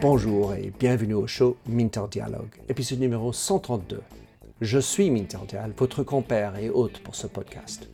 Bonjour 0.00 0.54
et 0.54 0.72
bienvenue 0.78 1.14
au 1.14 1.26
show 1.26 1.56
Minter 1.66 2.02
Dialogue, 2.10 2.54
épisode 2.68 3.00
numéro 3.00 3.32
132. 3.32 4.00
Je 4.60 4.78
suis 4.78 5.10
Minter 5.10 5.38
Dial, 5.48 5.72
votre 5.76 6.02
compère 6.02 6.56
et 6.56 6.70
hôte 6.70 7.00
pour 7.00 7.14
ce 7.14 7.26
podcast, 7.26 7.88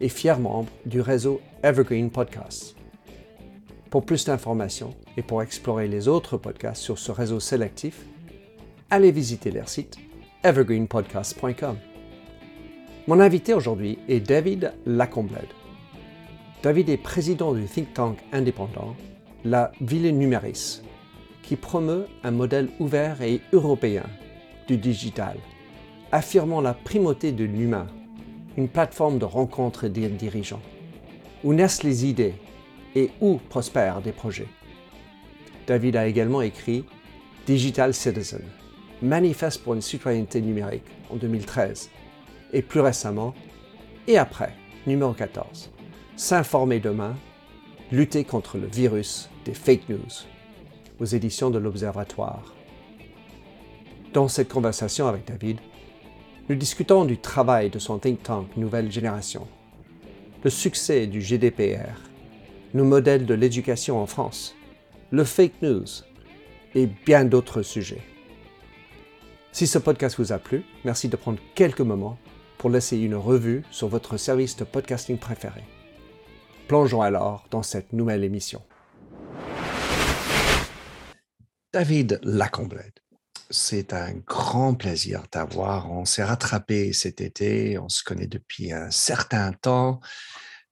et 0.00 0.08
fier 0.08 0.38
membre 0.38 0.70
du 0.86 1.00
réseau 1.00 1.40
Evergreen 1.62 2.10
Podcasts. 2.10 2.74
Pour 3.90 4.04
plus 4.04 4.24
d'informations 4.24 4.94
et 5.16 5.22
pour 5.22 5.42
explorer 5.42 5.88
les 5.88 6.08
autres 6.08 6.36
podcasts 6.36 6.82
sur 6.82 6.98
ce 6.98 7.12
réseau 7.12 7.40
sélectif, 7.40 8.04
allez 8.90 9.12
visiter 9.12 9.50
leur 9.50 9.68
site 9.68 9.96
evergreenpodcast.com. 10.44 11.76
Mon 13.06 13.20
invité 13.20 13.54
aujourd'hui 13.54 13.98
est 14.08 14.20
David 14.20 14.74
Lacombled. 14.86 15.57
David 16.60 16.88
est 16.88 16.96
président 16.96 17.52
du 17.52 17.66
think 17.66 17.94
tank 17.94 18.18
indépendant, 18.32 18.96
la 19.44 19.70
Ville 19.80 20.16
Numéris, 20.16 20.82
qui 21.42 21.54
promeut 21.54 22.06
un 22.24 22.32
modèle 22.32 22.68
ouvert 22.80 23.22
et 23.22 23.40
européen 23.52 24.02
du 24.66 24.76
digital, 24.76 25.36
affirmant 26.10 26.60
la 26.60 26.74
primauté 26.74 27.30
de 27.30 27.44
l'humain, 27.44 27.86
une 28.56 28.68
plateforme 28.68 29.20
de 29.20 29.24
rencontres 29.24 29.86
des 29.86 30.08
dirigeants, 30.08 30.60
où 31.44 31.54
naissent 31.54 31.84
les 31.84 32.06
idées 32.06 32.34
et 32.96 33.10
où 33.20 33.38
prospèrent 33.48 34.02
des 34.02 34.12
projets. 34.12 34.48
David 35.68 35.94
a 35.94 36.08
également 36.08 36.42
écrit 36.42 36.84
Digital 37.46 37.94
Citizen, 37.94 38.42
manifeste 39.00 39.62
pour 39.62 39.74
une 39.74 39.80
citoyenneté 39.80 40.40
numérique 40.40 40.90
en 41.08 41.14
2013, 41.14 41.88
et 42.52 42.62
plus 42.62 42.80
récemment, 42.80 43.32
et 44.08 44.18
après, 44.18 44.54
numéro 44.88 45.12
14, 45.12 45.70
S'informer 46.18 46.80
demain, 46.80 47.14
lutter 47.92 48.24
contre 48.24 48.58
le 48.58 48.66
virus 48.66 49.30
des 49.44 49.54
fake 49.54 49.88
news, 49.88 50.26
aux 50.98 51.04
éditions 51.04 51.48
de 51.48 51.60
l'Observatoire. 51.60 52.56
Dans 54.12 54.26
cette 54.26 54.48
conversation 54.48 55.06
avec 55.06 55.28
David, 55.28 55.60
nous 56.48 56.56
discutons 56.56 57.04
du 57.04 57.18
travail 57.18 57.70
de 57.70 57.78
son 57.78 58.00
think 58.00 58.20
tank 58.24 58.48
Nouvelle 58.56 58.90
Génération, 58.90 59.46
le 60.42 60.50
succès 60.50 61.06
du 61.06 61.20
GDPR, 61.20 61.94
nos 62.74 62.84
modèles 62.84 63.24
de 63.24 63.34
l'éducation 63.34 64.02
en 64.02 64.06
France, 64.06 64.56
le 65.12 65.22
fake 65.22 65.62
news 65.62 65.86
et 66.74 66.88
bien 67.06 67.26
d'autres 67.26 67.62
sujets. 67.62 68.02
Si 69.52 69.68
ce 69.68 69.78
podcast 69.78 70.18
vous 70.18 70.32
a 70.32 70.38
plu, 70.40 70.64
merci 70.84 71.06
de 71.08 71.14
prendre 71.14 71.38
quelques 71.54 71.80
moments 71.80 72.18
pour 72.58 72.70
laisser 72.70 72.98
une 72.98 73.14
revue 73.14 73.62
sur 73.70 73.86
votre 73.86 74.16
service 74.16 74.56
de 74.56 74.64
podcasting 74.64 75.16
préféré. 75.16 75.62
Plongeons 76.68 77.00
alors 77.00 77.46
dans 77.50 77.62
cette 77.62 77.94
nouvelle 77.94 78.24
émission. 78.24 78.62
David 81.72 82.20
Lacombled, 82.22 82.92
c'est 83.48 83.94
un 83.94 84.12
grand 84.12 84.74
plaisir 84.74 85.22
d'avoir. 85.32 85.90
On 85.90 86.04
s'est 86.04 86.22
rattrapé 86.22 86.92
cet 86.92 87.22
été, 87.22 87.78
on 87.78 87.88
se 87.88 88.04
connaît 88.04 88.26
depuis 88.26 88.70
un 88.70 88.90
certain 88.90 89.52
temps. 89.52 90.00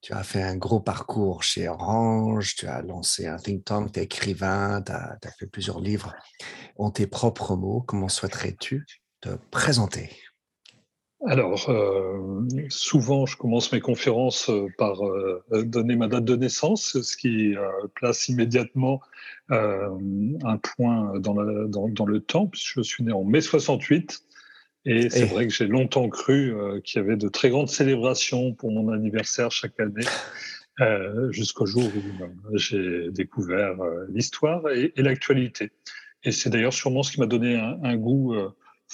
Tu 0.02 0.12
as 0.12 0.22
fait 0.22 0.42
un 0.42 0.56
gros 0.56 0.80
parcours 0.80 1.42
chez 1.42 1.66
Orange, 1.66 2.56
tu 2.56 2.66
as 2.66 2.82
lancé 2.82 3.26
un 3.26 3.38
think 3.38 3.64
tank, 3.64 3.92
tu 3.92 4.00
es 4.00 4.02
écrivain, 4.02 4.82
tu 4.82 4.92
as, 4.92 5.16
fait 5.38 5.46
plusieurs 5.46 5.80
livres. 5.80 6.14
En 6.76 6.90
tes 6.90 7.06
propres 7.06 7.56
mots, 7.56 7.80
comment 7.80 8.10
souhaiterais-tu 8.10 8.84
te 9.22 9.30
présenter? 9.50 10.10
Alors, 11.26 11.68
euh, 11.70 12.46
souvent, 12.68 13.26
je 13.26 13.36
commence 13.36 13.72
mes 13.72 13.80
conférences 13.80 14.48
euh, 14.48 14.68
par 14.78 15.04
euh, 15.04 15.42
donner 15.64 15.96
ma 15.96 16.06
date 16.06 16.24
de 16.24 16.36
naissance, 16.36 17.00
ce 17.02 17.16
qui 17.16 17.54
place 17.94 18.28
immédiatement 18.28 19.00
un 19.50 20.58
point 20.58 21.18
dans, 21.18 21.34
dans, 21.34 22.06
le 22.06 22.20
temps, 22.20 22.46
puisque 22.46 22.76
je 22.76 22.82
suis 22.82 23.04
né 23.04 23.12
en 23.12 23.24
mai 23.24 23.40
68. 23.40 24.20
Et 24.88 25.10
c'est 25.10 25.24
vrai 25.24 25.48
que 25.48 25.52
j'ai 25.52 25.66
longtemps 25.66 26.08
cru 26.08 26.54
qu'il 26.84 27.02
y 27.02 27.04
avait 27.04 27.16
de 27.16 27.28
très 27.28 27.50
grandes 27.50 27.68
célébrations 27.68 28.54
pour 28.54 28.70
mon 28.70 28.92
anniversaire 28.92 29.50
chaque 29.50 29.78
année, 29.80 30.06
jusqu'au 31.30 31.66
jour 31.66 31.84
où 31.84 32.56
j'ai 32.56 33.10
découvert 33.10 33.76
l'histoire 34.08 34.62
et, 34.70 34.92
l'actualité. 34.96 35.70
Et 36.22 36.32
c'est 36.32 36.50
d'ailleurs 36.50 36.72
sûrement 36.72 37.02
ce 37.02 37.12
qui 37.12 37.20
m'a 37.20 37.26
donné 37.26 37.56
un, 37.56 37.78
un 37.82 37.96
goût 37.96 38.34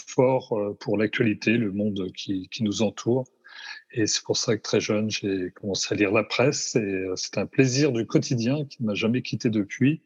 fort 0.07 0.53
euh, 0.53 0.77
pour 0.79 0.97
l'actualité, 0.97 1.53
le 1.53 1.73
monde 1.73 2.11
qui, 2.15 2.49
nous 2.61 2.83
entoure. 2.83 3.25
Et 3.93 4.07
c'est 4.07 4.23
pour 4.23 4.37
ça 4.37 4.57
que 4.57 4.63
très 4.63 4.81
jeune, 4.81 5.11
j'ai 5.11 5.51
commencé 5.51 5.95
à 5.95 5.97
lire 5.97 6.13
la 6.13 6.25
presse 6.25 6.77
et 6.77 6.81
euh, 6.81 7.15
c'est 7.17 7.39
un 7.39 7.47
plaisir 7.47 7.93
du 7.93 8.07
quotidien 8.07 8.65
qui 8.65 8.83
ne 8.83 8.89
m'a 8.89 8.95
jamais 8.95 9.23
quitté 9.23 9.51
depuis. 9.51 10.03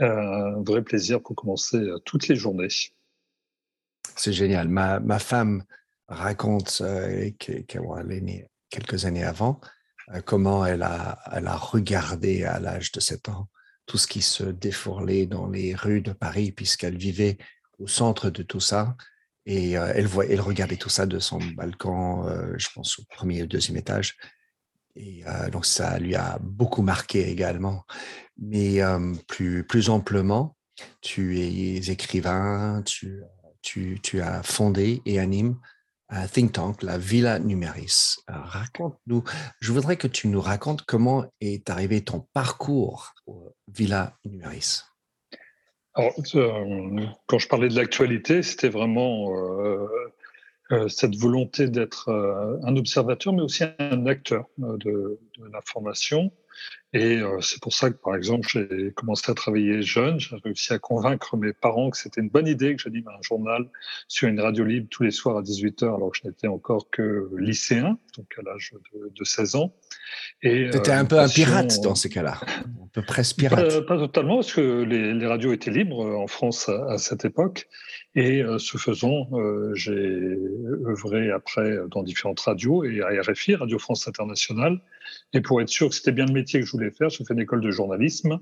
Euh, 0.00 0.06
un 0.06 0.62
vrai 0.62 0.82
plaisir 0.82 1.22
pour 1.22 1.36
commencer 1.36 1.78
toutes 2.04 2.28
les 2.28 2.36
journées. 2.36 2.68
C'est 4.16 4.32
génial. 4.32 4.68
Ma, 4.68 5.18
femme 5.18 5.64
raconte 6.08 6.82
qu'elle 7.38 8.12
est 8.12 8.20
née 8.20 8.46
quelques 8.70 9.04
années 9.04 9.24
avant, 9.24 9.60
comment 10.24 10.64
elle 10.64 10.82
a, 10.82 11.18
elle 11.32 11.46
a 11.46 11.56
regardé 11.56 12.44
à 12.44 12.58
l'âge 12.58 12.90
de 12.92 13.00
7 13.00 13.28
ans 13.28 13.48
tout 13.86 13.98
ce 13.98 14.06
qui 14.06 14.22
se 14.22 14.44
défourlait 14.44 15.26
dans 15.26 15.48
les 15.48 15.74
rues 15.74 16.00
de 16.00 16.12
Paris, 16.12 16.52
puisqu'elle 16.52 16.96
vivait 16.96 17.38
au 17.78 17.86
centre 17.86 18.30
de 18.30 18.42
tout 18.42 18.60
ça. 18.60 18.96
Et 19.46 19.72
elle, 19.72 20.06
voit, 20.06 20.26
elle 20.26 20.40
regardait 20.40 20.76
tout 20.76 20.88
ça 20.88 21.06
de 21.06 21.18
son 21.18 21.38
balcon, 21.56 22.26
je 22.56 22.68
pense 22.74 22.98
au 22.98 23.02
premier 23.08 23.42
ou 23.42 23.46
deuxième 23.46 23.76
étage. 23.76 24.16
Et 24.94 25.24
donc 25.50 25.66
ça 25.66 25.98
lui 25.98 26.14
a 26.14 26.38
beaucoup 26.40 26.82
marqué 26.82 27.28
également. 27.28 27.84
Mais 28.38 28.80
plus, 29.26 29.64
plus 29.66 29.90
amplement, 29.90 30.56
tu 31.00 31.40
es 31.40 31.90
écrivain, 31.90 32.82
tu, 32.86 33.22
tu, 33.62 33.98
tu 34.02 34.20
as 34.20 34.42
fondé 34.42 35.02
et 35.06 35.18
animes 35.18 35.58
un 36.12 36.26
think 36.26 36.52
tank, 36.52 36.82
la 36.82 36.98
Villa 36.98 37.38
Numéris. 37.38 38.16
Raconte-nous, 38.28 39.24
je 39.60 39.72
voudrais 39.72 39.96
que 39.96 40.06
tu 40.06 40.28
nous 40.28 40.42
racontes 40.42 40.82
comment 40.82 41.24
est 41.40 41.70
arrivé 41.70 42.04
ton 42.04 42.28
parcours 42.34 43.14
au 43.26 43.54
Villa 43.66 44.18
Numéris. 44.24 44.82
Alors, 45.94 46.14
euh, 46.34 47.00
quand 47.26 47.38
je 47.38 47.48
parlais 47.48 47.68
de 47.68 47.76
l'actualité, 47.76 48.42
c'était 48.42 48.70
vraiment 48.70 49.36
euh, 49.36 49.86
euh, 50.70 50.88
cette 50.88 51.16
volonté 51.16 51.68
d'être 51.68 52.08
un 52.64 52.76
observateur, 52.76 53.32
mais 53.32 53.42
aussi 53.42 53.64
un 53.78 54.06
acteur 54.06 54.46
de, 54.58 54.76
de 55.38 55.44
l'information. 55.52 56.32
Et 56.94 57.20
c'est 57.40 57.60
pour 57.62 57.72
ça 57.72 57.90
que, 57.90 57.96
par 57.96 58.14
exemple, 58.14 58.46
j'ai 58.46 58.92
commencé 58.92 59.30
à 59.30 59.34
travailler 59.34 59.80
jeune. 59.80 60.20
J'ai 60.20 60.36
réussi 60.44 60.74
à 60.74 60.78
convaincre 60.78 61.38
mes 61.38 61.54
parents 61.54 61.88
que 61.88 61.96
c'était 61.96 62.20
une 62.20 62.28
bonne 62.28 62.46
idée 62.46 62.76
que 62.76 62.82
j'anime 62.82 63.08
un 63.08 63.22
journal 63.22 63.70
sur 64.08 64.28
une 64.28 64.38
radio 64.38 64.62
libre 64.64 64.88
tous 64.90 65.02
les 65.02 65.10
soirs 65.10 65.38
à 65.38 65.42
18h, 65.42 65.84
alors 65.84 66.10
que 66.10 66.18
je 66.22 66.28
n'étais 66.28 66.48
encore 66.48 66.90
que 66.90 67.30
lycéen, 67.38 67.96
donc 68.18 68.26
à 68.38 68.42
l'âge 68.42 68.74
de, 68.92 69.24
16 69.24 69.54
ans. 69.54 69.74
Tu 70.42 70.68
étais 70.68 70.90
un 70.90 71.06
peu 71.06 71.18
un 71.18 71.28
pirate 71.28 71.80
dans 71.82 71.94
ces 71.94 72.10
cas-là, 72.10 72.38
un 72.66 72.88
peu 72.92 73.00
presque 73.00 73.38
pirate. 73.38 73.86
Pas, 73.86 73.96
totalement, 73.96 74.36
parce 74.36 74.52
que 74.52 74.82
les, 74.82 75.26
radios 75.26 75.54
étaient 75.54 75.70
libres 75.70 76.04
en 76.04 76.26
France 76.26 76.68
à, 76.68 76.98
cette 76.98 77.24
époque. 77.24 77.68
Et 78.14 78.42
ce 78.58 78.76
faisant, 78.76 79.30
j'ai 79.74 80.36
œuvré 80.86 81.30
après 81.30 81.78
dans 81.90 82.02
différentes 82.02 82.40
radios 82.40 82.84
et 82.84 83.00
à 83.00 83.22
RFI, 83.22 83.54
Radio 83.54 83.78
France 83.78 84.06
Internationale. 84.06 84.78
Et 85.32 85.40
pour 85.40 85.60
être 85.60 85.68
sûr 85.68 85.88
que 85.88 85.94
c'était 85.94 86.12
bien 86.12 86.26
le 86.26 86.32
métier 86.32 86.60
que 86.60 86.66
je 86.66 86.72
voulais 86.72 86.81
faire, 86.90 87.08
j'ai 87.10 87.24
fait 87.24 87.34
une 87.34 87.40
école 87.40 87.60
de 87.60 87.70
journalisme. 87.70 88.38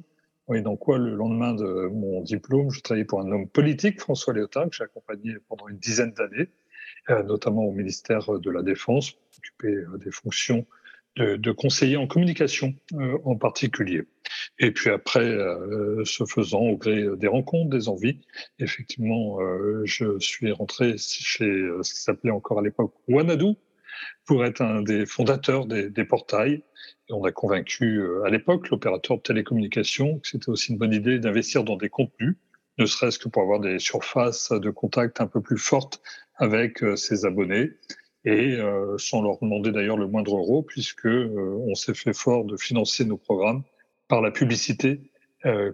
Oui, 0.51 0.63
donc 0.63 0.81
quoi, 0.81 0.99
le 0.99 1.15
lendemain 1.15 1.55
de 1.55 1.89
mon 1.93 2.23
diplôme, 2.23 2.71
je 2.71 2.81
travaillais 2.81 3.05
pour 3.05 3.21
un 3.21 3.31
homme 3.31 3.49
politique, 3.49 4.01
François 4.01 4.35
Léotard, 4.35 4.69
que 4.69 4.75
j'ai 4.75 4.83
accompagné 4.83 5.37
pendant 5.49 5.69
une 5.69 5.79
dizaine 5.79 6.13
d'années, 6.13 6.49
euh, 7.09 7.23
notamment 7.23 7.63
au 7.63 7.71
ministère 7.71 8.37
de 8.37 8.51
la 8.51 8.63
Défense, 8.63 9.13
occupé 9.39 9.69
euh, 9.69 9.97
des 9.99 10.11
fonctions 10.11 10.67
de, 11.17 11.53
conseiller 11.53 11.97
en 11.97 12.09
communication 12.09 12.75
euh, 12.95 13.19
en 13.25 13.37
particulier. 13.37 14.03
Et 14.59 14.73
puis 14.73 14.91
après, 14.91 15.37
ce 16.05 16.25
faisant, 16.25 16.63
au 16.63 16.77
gré 16.77 17.05
des 17.17 17.27
rencontres, 17.29 17.71
des 17.71 17.89
envies, 17.89 18.21
effectivement, 18.59 19.39
je 19.85 20.19
suis 20.19 20.51
rentré 20.51 20.97
chez 20.99 21.69
ce 21.83 21.95
qui 21.95 22.01
s'appelait 22.01 22.31
encore 22.31 22.61
à 22.61 22.63
l'époque 22.63 22.95
Wanadu, 23.09 23.55
pour 24.25 24.45
être 24.45 24.63
un 24.63 24.83
des 24.83 25.05
fondateurs 25.05 25.67
des 25.67 26.05
portails 26.05 26.63
on 27.13 27.25
a 27.25 27.33
convaincu 27.33 27.99
euh, 27.99 28.25
à 28.25 28.31
l'époque 28.31 28.69
l'opérateur 28.71 29.19
de 29.19 29.23
télécommunication 29.23 30.19
que 30.19 30.29
c'était 30.29 30.49
aussi 30.49 30.73
une 30.73 30.79
bonne 30.79 30.93
idée 30.93 31.19
d'investir 31.19 31.65
dans 31.65 31.77
des 31.77 31.89
contenus, 31.89 32.37
ne 32.79 32.87
serait-ce 32.87 33.19
que 33.19 33.29
pour 33.29 33.43
avoir 33.43 33.61
des 33.61 33.79
surfaces 33.79 34.51
de 34.51 34.71
contact 34.71 35.21
un 35.21 35.27
peu 35.27 35.41
plus 35.41 35.59
fortes 35.59 36.01
avec 36.37 36.83
euh, 36.83 36.97
ses 36.97 37.27
abonnés 37.27 37.71
et 38.25 38.57
euh, 38.57 38.97
sans 38.99 39.23
leur 39.23 39.39
demander 39.41 39.73
d'ailleurs 39.73 39.97
le 39.97 40.07
moindre 40.07 40.37
euro 40.37 40.63
puisque 40.63 41.07
on 41.07 41.75
s'est 41.75 41.95
fait 41.95 42.13
fort 42.13 42.45
de 42.45 42.57
financer 42.57 43.05
nos 43.05 43.17
programmes 43.17 43.63
par 44.09 44.21
la 44.21 44.31
publicité 44.31 45.01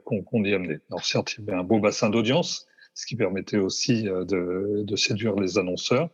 qu'on 0.05 0.45
y 0.45 0.55
amenait. 0.55 0.79
Alors 0.91 1.05
certes, 1.05 1.35
il 1.35 1.45
y 1.45 1.49
avait 1.49 1.59
un 1.59 1.65
beau 1.65 1.81
bassin 1.81 2.09
d'audience, 2.09 2.69
ce 2.95 3.05
qui 3.05 3.17
permettait 3.17 3.57
aussi 3.57 4.05
de 4.05 4.97
séduire 4.97 5.35
les 5.35 5.59
annonceurs, 5.59 6.09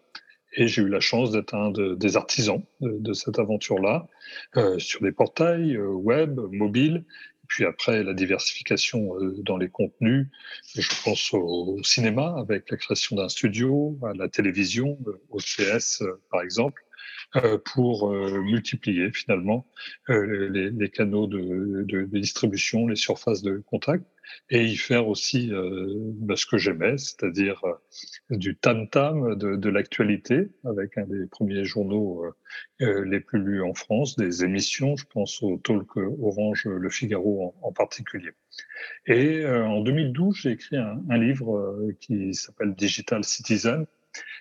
Et 0.55 0.69
j'ai 0.69 0.83
eu 0.83 0.89
la 0.89 1.01
chance 1.01 1.31
d'être 1.31 1.55
un 1.55 1.71
des 1.71 2.17
artisans 2.17 2.63
de, 2.81 3.13
cette 3.13 3.39
aventure-là, 3.39 4.07
sur 4.79 5.01
des 5.01 5.13
portails 5.13 5.79
web, 5.79 6.39
mobiles, 6.51 7.05
puis 7.49 7.65
après 7.65 8.03
la 8.03 8.15
diversification 8.15 9.15
dans 9.39 9.57
les 9.57 9.69
contenus. 9.69 10.27
Je 10.75 11.03
pense 11.05 11.33
au 11.33 11.83
cinéma 11.83 12.35
avec 12.39 12.71
la 12.71 12.77
création 12.77 13.17
d'un 13.17 13.29
studio, 13.29 13.99
à 14.03 14.13
la 14.15 14.29
télévision, 14.29 14.99
au 15.31 15.39
CS 15.39 16.03
par 16.31 16.43
exemple. 16.43 16.83
Euh, 17.37 17.57
pour 17.57 18.13
euh, 18.13 18.43
multiplier 18.43 19.11
finalement 19.11 19.67
euh, 20.11 20.51
les, 20.51 20.71
les, 20.71 20.91
canaux 20.91 21.27
de, 21.27 22.07
distribution, 22.13 22.87
les 22.87 22.97
surfaces 22.97 23.41
de 23.41 23.63
contact, 23.71 24.05
et 24.51 24.65
y 24.65 24.77
faire 24.77 25.09
aussi 25.09 25.51
bah, 25.53 26.37
ce 26.37 26.47
que 26.47 26.59
j'aimais, 26.59 26.99
c'est-à-dire 26.99 27.63
du 28.31 28.57
tam-tam 28.57 29.37
de, 29.37 29.69
l'actualité, 29.69 30.51
avec 30.65 30.99
un 30.99 31.07
des 31.07 31.27
premiers 31.27 31.65
journaux 31.65 32.25
les 32.81 33.21
plus 33.21 33.41
lus 33.41 33.63
en 33.63 33.75
France, 33.75 34.17
des 34.17 34.45
émissions, 34.45 34.97
je 34.97 35.07
pense 35.07 35.43
au 35.43 35.59
Talk 35.59 35.97
Orange 35.97 36.67
Le 36.67 36.91
Figaro 36.91 37.55
en, 37.63 37.73
particulier. 37.73 38.31
Et 39.07 39.47
en 39.47 39.81
2012, 39.81 40.37
j'ai 40.37 40.51
écrit 40.51 40.77
un, 40.77 41.19
livre 41.19 41.91
qui 42.01 42.35
s'appelle 42.35 42.75
Digital 42.75 43.25
Citizen, 43.25 43.87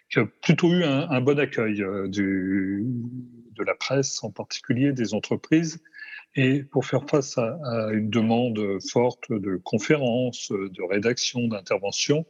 qui 0.09 0.19
a 0.19 0.25
plutôt 0.25 0.71
eu 0.71 0.83
un, 0.83 1.21
bon 1.21 1.39
accueil 1.39 1.81
euh, 1.81 2.07
de 2.07 3.63
la 3.63 3.75
presse, 3.75 4.23
en 4.23 4.31
particulier 4.31 4.91
des 4.91 5.13
entreprises. 5.13 5.81
Et 6.35 6.63
pour 6.63 6.85
faire 6.85 7.09
face 7.09 7.37
à, 7.37 7.57
une 7.91 8.09
demande 8.09 8.59
forte 8.89 9.31
de 9.31 9.57
conférences, 9.57 10.51
de 10.51 10.89
rédaction, 10.89 11.47
d'intervention, 11.47 12.25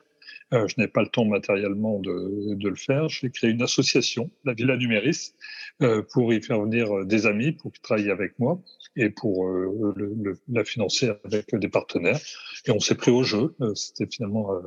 euh, 0.53 0.67
je 0.67 0.75
n'ai 0.79 0.87
pas 0.87 1.01
le 1.01 1.07
temps 1.07 1.25
matériellement 1.25 1.99
de, 1.99 2.57
le 2.61 2.75
faire. 2.75 3.07
J'ai 3.09 3.29
créé 3.29 3.51
une 3.51 3.61
association, 3.61 4.29
la 4.43 4.53
Villa 4.53 4.77
Numéris, 4.77 5.33
euh, 5.81 6.03
pour 6.13 6.33
y 6.33 6.41
faire 6.41 6.61
venir 6.61 7.05
des 7.05 7.25
amis 7.25 7.53
pour 7.53 7.71
qu'ils 7.71 7.81
travaillent 7.81 8.11
avec 8.11 8.37
moi 8.39 8.61
et 8.95 9.09
pour 9.09 9.47
euh, 9.47 10.37
la 10.49 10.63
financer 10.63 11.11
avec 11.23 11.55
des 11.55 11.69
partenaires. 11.69 12.19
Et 12.67 12.71
on 12.71 12.79
s'est 12.79 12.95
pris 12.95 13.11
au 13.11 13.23
jeu. 13.23 13.55
Euh, 13.61 13.73
c'était 13.75 14.07
finalement 14.11 14.53
euh, 14.53 14.59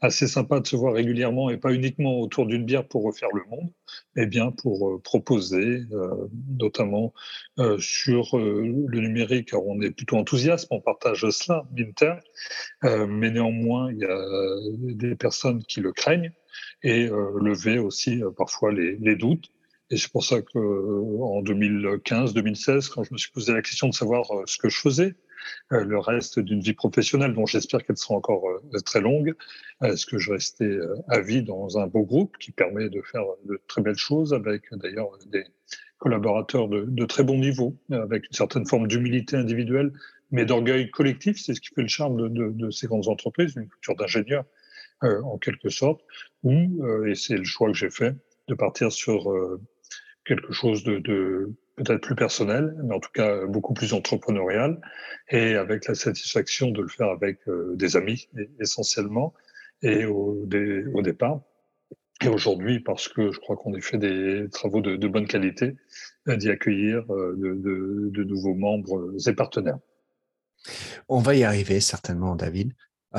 assez 0.00 0.26
sympa 0.26 0.60
de 0.60 0.66
se 0.66 0.76
voir 0.76 0.94
régulièrement 0.94 1.50
et 1.50 1.56
pas 1.56 1.72
uniquement 1.72 2.20
autour 2.20 2.46
d'une 2.46 2.64
bière 2.64 2.86
pour 2.86 3.04
refaire 3.04 3.30
le 3.34 3.42
monde, 3.50 3.70
mais 4.14 4.26
bien 4.26 4.52
pour 4.52 5.00
proposer, 5.02 5.82
notamment 6.58 7.12
sur 7.78 8.36
le 8.36 9.00
numérique. 9.00 9.52
Alors 9.52 9.66
on 9.68 9.80
est 9.80 9.90
plutôt 9.90 10.16
enthousiaste, 10.16 10.68
on 10.70 10.80
partage 10.80 11.28
cela, 11.30 11.64
Minter, 11.76 12.14
mais 12.82 13.30
néanmoins 13.30 13.90
il 13.92 13.98
y 13.98 14.04
a 14.04 14.94
des 14.94 15.14
personnes 15.14 15.31
qui 15.68 15.80
le 15.80 15.92
craignent 15.92 16.32
et 16.82 17.06
lever 17.06 17.78
aussi 17.78 18.22
parfois 18.36 18.72
les, 18.72 19.16
doutes. 19.16 19.50
Et 19.92 19.98
c'est 19.98 20.10
pour 20.10 20.24
ça 20.24 20.40
que 20.40 20.58
euh, 20.58 21.22
en 21.22 21.42
2015-2016, 21.42 22.88
quand 22.88 23.04
je 23.04 23.12
me 23.12 23.18
suis 23.18 23.30
posé 23.30 23.52
la 23.52 23.60
question 23.60 23.90
de 23.90 23.94
savoir 23.94 24.30
euh, 24.32 24.42
ce 24.46 24.56
que 24.56 24.70
je 24.70 24.78
faisais, 24.78 25.14
euh, 25.72 25.84
le 25.84 25.98
reste 25.98 26.38
d'une 26.38 26.60
vie 26.60 26.72
professionnelle 26.72 27.34
dont 27.34 27.44
j'espère 27.44 27.84
qu'elle 27.84 27.98
sera 27.98 28.14
encore 28.14 28.44
très 28.86 29.02
longue, 29.02 29.34
est-ce 29.82 30.06
que 30.06 30.16
je 30.16 30.32
restais 30.32 30.78
à 31.08 31.20
vie 31.20 31.42
dans 31.42 31.78
un 31.78 31.86
beau 31.88 32.04
groupe 32.04 32.38
qui 32.38 32.52
permet 32.52 32.88
de 32.88 33.02
faire 33.02 33.24
de 33.44 33.60
très 33.68 33.82
belles 33.82 33.98
choses 33.98 34.32
avec 34.32 34.62
d'ailleurs 34.72 35.10
des 35.26 35.44
collaborateurs 35.98 36.68
de, 36.68 37.04
très 37.04 37.22
bon 37.22 37.38
niveau, 37.38 37.76
avec 37.90 38.24
une 38.26 38.32
certaine 38.32 38.66
forme 38.66 38.88
d'humilité 38.88 39.36
individuelle, 39.36 39.92
mais 40.30 40.46
d'orgueil 40.46 40.90
collectif? 40.90 41.38
C'est 41.38 41.54
ce 41.54 41.60
qui 41.60 41.68
fait 41.74 41.82
le 41.82 41.88
charme 41.88 42.30
de, 42.30 42.50
de, 42.50 42.70
ces 42.70 42.86
grandes 42.86 43.08
entreprises, 43.08 43.54
une 43.56 43.68
culture 43.68 43.94
d'ingénieur 43.94 44.44
en 45.02 45.38
quelque 45.38 45.68
sorte, 45.68 46.00
ou, 46.42 46.86
et 47.06 47.14
c'est 47.14 47.36
le 47.36 47.44
choix 47.44 47.68
que 47.68 47.76
j'ai 47.76 47.90
fait, 47.90 48.14
de 48.48 48.54
partir 48.54 48.92
sur 48.92 49.32
quelque 50.24 50.52
chose 50.52 50.84
de, 50.84 51.52
peut-être 51.76 52.00
plus 52.00 52.14
personnel, 52.14 52.76
mais 52.84 52.94
en 52.94 53.00
tout 53.00 53.10
cas 53.12 53.46
beaucoup 53.46 53.74
plus 53.74 53.92
entrepreneurial, 53.92 54.80
et 55.30 55.54
avec 55.54 55.86
la 55.86 55.94
satisfaction 55.94 56.70
de 56.70 56.82
le 56.82 56.88
faire 56.88 57.08
avec 57.08 57.38
euh, 57.48 57.74
des 57.76 57.96
amis 57.96 58.28
essentiellement, 58.60 59.34
et 59.82 60.04
au, 60.04 60.46
départ. 60.46 61.40
Et 62.22 62.28
aujourd'hui, 62.28 62.78
parce 62.78 63.08
que 63.08 63.32
je 63.32 63.40
crois 63.40 63.56
qu'on 63.56 63.74
a 63.74 63.80
fait 63.80 63.98
des 63.98 64.48
travaux 64.50 64.80
de, 64.80 65.08
bonne 65.08 65.26
qualité, 65.26 65.74
euh, 66.28 66.36
d'y 66.36 66.50
accueillir 66.50 67.04
euh, 67.12 67.34
de, 67.36 68.22
nouveaux 68.22 68.54
membres 68.54 69.12
et 69.26 69.32
partenaires. 69.32 69.78
On 71.08 71.18
va 71.18 71.34
y 71.34 71.42
arriver 71.42 71.80
certainement, 71.80 72.36
David. 72.36 72.74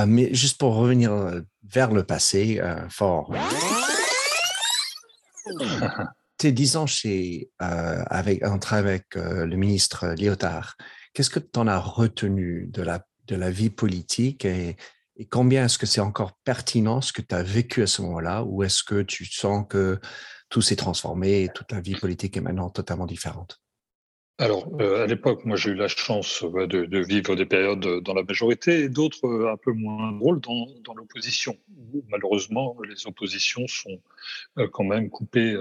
Mais 0.07 0.33
juste 0.33 0.59
pour 0.59 0.75
revenir 0.75 1.41
vers 1.63 1.91
le 1.91 2.03
passé, 2.03 2.61
fort. 2.89 3.33
tes 6.43 6.51
dix 6.51 6.75
ans 6.75 6.85
chez, 6.85 7.49
euh, 7.61 8.03
avec, 8.07 8.45
entre 8.45 8.73
avec 8.73 9.15
euh, 9.15 9.45
le 9.45 9.55
ministre 9.55 10.07
Lyotard, 10.17 10.75
qu'est-ce 11.13 11.29
que 11.29 11.39
tu 11.39 11.57
en 11.57 11.67
as 11.67 11.79
retenu 11.79 12.67
de 12.67 12.81
la, 12.81 13.05
de 13.27 13.37
la 13.37 13.49
vie 13.49 13.69
politique 13.69 14.43
et, 14.43 14.75
et 15.15 15.25
combien 15.25 15.63
est-ce 15.63 15.77
que 15.77 15.85
c'est 15.85 16.01
encore 16.01 16.33
pertinent 16.43 16.99
ce 16.99 17.13
que 17.13 17.21
tu 17.21 17.33
as 17.33 17.43
vécu 17.43 17.81
à 17.83 17.87
ce 17.87 18.01
moment-là 18.01 18.43
ou 18.43 18.61
est-ce 18.63 18.83
que 18.83 19.01
tu 19.03 19.23
sens 19.23 19.65
que 19.69 20.01
tout 20.49 20.61
s'est 20.61 20.75
transformé 20.75 21.43
et 21.43 21.49
toute 21.49 21.71
la 21.71 21.79
vie 21.79 21.95
politique 21.95 22.35
est 22.35 22.41
maintenant 22.41 22.69
totalement 22.69 23.05
différente? 23.05 23.62
Alors, 24.39 24.67
euh, 24.81 25.03
à 25.03 25.05
l'époque, 25.05 25.45
moi, 25.45 25.55
j'ai 25.57 25.69
eu 25.69 25.75
la 25.75 25.87
chance 25.87 26.43
de, 26.43 26.85
de, 26.85 26.99
vivre 26.99 27.35
des 27.35 27.45
périodes 27.45 28.01
dans 28.01 28.15
la 28.15 28.23
majorité 28.23 28.79
et 28.79 28.89
d'autres 28.89 29.27
euh, 29.27 29.53
un 29.53 29.57
peu 29.57 29.71
moins 29.71 30.11
drôles 30.11 30.41
dans, 30.41 30.65
dans 30.83 30.95
l'opposition. 30.95 31.55
Malheureusement, 32.09 32.75
les 32.89 33.05
oppositions 33.05 33.67
sont 33.67 34.01
euh, 34.57 34.67
quand 34.73 34.85
même 34.85 35.11
coupées 35.11 35.55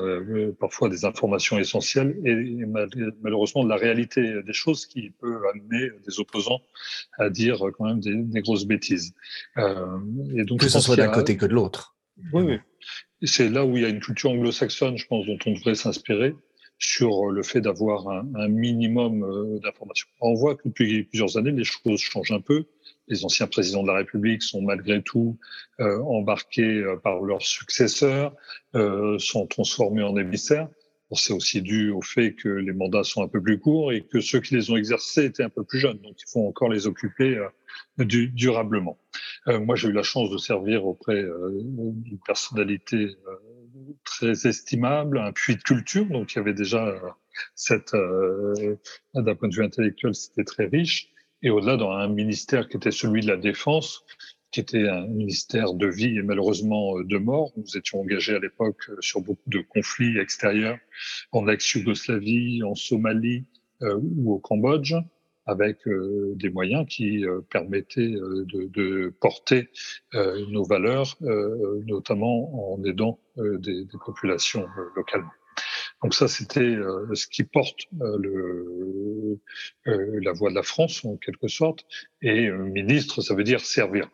parfois 0.58 0.88
des 0.88 1.04
informations 1.04 1.58
essentielles 1.58 2.18
et, 2.24 2.64
malheureusement 3.22 3.62
de 3.62 3.68
la 3.68 3.76
réalité 3.76 4.42
des 4.42 4.52
choses 4.54 4.86
qui 4.86 5.10
peut 5.10 5.38
amener 5.52 5.90
des 6.06 6.18
opposants 6.18 6.62
à 7.18 7.28
dire 7.28 7.58
quand 7.76 7.84
même 7.84 8.00
des, 8.00 8.14
des 8.14 8.40
grosses 8.40 8.64
bêtises. 8.64 9.12
et 9.58 10.44
donc, 10.44 10.60
que 10.60 10.68
ce 10.68 10.80
soit 10.80 10.96
d'un 10.96 11.08
côté 11.08 11.36
que 11.36 11.44
de 11.44 11.52
l'autre. 11.52 11.94
Oui, 12.32 12.42
oui. 12.42 12.58
C'est 13.24 13.50
là 13.50 13.66
où 13.66 13.76
il 13.76 13.82
y 13.82 13.86
a 13.86 13.88
une 13.88 14.00
culture 14.00 14.30
anglo-saxonne, 14.30 14.96
je 14.96 15.06
pense, 15.06 15.26
dont 15.26 15.38
on 15.46 15.52
devrait 15.52 15.74
s'inspirer 15.74 16.34
sur 16.82 17.26
le 17.26 17.42
fait 17.44 17.60
d'avoir 17.60 18.08
un, 18.08 18.48
minimum 18.48 19.22
euh, 19.22 19.60
d'informations. 19.60 20.08
On 20.20 20.34
voit 20.34 20.56
que 20.56 20.68
depuis 20.68 21.04
plusieurs 21.04 21.36
années, 21.36 21.52
les 21.52 21.64
choses 21.64 22.00
changent 22.00 22.32
un 22.32 22.40
peu. 22.40 22.64
Les 23.06 23.24
anciens 23.24 23.46
présidents 23.46 23.82
de 23.82 23.88
la 23.88 23.98
République 23.98 24.42
sont 24.42 24.62
malgré 24.62 25.00
tout 25.00 25.38
euh, 25.80 26.00
embarqués 26.02 26.78
euh, 26.78 26.96
par 26.96 27.20
leurs 27.20 27.42
successeurs, 27.42 28.34
euh, 28.74 29.16
sont 29.18 29.46
transformés 29.46 30.02
en 30.02 30.16
émissaires. 30.16 30.68
C'est 31.14 31.32
aussi 31.32 31.60
dû 31.60 31.90
au 31.90 32.00
fait 32.00 32.34
que 32.34 32.48
les 32.48 32.72
mandats 32.72 33.04
sont 33.04 33.22
un 33.22 33.28
peu 33.28 33.40
plus 33.40 33.58
courts 33.58 33.92
et 33.92 34.02
que 34.02 34.20
ceux 34.20 34.40
qui 34.40 34.54
les 34.54 34.70
ont 34.70 34.76
exercés 34.76 35.26
étaient 35.26 35.42
un 35.42 35.50
peu 35.50 35.62
plus 35.62 35.78
jeunes, 35.78 35.98
donc 35.98 36.14
il 36.18 36.30
faut 36.30 36.46
encore 36.48 36.70
les 36.70 36.86
occuper 36.86 37.36
euh, 37.36 38.04
du, 38.04 38.28
durablement. 38.28 38.98
Euh, 39.48 39.60
moi, 39.60 39.76
j'ai 39.76 39.88
eu 39.88 39.92
la 39.92 40.02
chance 40.02 40.30
de 40.30 40.38
servir 40.38 40.86
auprès 40.86 41.22
d'une 41.22 42.18
personnalité 42.26 43.14
très 44.04 44.46
estimable, 44.46 45.18
un 45.18 45.32
puits 45.32 45.56
de 45.56 45.62
culture. 45.62 46.06
Donc 46.06 46.32
il 46.32 46.36
y 46.36 46.38
avait 46.40 46.54
déjà 46.54 46.86
euh, 46.86 46.98
cette, 47.54 47.94
euh, 47.94 48.76
d'un 49.14 49.34
point 49.34 49.48
de 49.48 49.54
vue 49.54 49.64
intellectuel, 49.64 50.14
c'était 50.14 50.44
très 50.44 50.66
riche. 50.66 51.08
Et 51.42 51.50
au-delà, 51.50 51.76
dans 51.76 51.90
un 51.90 52.08
ministère 52.08 52.68
qui 52.68 52.76
était 52.76 52.92
celui 52.92 53.20
de 53.20 53.26
la 53.26 53.36
défense, 53.36 54.04
qui 54.52 54.60
était 54.60 54.86
un 54.86 55.06
ministère 55.06 55.72
de 55.72 55.86
vie 55.86 56.18
et 56.18 56.22
malheureusement 56.22 56.98
euh, 56.98 57.04
de 57.04 57.16
mort. 57.16 57.50
Nous 57.56 57.76
étions 57.76 58.00
engagés 58.00 58.34
à 58.34 58.38
l'époque 58.38 58.90
sur 59.00 59.20
beaucoup 59.22 59.48
de 59.48 59.60
conflits 59.60 60.18
extérieurs 60.18 60.78
en 61.32 61.48
ex-Yougoslavie, 61.48 62.62
en 62.62 62.74
Somalie 62.74 63.46
euh, 63.82 63.98
ou 63.98 64.34
au 64.34 64.38
Cambodge 64.38 64.94
avec 65.46 65.86
euh, 65.88 66.34
des 66.36 66.50
moyens 66.50 66.86
qui 66.88 67.26
euh, 67.26 67.40
permettaient 67.50 68.14
euh, 68.14 68.44
de, 68.46 68.66
de, 68.66 69.14
porter 69.20 69.68
nos 70.50 70.64
valeurs, 70.64 71.16
notamment 71.86 72.72
en 72.72 72.82
aidant 72.84 73.18
des, 73.36 73.84
des, 73.84 73.98
populations 74.04 74.66
localement. 74.96 75.30
Donc 76.02 76.14
ça, 76.14 76.28
c'était 76.28 76.76
ce 77.14 77.26
qui 77.26 77.44
porte 77.44 77.80
le, 78.00 79.38
la 79.86 80.32
voix 80.32 80.50
de 80.50 80.54
la 80.54 80.62
France, 80.62 81.04
en 81.04 81.16
quelque 81.16 81.48
sorte. 81.48 81.84
Et 82.20 82.50
ministre, 82.50 83.20
ça 83.20 83.34
veut 83.34 83.44
dire 83.44 83.60
servir. 83.60 84.08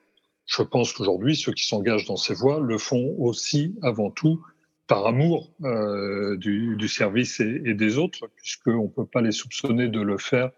Je 0.46 0.62
pense 0.62 0.92
qu'aujourd'hui, 0.92 1.36
ceux 1.36 1.52
qui 1.52 1.66
s'engagent 1.66 2.06
dans 2.06 2.16
ces 2.16 2.34
voies 2.34 2.60
le 2.60 2.78
font 2.78 3.14
aussi, 3.18 3.74
avant 3.82 4.10
tout, 4.10 4.44
par 4.88 5.06
amour 5.06 5.52
euh, 5.62 6.36
du, 6.38 6.74
du, 6.76 6.88
service 6.88 7.40
et, 7.40 7.62
et, 7.66 7.74
des 7.74 7.98
autres, 7.98 8.30
puisqu'on 8.36 8.84
ne 8.84 8.88
peut 8.88 9.06
pas 9.06 9.20
les 9.20 9.32
soupçonner 9.32 9.86
de 9.86 10.00
le 10.00 10.16
faire 10.16 10.50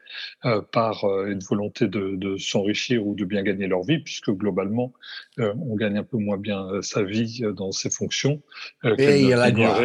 euh, 0.44 0.62
par 0.62 1.04
euh, 1.04 1.26
une 1.26 1.40
volonté 1.40 1.88
de, 1.88 2.14
de 2.14 2.36
s'enrichir 2.36 3.04
ou 3.04 3.16
de 3.16 3.24
bien 3.24 3.42
gagner 3.42 3.66
leur 3.66 3.82
vie, 3.82 3.98
puisque 3.98 4.30
globalement, 4.30 4.92
euh, 5.40 5.52
on 5.60 5.74
gagne 5.74 5.98
un 5.98 6.04
peu 6.04 6.16
moins 6.16 6.38
bien 6.38 6.64
euh, 6.68 6.80
sa 6.80 7.02
vie 7.02 7.42
dans 7.56 7.72
ses 7.72 7.90
fonctions. 7.90 8.40
et 8.84 9.20
il 9.20 9.28
y 9.28 9.32
a 9.32 9.36
la 9.36 9.50
gloire, 9.50 9.82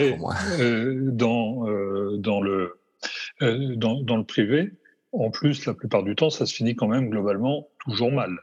dans, 1.12 1.66
dans, 2.18 2.42
le, 2.42 2.80
dans, 3.42 4.02
dans, 4.02 4.18
le 4.18 4.24
privé. 4.24 4.72
En 5.12 5.32
plus, 5.32 5.66
la 5.66 5.74
plupart 5.74 6.04
du 6.04 6.16
temps, 6.16 6.30
ça 6.30 6.46
se 6.46 6.54
finit 6.54 6.76
quand 6.76 6.88
même 6.88 7.10
globalement 7.10 7.68
toujours 7.80 8.12
mal. 8.12 8.40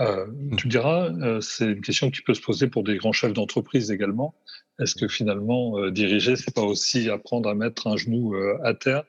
Euh, 0.00 0.26
tu 0.56 0.68
diras, 0.68 1.10
euh, 1.22 1.40
c'est 1.40 1.66
une 1.66 1.80
question 1.80 2.10
qui 2.10 2.22
peut 2.22 2.34
se 2.34 2.40
poser 2.40 2.66
pour 2.66 2.82
des 2.82 2.96
grands 2.96 3.12
chefs 3.12 3.32
d'entreprise 3.32 3.90
également. 3.90 4.34
Est-ce 4.78 4.94
que 4.94 5.08
finalement, 5.08 5.78
euh, 5.78 5.90
diriger, 5.90 6.36
c'est 6.36 6.54
pas 6.54 6.62
aussi 6.62 7.08
apprendre 7.08 7.48
à 7.48 7.54
mettre 7.54 7.86
un 7.86 7.96
genou 7.96 8.34
euh, 8.34 8.58
à 8.62 8.74
terre 8.74 9.04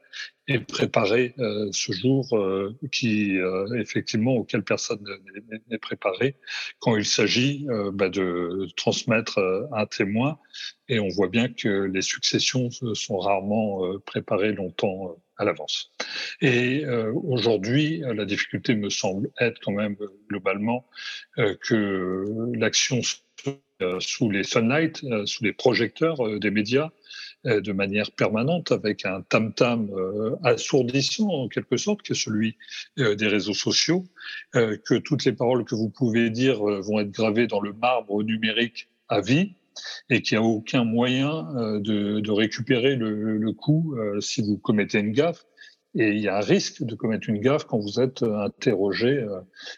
et 0.47 0.59
préparer 0.59 1.36
euh, 1.39 1.67
ce 1.74 1.91
jour 1.91 2.25
qui, 2.93 3.38
effectivement, 3.75 4.36
auquel 4.36 4.63
personne 4.63 5.03
n'est 5.69 5.77
préparé? 5.77 6.36
Quand 6.79 6.95
il 6.95 7.05
s'agit 7.05 7.67
bah, 7.91 8.07
de 8.07 8.67
transmettre 8.77 9.39
un 9.74 9.86
témoin. 9.86 10.39
Et 10.88 11.00
on 11.00 11.09
voit 11.09 11.27
bien 11.27 11.50
que 11.50 11.67
les 11.67 12.01
successions 12.01 12.69
sont 12.71 13.17
rarement 13.17 14.00
préparées 14.05 14.53
longtemps 14.53 15.17
à 15.36 15.43
l'avance. 15.43 15.91
Et 16.39 16.86
aujourd'hui, 17.25 18.01
la 18.05 18.24
difficulté 18.24 18.74
me 18.74 18.89
semble 18.89 19.29
être 19.41 19.59
quand 19.62 19.74
même 19.74 19.97
globalement 20.29 20.88
que 21.36 22.25
l'action 22.55 23.01
euh, 23.47 23.51
sous 24.00 24.29
les 24.29 24.43
sunlight, 24.43 25.03
euh, 25.03 25.25
sous 25.25 25.43
les 25.43 25.53
projecteurs 25.53 26.25
euh, 26.25 26.39
des 26.39 26.51
médias, 26.51 26.89
de 27.46 27.72
manière 27.72 28.12
permanente, 28.12 28.74
avec 28.74 29.05
un 29.05 29.22
tam-tam 29.22 29.89
assourdissant 30.43 31.29
en 31.29 31.48
quelque 31.48 31.77
sorte, 31.77 32.01
qui 32.01 32.12
est 32.12 32.15
celui 32.15 32.57
des 32.98 33.27
réseaux 33.27 33.53
sociaux, 33.53 34.05
que 34.51 34.98
toutes 34.98 35.24
les 35.24 35.31
paroles 35.31 35.63
que 35.63 35.75
vous 35.75 35.88
pouvez 35.88 36.29
dire 36.29 36.62
vont 36.62 37.00
être 37.00 37.12
gravées 37.12 37.48
dans 37.48 37.62
le 37.62 37.72
marbre 37.72 38.22
numérique 38.24 38.89
à 39.07 39.22
vie, 39.22 39.53
et 40.10 40.22
qu'il 40.22 40.38
n'y 40.38 40.43
a 40.43 40.48
aucun 40.48 40.84
moyen 40.84 41.43
de, 41.79 42.31
récupérer 42.31 42.98
le, 42.98 43.38
le 43.38 43.51
coup 43.53 43.96
si 44.19 44.41
vous 44.41 44.57
commettez 44.57 45.00
une 45.00 45.13
gaffe. 45.13 45.46
Et 45.96 46.10
il 46.10 46.19
y 46.19 46.27
a 46.27 46.38
un 46.38 46.41
risque 46.41 46.84
de 46.84 46.96
commettre 46.96 47.29
une 47.29 47.39
gaffe 47.39 47.63
quand 47.63 47.79
vous 47.79 48.01
êtes 48.01 48.24
interrogé 48.24 49.25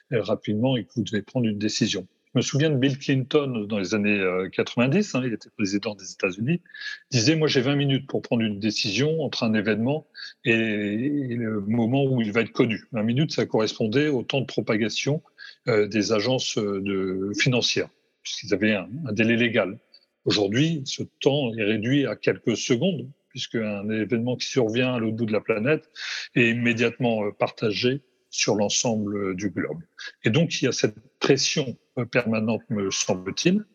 rapidement 0.09 0.75
et 0.75 0.85
que 0.85 0.93
vous 0.95 1.03
devez 1.03 1.21
prendre 1.21 1.45
une 1.45 1.59
décision. 1.59 2.07
Je 2.35 2.37
me 2.37 2.41
souviens 2.43 2.69
de 2.69 2.75
Bill 2.75 2.99
Clinton 2.99 3.65
dans 3.67 3.79
les 3.79 3.95
années 3.95 4.23
90, 4.53 5.15
euh, 5.15 5.17
hein, 5.17 5.23
il 5.25 5.33
était 5.33 5.49
président 5.49 5.95
des 5.95 6.11
États-Unis, 6.11 6.61
disait 7.09 7.35
Moi, 7.35 7.47
j'ai 7.47 7.61
20 7.61 7.75
minutes 7.75 8.07
pour 8.07 8.21
prendre 8.21 8.43
une 8.43 8.59
décision 8.59 9.23
entre 9.23 9.41
un 9.41 9.55
événement 9.55 10.05
et, 10.45 10.55
le 10.55 11.59
moment 11.61 12.05
où 12.05 12.21
il 12.21 12.31
va 12.31 12.41
être 12.41 12.51
connu. 12.51 12.83
20 12.91 13.01
minutes, 13.01 13.31
ça 13.31 13.47
correspondait 13.47 14.09
au 14.09 14.21
temps 14.21 14.41
de 14.41 14.45
propagation 14.45 15.23
euh, 15.67 15.87
des 15.87 16.11
agences 16.11 16.59
euh, 16.59 17.33
financières, 17.33 17.89
puisqu'ils 18.21 18.53
avaient 18.53 18.75
un, 18.75 18.87
un 19.07 19.11
délai 19.11 19.35
légal. 19.35 19.79
Aujourd'hui, 20.25 20.83
ce 20.85 21.01
temps 21.21 21.51
est 21.55 21.63
réduit 21.63 22.05
à 22.05 22.15
quelques 22.15 22.57
secondes, 22.57 23.09
puisque 23.29 23.55
un 23.55 23.89
événement 23.89 24.35
qui 24.35 24.45
survient 24.45 24.93
à 24.93 24.99
l'autre 24.99 25.15
bout 25.15 25.25
de 25.25 25.33
la 25.33 25.41
planète 25.41 25.89
est 26.35 26.51
immédiatement 26.51 27.31
partagé 27.31 28.03
sur 28.29 28.53
l'ensemble 28.53 29.35
du 29.35 29.49
globe. 29.49 29.79
Et 30.23 30.29
donc, 30.29 30.61
il 30.61 30.65
y 30.65 30.67
a 30.67 30.71
cette 30.71 30.95
pression 31.19 31.77
permanente, 32.11 32.61
me 32.69 32.89
semble-t-il, 32.91 33.65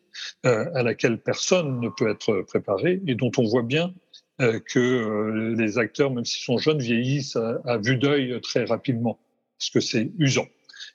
euh, 0.45 0.65
à 0.73 0.83
laquelle 0.83 1.19
personne 1.19 1.79
ne 1.79 1.89
peut 1.89 2.09
être 2.09 2.41
préparé 2.43 3.01
et 3.07 3.15
dont 3.15 3.31
on 3.37 3.43
voit 3.43 3.63
bien 3.63 3.93
euh, 4.41 4.59
que 4.59 4.79
euh, 4.79 5.55
les 5.55 5.77
acteurs, 5.77 6.11
même 6.11 6.25
s'ils 6.25 6.43
sont 6.43 6.57
jeunes, 6.57 6.79
vieillissent 6.79 7.35
à, 7.35 7.77
vue 7.77 7.97
d'œil 7.97 8.39
très 8.41 8.65
rapidement, 8.65 9.19
parce 9.57 9.69
que 9.69 9.79
c'est 9.79 10.11
usant. 10.17 10.47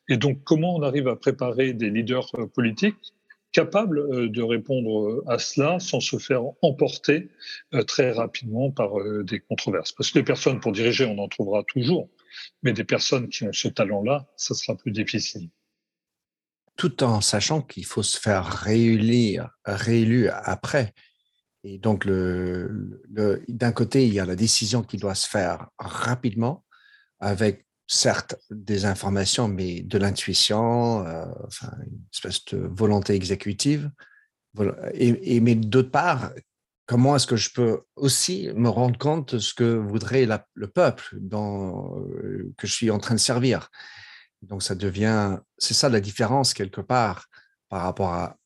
Et 0.08 0.16
donc, 0.16 0.42
comment 0.44 0.74
on 0.74 0.82
arrive 0.82 1.08
à 1.08 1.16
préparer 1.16 1.72
des 1.72 1.90
leaders 1.90 2.30
politiques 2.54 2.96
capables 3.52 4.30
de 4.30 4.42
répondre 4.42 5.22
à 5.26 5.38
cela 5.38 5.80
sans 5.80 6.00
se 6.00 6.18
faire 6.18 6.42
emporter 6.62 7.28
très 7.86 8.12
rapidement 8.12 8.70
par 8.70 8.90
des 9.24 9.40
controverses? 9.40 9.92
Parce 9.92 10.10
que 10.10 10.18
les 10.18 10.24
personnes 10.24 10.60
pour 10.60 10.72
diriger, 10.72 11.04
on 11.04 11.18
en 11.18 11.28
trouvera 11.28 11.64
toujours, 11.64 12.08
mais 12.62 12.72
des 12.72 12.84
personnes 12.84 13.28
qui 13.28 13.44
ont 13.44 13.52
ce 13.52 13.68
talent-là, 13.68 14.26
ça 14.36 14.54
sera 14.54 14.76
plus 14.76 14.92
difficile 14.92 15.48
tout 16.80 17.04
en 17.04 17.20
sachant 17.20 17.60
qu'il 17.60 17.84
faut 17.84 18.02
se 18.02 18.18
faire 18.18 18.46
réélire, 18.46 19.50
réélu 19.66 20.30
après. 20.30 20.94
Et 21.62 21.76
donc, 21.76 22.06
d'un 22.06 23.72
côté, 23.72 24.06
il 24.06 24.14
y 24.14 24.18
a 24.18 24.24
la 24.24 24.34
décision 24.34 24.82
qui 24.82 24.96
doit 24.96 25.14
se 25.14 25.28
faire 25.28 25.68
rapidement, 25.78 26.64
avec 27.18 27.66
certes 27.86 28.36
des 28.50 28.86
informations, 28.86 29.46
mais 29.46 29.82
de 29.82 29.98
l'intuition, 29.98 31.04
euh, 31.06 31.26
une 31.86 32.02
espèce 32.14 32.46
de 32.46 32.56
volonté 32.56 33.12
exécutive. 33.12 33.90
Et, 34.94 35.38
mais 35.40 35.56
d'autre 35.56 35.90
part, 35.90 36.32
comment 36.86 37.14
est-ce 37.14 37.26
que 37.26 37.36
je 37.36 37.50
peux 37.52 37.82
aussi 37.94 38.48
me 38.54 38.70
rendre 38.70 38.96
compte 38.96 39.34
de 39.34 39.38
ce 39.38 39.52
que 39.52 39.74
voudrait 39.76 40.26
le 40.54 40.66
peuple 40.66 41.18
euh, 41.34 42.54
que 42.56 42.66
je 42.66 42.72
suis 42.72 42.90
en 42.90 42.98
train 42.98 43.16
de 43.16 43.20
servir? 43.20 43.68
Donc, 44.42 44.62
ça 44.62 44.74
devient, 44.74 45.38
c'est 45.58 45.74
ça 45.74 45.88
la 45.88 46.00
différence 46.00 46.54
quelque 46.54 46.80
part 46.80 47.26
par 47.68 47.82
rapport 47.82 48.12
à, 48.12 48.36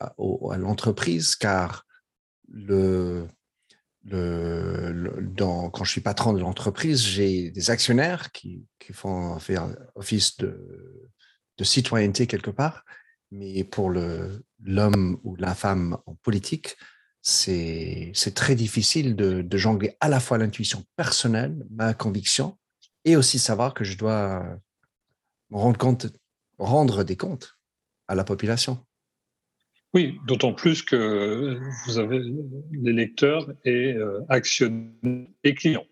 l'entreprise, 0.58 1.34
car 1.36 1.86
le, 2.48 3.26
quand 4.10 5.84
je 5.84 5.90
suis 5.90 6.00
patron 6.02 6.32
de 6.34 6.40
l'entreprise, 6.40 7.02
j'ai 7.02 7.50
des 7.50 7.70
actionnaires 7.70 8.32
qui, 8.32 8.66
qui 8.78 8.92
font 8.92 9.38
faire 9.38 9.68
office 9.94 10.36
de, 10.36 11.10
citoyenneté 11.62 12.26
quelque 12.26 12.50
part, 12.50 12.84
mais 13.30 13.64
pour 13.64 13.90
l'homme 13.90 15.20
ou 15.22 15.36
la 15.36 15.54
femme 15.54 15.96
en 16.04 16.14
politique, 16.16 16.76
c'est 17.22 18.12
très 18.34 18.54
difficile 18.54 19.16
de 19.16 19.56
jongler 19.56 19.96
à 20.00 20.10
la 20.10 20.20
fois 20.20 20.36
l'intuition 20.36 20.84
personnelle, 20.96 21.64
ma 21.70 21.94
conviction, 21.94 22.58
et 23.04 23.16
aussi 23.16 23.38
savoir 23.38 23.72
que 23.72 23.84
je 23.84 23.96
dois 23.96 24.58
rendre, 25.50 25.78
compte, 25.78 26.06
rendre 26.58 27.04
des 27.04 27.16
comptes 27.16 27.58
à 28.08 28.14
la 28.14 28.24
population. 28.24 28.84
Oui, 29.94 30.18
d'autant 30.26 30.52
plus 30.52 30.82
que 30.82 31.56
vous 31.86 31.98
avez 31.98 32.20
les 32.72 32.92
lecteurs 32.92 33.52
et 33.64 33.92
euh, 33.92 34.20
actionnaires 34.28 35.28
et 35.44 35.54
clients. 35.54 35.86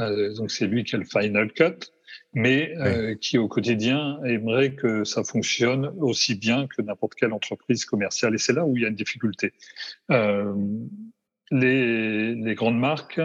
Euh, 0.00 0.34
donc 0.34 0.50
c'est 0.50 0.66
lui 0.66 0.82
qui 0.82 0.96
a 0.96 0.98
le 0.98 1.04
final 1.04 1.52
cut, 1.52 1.92
mais 2.32 2.74
euh, 2.78 3.14
qui 3.14 3.38
au 3.38 3.46
quotidien 3.46 4.20
aimerait 4.24 4.74
que 4.74 5.04
ça 5.04 5.22
fonctionne 5.22 5.92
aussi 5.98 6.34
bien 6.34 6.66
que 6.66 6.82
n'importe 6.82 7.14
quelle 7.14 7.32
entreprise 7.32 7.84
commerciale. 7.84 8.34
Et 8.34 8.38
c'est 8.38 8.52
là 8.52 8.66
où 8.66 8.76
il 8.76 8.82
y 8.82 8.86
a 8.86 8.88
une 8.88 8.96
difficulté 8.96 9.52
les, 11.50 12.54
grandes 12.54 12.78
marques 12.78 13.20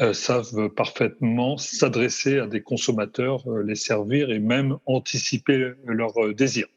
euh, 0.00 0.12
savent 0.12 0.70
parfaitement 0.70 1.56
s'adresser 1.56 2.38
à 2.38 2.46
des 2.46 2.62
consommateurs, 2.62 3.46
euh, 3.48 3.62
les 3.62 3.74
servir 3.74 4.30
et 4.30 4.38
même 4.38 4.78
anticiper 4.86 5.72
leurs 5.84 6.18
euh, 6.24 6.34
désirs. 6.34 6.68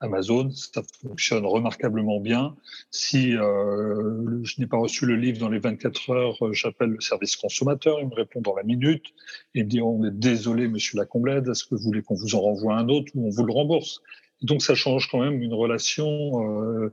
Amazon, 0.00 0.50
ça 0.50 0.82
fonctionne 1.00 1.46
remarquablement 1.46 2.20
bien. 2.20 2.54
Si 2.90 3.30
je 3.30 4.60
n'ai 4.60 4.66
pas 4.66 4.76
reçu 4.76 5.06
le 5.06 5.16
livre 5.16 5.38
dans 5.38 5.48
les 5.48 5.58
24 5.58 6.10
heures, 6.10 6.52
j'appelle 6.52 6.90
le 6.90 7.00
service 7.00 7.34
consommateur, 7.34 7.98
il 8.00 8.08
me 8.08 8.14
répond 8.14 8.42
dans 8.42 8.54
la 8.54 8.62
minute. 8.62 9.06
Il 9.54 9.64
me 9.64 9.70
dit 9.70 9.80
on 9.80 10.04
est 10.04 10.10
désolé, 10.10 10.68
monsieur 10.68 10.98
Lacomblède, 10.98 11.48
est-ce 11.48 11.64
que 11.64 11.76
vous 11.76 11.80
voulez 11.80 12.02
qu'on 12.02 12.14
vous 12.14 12.34
en 12.34 12.42
renvoie 12.42 12.76
un 12.76 12.90
autre 12.90 13.10
ou 13.14 13.26
on 13.26 13.30
vous 13.30 13.46
le 13.46 13.54
rembourse? 13.54 14.02
Donc 14.42 14.60
ça 14.60 14.74
change 14.74 15.08
quand 15.10 15.20
même 15.20 15.40
une 15.40 15.54
relation 15.54 16.92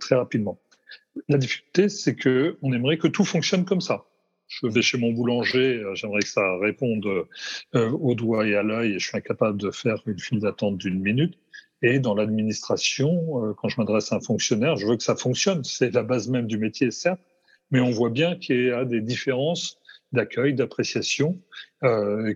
très 0.00 0.14
rapidement. 0.14 0.58
La 1.28 1.38
difficulté, 1.38 1.88
c'est 1.88 2.14
que 2.14 2.58
on 2.62 2.72
aimerait 2.72 2.98
que 2.98 3.08
tout 3.08 3.24
fonctionne 3.24 3.64
comme 3.64 3.80
ça. 3.80 4.04
Je 4.48 4.66
vais 4.66 4.82
chez 4.82 4.96
mon 4.96 5.12
boulanger, 5.12 5.76
euh, 5.76 5.94
j'aimerais 5.94 6.20
que 6.20 6.28
ça 6.28 6.56
réponde 6.58 7.06
euh, 7.74 7.90
au 7.90 8.14
doigt 8.14 8.46
et 8.46 8.56
à 8.56 8.62
l'œil, 8.62 8.92
et 8.94 8.98
je 8.98 9.06
suis 9.06 9.16
incapable 9.16 9.60
de 9.60 9.70
faire 9.70 10.02
une 10.06 10.18
file 10.18 10.40
d'attente 10.40 10.78
d'une 10.78 11.00
minute. 11.00 11.38
Et 11.82 12.00
dans 12.00 12.14
l'administration, 12.14 13.44
euh, 13.44 13.52
quand 13.54 13.68
je 13.68 13.76
m'adresse 13.78 14.10
à 14.10 14.16
un 14.16 14.20
fonctionnaire, 14.20 14.76
je 14.76 14.86
veux 14.86 14.96
que 14.96 15.02
ça 15.02 15.16
fonctionne. 15.16 15.62
C'est 15.64 15.92
la 15.92 16.02
base 16.02 16.28
même 16.28 16.46
du 16.46 16.56
métier, 16.56 16.90
certes, 16.90 17.20
mais 17.70 17.80
on 17.80 17.90
voit 17.90 18.10
bien 18.10 18.36
qu'il 18.36 18.64
y 18.64 18.70
a 18.70 18.84
des 18.84 19.02
différences 19.02 19.78
d'accueil, 20.12 20.54
d'appréciation, 20.54 21.38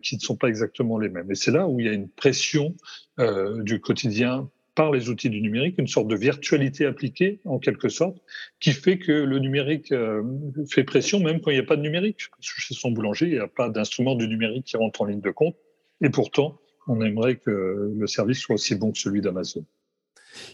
qui 0.03 0.17
ne 0.17 0.21
sont 0.21 0.37
pas 0.37 0.49
exactement 0.49 0.99
les 0.99 1.09
mêmes. 1.09 1.31
Et 1.31 1.35
c'est 1.35 1.51
là 1.51 1.67
où 1.67 1.81
il 1.81 1.87
y 1.87 1.89
a 1.89 1.95
une 1.95 2.11
pression 2.11 2.77
du 3.19 3.81
quotidien 3.81 4.51
par 4.75 4.91
les 4.91 5.09
outils 5.09 5.29
du 5.29 5.41
numérique, 5.41 5.77
une 5.79 5.87
sorte 5.87 6.09
de 6.09 6.17
virtualité 6.17 6.87
appliquée 6.87 7.41
en 7.45 7.59
quelque 7.59 7.89
sorte, 7.89 8.19
qui 8.61 8.73
fait 8.73 8.99
que 8.99 9.13
le 9.13 9.39
numérique 9.39 9.93
euh, 9.93 10.23
fait 10.71 10.85
pression 10.85 11.21
même 11.21 11.41
quand 11.41 11.51
il 11.51 11.55
n'y 11.55 11.61
a 11.61 11.67
pas 11.67 11.77
de 11.77 11.83
numérique. 11.83 12.29
Chez 12.41 12.75
son 12.75 12.91
boulanger, 12.91 13.27
il 13.27 13.33
n'y 13.33 13.39
a 13.39 13.49
pas 13.49 13.69
d'instrument 13.69 14.15
du 14.15 14.27
numérique 14.29 14.65
qui 14.65 14.77
rentre 14.77 15.03
en 15.03 15.05
ligne 15.07 15.21
de 15.21 15.31
compte. 15.31 15.57
Et 16.01 16.09
pourtant, 16.09 16.59
on 16.89 17.01
aimerait 17.03 17.37
que 17.37 17.93
le 17.95 18.07
service 18.07 18.39
soit 18.39 18.55
aussi 18.55 18.75
bon 18.75 18.93
que 18.93 18.99
celui 18.99 19.21
d'Amazon. 19.21 19.65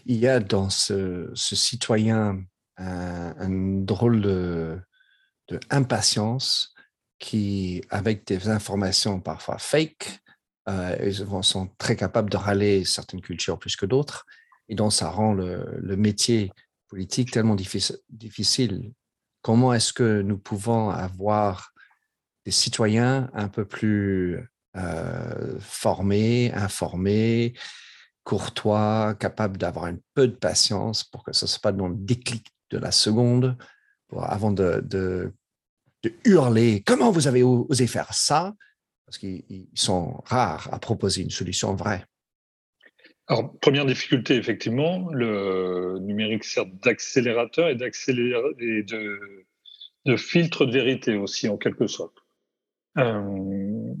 Il 0.05 0.17
y 0.17 0.27
a 0.27 0.39
dans 0.39 0.69
ce, 0.69 1.31
citoyen 1.33 2.43
un, 2.77 3.49
drôle 3.83 4.21
de, 4.21 4.77
de 5.47 5.59
impatience 5.69 6.75
qui, 7.19 7.81
avec 7.89 8.27
des 8.27 8.49
informations 8.49 9.19
parfois 9.19 9.57
fake, 9.57 10.21
euh, 10.69 10.95
ils 11.03 11.43
sont 11.43 11.69
très 11.77 11.95
capables 11.95 12.29
de 12.29 12.37
râler 12.37 12.85
certaines 12.85 13.21
cultures 13.21 13.57
plus 13.57 13.75
que 13.75 13.85
d'autres. 13.85 14.25
Et 14.67 14.75
donc, 14.75 14.93
ça 14.93 15.09
rend 15.09 15.33
le, 15.33 15.95
métier 15.95 16.51
politique 16.87 17.31
tellement 17.31 17.55
difficile. 17.55 18.93
Comment 19.41 19.73
est-ce 19.73 19.93
que 19.93 20.21
nous 20.21 20.37
pouvons 20.37 20.89
avoir 20.89 21.73
des 22.45 22.51
citoyens 22.51 23.29
un 23.33 23.47
peu 23.47 23.65
plus 23.65 24.39
euh, 24.77 25.59
formés, 25.59 26.51
informés, 26.53 27.53
courtois, 28.23 29.15
capables 29.19 29.57
d'avoir 29.57 29.85
un 29.85 29.97
peu 30.13 30.27
de 30.27 30.35
patience 30.35 31.03
pour 31.03 31.23
que 31.23 31.33
ce 31.33 31.45
ne 31.45 31.49
soit 31.49 31.61
pas 31.61 31.71
dans 31.71 31.87
le 31.87 31.95
déclic 31.95 32.45
de 32.69 32.77
la 32.77 32.91
seconde, 32.91 33.57
avant 34.17 34.51
de, 34.51 34.81
de, 34.83 35.33
hurler 36.23 36.81
comment 36.85 37.11
vous 37.11 37.27
avez 37.27 37.43
osé 37.43 37.87
faire 37.87 38.13
ça, 38.13 38.53
parce 39.09 39.17
qu'ils 39.17 39.65
sont 39.73 40.21
rares 40.25 40.71
à 40.71 40.77
proposer 40.77 41.23
une 41.23 41.31
solution 41.31 41.73
vraie. 41.73 42.05
Alors, 43.25 43.57
première 43.59 43.87
difficulté, 43.87 44.35
effectivement, 44.35 45.09
le 45.11 45.97
numérique 45.99 46.43
sert 46.43 46.67
d'accélérateur 46.67 47.69
et, 47.69 47.75
de, 47.75 50.15
filtre 50.15 50.67
de 50.67 50.71
vérité 50.71 51.15
aussi, 51.15 51.49
en 51.49 51.57
quelque 51.57 51.87
sorte. 51.87 52.17
Euh, 52.99 53.95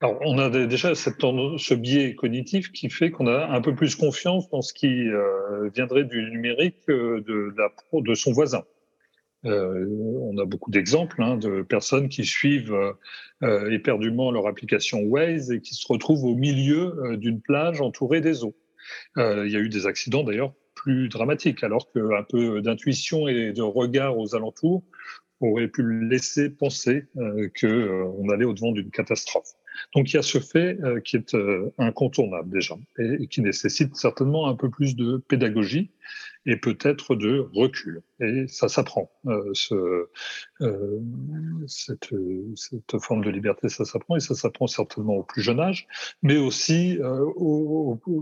alors, 0.00 0.18
on 0.22 0.38
a 0.38 0.48
déjà 0.66 0.94
ce 0.94 1.74
biais 1.74 2.14
cognitif 2.14 2.72
qui 2.72 2.88
fait 2.88 3.10
qu'on 3.10 3.26
a 3.26 3.48
un 3.48 3.60
peu 3.60 3.74
plus 3.74 3.96
confiance 3.96 4.48
dans 4.48 4.62
ce 4.62 4.72
qui 4.72 5.08
euh, 5.08 5.68
viendrait 5.74 6.04
du 6.04 6.22
numérique 6.30 6.88
la, 6.88 7.68
de 7.92 8.14
son 8.14 8.32
voisin. 8.32 8.64
Euh, 9.46 9.86
on 10.20 10.36
a 10.38 10.44
beaucoup 10.44 10.70
d'exemples 10.70 11.22
hein, 11.22 11.36
de 11.36 11.62
personnes 11.62 12.08
qui 12.08 12.24
suivent 12.24 12.74
euh, 13.42 13.70
éperdument 13.70 14.30
leur 14.30 14.46
application 14.46 15.02
Waze 15.02 15.50
et 15.52 15.60
qui 15.60 15.74
se 15.74 15.86
retrouvent 15.88 16.24
au 16.24 16.34
milieu 16.34 16.94
euh, 16.98 17.16
d'une 17.16 17.40
plage 17.40 17.80
entourée 17.80 18.20
des 18.20 18.44
eaux. 18.44 18.56
il 19.16 19.48
y 19.50 19.56
a 19.56 19.60
eu 19.60 19.68
des 19.68 19.86
accidents 19.86 20.24
d'ailleurs 20.24 20.52
plus 20.74 21.08
dramatiques, 21.08 21.64
alors 21.64 21.90
qu'un 21.92 22.22
peu 22.28 22.60
d'intuition 22.60 23.28
et 23.28 23.52
de 23.52 23.62
regard 23.62 24.18
aux 24.18 24.34
alentours 24.34 24.82
aurait 25.40 25.68
pu 25.68 26.06
laisser 26.08 26.50
penser 26.50 27.06
qu'on 27.14 28.28
allait 28.28 28.44
au-devant 28.44 28.72
d'une 28.72 28.90
catastrophe. 28.90 29.55
Donc 29.94 30.12
il 30.12 30.16
y 30.16 30.18
a 30.18 30.22
ce 30.22 30.38
fait 30.38 30.78
euh, 30.82 31.00
qui 31.00 31.16
est 31.16 31.34
euh, 31.34 31.72
incontournable 31.78 32.50
déjà 32.50 32.74
et, 32.98 33.26
qui 33.28 33.40
nécessite 33.40 33.96
certainement 33.96 34.48
un 34.48 34.54
peu 34.54 34.70
plus 34.70 34.96
de 34.96 35.18
pédagogie 35.28 35.90
et 36.44 36.56
peut-être 36.56 37.16
de 37.16 37.48
recul. 37.54 38.02
Et 38.20 38.46
ça 38.46 38.68
s'apprend. 38.68 39.10
Euh, 39.26 39.50
ce, 39.52 40.08
cette, 41.66 42.14
cette, 42.54 43.00
forme 43.00 43.24
de 43.24 43.30
liberté, 43.30 43.68
ça 43.68 43.84
s'apprend 43.84 44.16
et 44.16 44.20
ça 44.20 44.34
s'apprend 44.34 44.68
certainement 44.68 45.16
au 45.16 45.22
plus 45.24 45.42
jeune 45.42 45.58
âge, 45.58 45.88
mais 46.22 46.36
aussi 46.36 46.98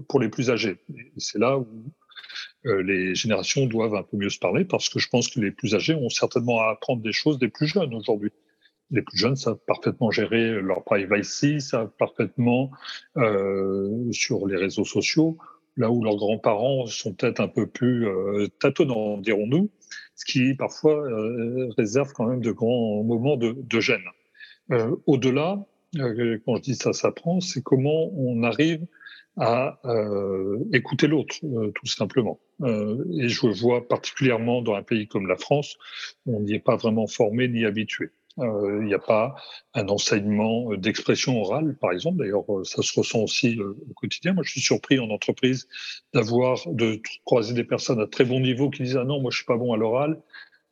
pour 0.09 0.21
les 0.21 0.31
plus 0.31 0.51
âgés. 0.51 0.81
C'est 1.19 1.39
là 1.39 1.59
où 1.59 1.69
les 2.65 3.15
générations 3.15 3.67
doivent 3.67 3.95
un 3.95 4.03
peu 4.03 4.17
mieux 4.17 4.31
se 4.31 4.39
parler 4.39 4.65
parce 4.65 4.89
que 4.89 4.99
je 4.99 5.09
pense 5.11 5.29
que 5.29 5.39
les 5.39 5.51
plus 5.51 5.75
âgés 5.75 5.95
ont 5.95 6.09
certainement 6.09 6.63
à 6.63 6.71
apprendre 6.71 7.03
des 7.03 7.13
choses 7.13 7.39
des 7.39 7.49
plus 7.49 7.67
jeunes 7.67 7.93
aujourd'hui 7.93 8.33
les 8.91 9.03
plus 9.03 9.19
jeunes 9.19 9.37
savent 9.37 9.59
parfaitement 9.67 10.11
gérer 10.11 10.61
leur 10.61 10.85
privacy, 10.85 11.61
savent 11.61 11.91
parfaitement 11.99 12.71
euh, 13.17 14.11
sur 14.13 14.47
les 14.47 14.57
réseaux 14.57 14.85
sociaux, 14.85 15.39
là 15.77 15.91
où 15.91 16.05
leurs 16.05 16.17
grands-parents 16.17 16.87
sont 16.87 17.13
peut-être 17.15 17.41
un 17.41 17.49
peu 17.49 17.67
plus 17.67 18.07
euh, 18.07 18.49
tâtonnants, 18.61 19.19
dirons-nous, 19.19 19.71
ce 20.15 20.25
qui 20.25 20.55
parfois 20.55 20.97
euh, 20.97 21.71
réserve 21.77 22.13
quand 22.13 22.27
même 22.27 22.41
de 22.41 22.53
grands 22.53 23.03
moments 23.03 23.37
de, 23.37 23.57
de 23.57 23.81
gêne. 23.81 24.05
Euh, 24.71 24.95
au-delà, 25.07 25.65
euh, 25.99 26.39
quand 26.45 26.57
je 26.57 26.63
dis 26.63 26.75
ça 26.75 26.93
s'apprend, 26.93 27.41
c'est 27.41 27.63
comment 27.63 28.11
on 28.17 28.43
arrive 28.43 28.87
à 29.37 29.81
écouter 30.73 31.09
l'autre, 31.09 31.35
tout 31.41 31.87
simplement. 31.87 32.39
et 32.63 33.29
je 33.29 33.47
vois 33.49 33.89
particulièrement 33.89 34.63
dans 34.63 34.75
un 34.75 34.85
pays 34.85 35.09
comme 35.09 35.27
la 35.27 35.35
France, 35.35 35.77
on 36.25 36.39
n'y 36.39 36.55
est 36.55 36.61
pas 36.61 36.77
vraiment 36.77 37.09
formé 37.09 37.49
ni 37.49 37.65
habitué. 37.65 38.13
Euh, 38.41 38.79
il 38.81 38.87
n'y 38.87 38.95
a 38.95 38.99
pas 38.99 39.37
un 39.75 39.89
enseignement 39.89 40.73
euh, 40.73 40.77
d'expression 40.77 41.41
orale, 41.41 41.77
par 41.81 41.93
exemple. 41.93 42.19
D'ailleurs, 42.19 42.45
euh, 42.53 42.65
ça 42.65 42.83
se 42.83 42.99
ressent 42.99 43.21
aussi 43.21 43.61
au 43.61 43.95
quotidien. 43.95 44.33
Moi, 44.33 44.43
je 44.45 44.51
suis 44.51 44.61
surpris 44.61 44.99
en 44.99 45.09
entreprise 45.11 45.69
d'avoir 46.13 46.59
de 46.67 47.01
croiser 47.25 47.55
des 47.55 47.65
personnes 47.65 48.01
à 48.01 48.07
très 48.09 48.25
bon 48.25 48.41
niveau 48.41 48.71
qui 48.71 48.83
disent 48.83 48.97
ah 48.97 49.05
non, 49.05 49.21
moi 49.21 49.31
je 49.31 49.37
suis 49.37 49.47
pas 49.47 49.57
bon 49.57 49.73
à 49.73 49.77
l'oral 49.77 50.21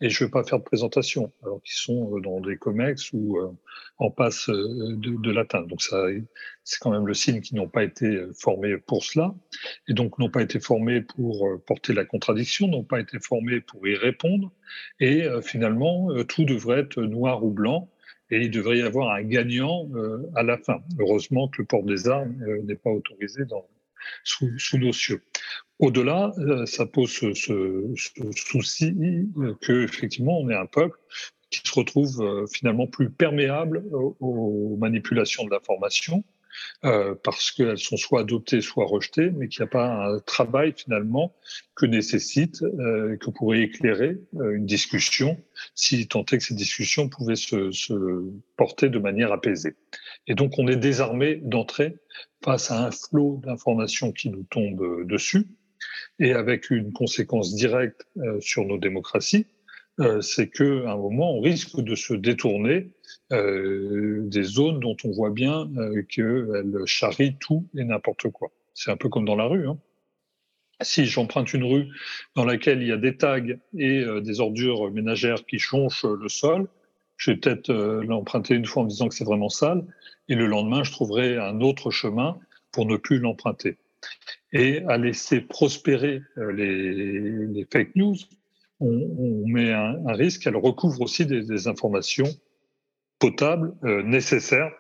et 0.03 0.11
je 0.11 0.23
ne 0.23 0.27
veux 0.27 0.31
pas 0.33 0.43
faire 0.43 0.59
de 0.59 0.65
présentation, 0.65 1.33
alors 1.43 1.63
qu'ils 1.63 1.77
sont 1.77 2.19
dans 2.19 2.41
des 2.41 2.57
comex 2.57 3.13
ou 3.13 3.39
en 3.99 4.11
passe 4.11 4.49
de, 4.49 5.23
de 5.23 5.31
l'atteindre. 5.31 5.69
Donc 5.69 5.81
ça, 5.81 6.05
c'est 6.65 6.81
quand 6.81 6.91
même 6.91 7.07
le 7.07 7.15
signe 7.15 7.41
qu'ils 7.41 7.57
n'ont 7.57 7.69
pas 7.69 7.85
été 7.85 8.21
formés 8.35 8.77
pour 8.79 9.05
cela, 9.05 9.33
et 9.89 9.95
donc 9.95 10.19
n'ont 10.19 10.29
pas 10.29 10.43
été 10.43 10.59
formés 10.59 11.03
pour 11.03 11.49
porter 11.67 11.93
la 11.95 12.05
contradiction, 12.05 12.67
n'ont 12.67 12.83
pas 12.83 13.01
été 13.01 13.19
formés 13.21 13.61
pour 13.61 13.87
y 13.87 13.95
répondre, 13.95 14.53
et 14.99 15.25
finalement, 15.41 16.09
tout 16.25 16.45
devrait 16.45 16.81
être 16.81 17.01
noir 17.01 17.45
ou 17.45 17.51
blanc, 17.51 17.89
et 18.31 18.41
il 18.41 18.51
devrait 18.51 18.79
y 18.79 18.83
avoir 18.83 19.15
un 19.15 19.23
gagnant 19.23 19.89
à 20.35 20.43
la 20.43 20.59
fin. 20.59 20.83
Heureusement 20.99 21.47
que 21.47 21.63
le 21.63 21.67
port 21.67 21.85
des 21.85 22.09
armes 22.09 22.35
n'est 22.65 22.75
pas 22.75 22.91
autorisé 22.91 23.45
dans, 23.45 23.69
sous, 24.25 24.79
nos 24.79 24.93
cieux. 24.93 25.23
Au-delà, 25.79 26.33
euh, 26.39 26.67
ça 26.67 26.87
pose 26.87 27.11
ce, 27.11 27.33
souci 28.37 28.95
que 29.61 29.85
effectivement 29.85 30.39
on 30.39 30.49
est 30.49 30.55
un 30.55 30.67
peuple 30.67 30.99
qui 31.51 31.61
se 31.65 31.75
retrouve 31.75 32.23
euh, 32.23 32.47
finalement 32.47 32.87
plus 32.87 33.11
perméable 33.11 33.85
aux, 33.93 34.77
manipulations 34.79 35.45
de 35.45 35.51
l'information, 35.51 36.25
euh, 36.85 37.15
parce 37.25 37.51
qu'elles 37.51 37.79
sont 37.79 37.97
soit 37.97 38.21
adoptées, 38.21 38.61
soit 38.61 38.87
rejetées, 38.87 39.31
mais 39.31 39.49
qu'il 39.49 39.63
n'y 39.63 39.69
a 39.69 39.71
pas 39.71 40.07
un 40.07 40.19
travail 40.21 40.73
finalement 40.77 41.35
que 41.75 41.87
nécessite, 41.87 42.61
que 42.61 43.31
pourrait 43.31 43.63
éclairer 43.63 44.19
une 44.35 44.67
discussion, 44.67 45.43
si 45.75 46.07
tant 46.07 46.25
est 46.27 46.39
que 46.39 46.45
cette 46.45 46.57
discussion 46.57 47.09
pouvait 47.09 47.37
se, 47.37 47.71
porter 48.57 48.89
de 48.89 48.99
manière 48.99 49.33
apaisée. 49.33 49.75
Et 50.27 50.35
donc 50.35 50.59
on 50.59 50.69
est 50.69 50.77
désarmé 50.77 51.37
d'entrée 51.37 51.97
face 52.45 52.71
à 52.71 52.87
un 52.87 52.91
flot 52.91 53.41
d'informations 53.45 54.13
qui 54.13 54.31
nous 54.31 54.45
tombe 54.45 55.07
dessus, 55.07 55.47
et 56.19 56.33
avec 56.33 56.71
une 56.71 56.93
conséquence 56.93 57.55
directe 57.55 58.07
euh, 58.19 58.41
sur 58.41 58.65
nos 58.65 58.79
démocraties, 58.79 59.47
euh, 60.01 60.21
c'est 60.21 60.49
qu'à 60.49 60.65
un 60.65 60.97
moment, 60.97 61.37
on 61.37 61.41
risque 61.41 61.81
de 61.81 61.95
se 61.95 62.15
détourner 62.15 62.91
euh, 63.33 64.21
des 64.25 64.43
zones 64.43 64.81
dont 64.81 64.97
on 65.05 65.11
voit 65.11 65.31
bien 65.31 65.71
qu'elles 66.09 66.87
charrient 66.87 67.37
tout 67.39 67.69
et 67.77 67.85
n'importe 67.85 68.31
quoi. 68.31 68.51
C'est 68.75 68.91
un 68.91 68.97
peu 68.97 69.09
comme 69.09 69.25
dans 69.25 69.37
la 69.37 69.45
rue. 69.45 69.69
Hein. 69.69 69.79
Si 70.81 71.05
j'emprunte 71.05 71.53
une 71.53 71.65
rue 71.65 71.89
dans 72.35 72.45
laquelle 72.45 72.83
il 72.83 72.89
y 72.89 72.93
a 72.93 72.97
des 72.97 73.17
tags 73.17 73.41
et 73.79 74.05
des 74.21 74.41
ordures 74.41 74.91
ménagères 74.91 75.45
qui 75.47 75.59
chonchent 75.59 76.05
le 76.05 76.29
sol, 76.29 76.67
je 77.17 77.31
vais 77.31 77.37
peut-être 77.37 77.73
l'emprunter 77.73 78.55
une 78.55 78.67
fois 78.67 78.83
en 78.83 78.85
me 78.87 78.91
disant 78.91 79.09
que 79.09 79.15
c'est 79.15 79.25
vraiment 79.25 79.49
sale, 79.49 79.85
et 80.29 80.35
le 80.35 80.47
lendemain, 80.47 80.83
je 80.83 80.93
trouverai 80.93 81.39
un 81.39 81.61
autre 81.61 81.91
chemin 81.91 82.39
pour 82.71 82.87
ne 82.87 82.97
plus 82.97 83.19
l'emprunter 83.19 83.77
et 84.53 84.83
à 84.89 84.99
laisser 84.99 85.41
prospérer 85.41 86.23
euh, 86.39 86.53
les, 86.53 87.67
fake 87.73 87.97
news, 87.97 88.17
on, 88.81 89.47
met 89.47 89.73
un, 89.73 90.13
risque, 90.13 90.47
elle 90.47 90.57
recouvre 90.57 91.01
aussi 91.01 91.25
des, 91.25 91.69
informations 91.69 92.29
potables, 93.19 93.75
euh, 93.85 94.03
nécessaires 94.03 94.71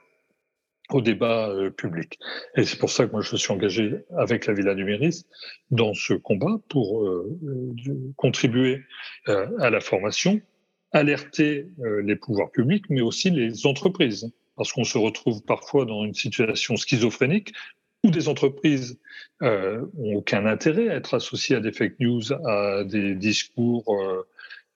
au 0.90 1.00
débat 1.00 1.48
euh, 1.48 1.70
public. 1.70 2.18
Et 2.56 2.64
c'est 2.64 2.78
pour 2.78 2.90
ça 2.90 3.06
que 3.06 3.12
moi 3.12 3.22
je 3.22 3.36
suis 3.36 3.52
engagé 3.52 3.94
avec 4.18 4.46
la 4.46 4.54
Villa 4.54 4.74
Numéris 4.74 5.24
dans 5.70 5.94
ce 5.94 6.14
combat 6.14 6.58
pour 6.68 7.08
contribuer 8.16 8.82
à 9.26 9.70
la 9.70 9.80
formation, 9.80 10.40
alerter 10.92 11.66
les 12.02 12.16
pouvoirs 12.16 12.50
publics, 12.50 12.84
mais 12.90 13.00
aussi 13.00 13.30
les 13.30 13.66
entreprises 13.66 14.30
parce 14.56 14.72
qu'on 14.72 14.84
se 14.84 14.98
retrouve 14.98 15.42
parfois 15.42 15.84
dans 15.84 16.04
une 16.04 16.14
situation 16.14 16.76
schizophrénique 16.76 17.52
où 18.04 18.10
des 18.10 18.28
entreprises 18.28 18.98
euh, 19.42 19.84
ont 19.96 20.16
aucun 20.16 20.44
intérêt 20.46 20.88
à 20.88 20.96
être 20.96 21.14
associées 21.14 21.56
à 21.56 21.60
des 21.60 21.72
fake 21.72 22.00
news, 22.00 22.32
à 22.46 22.84
des 22.84 23.14
discours 23.14 23.84
euh, 23.88 24.26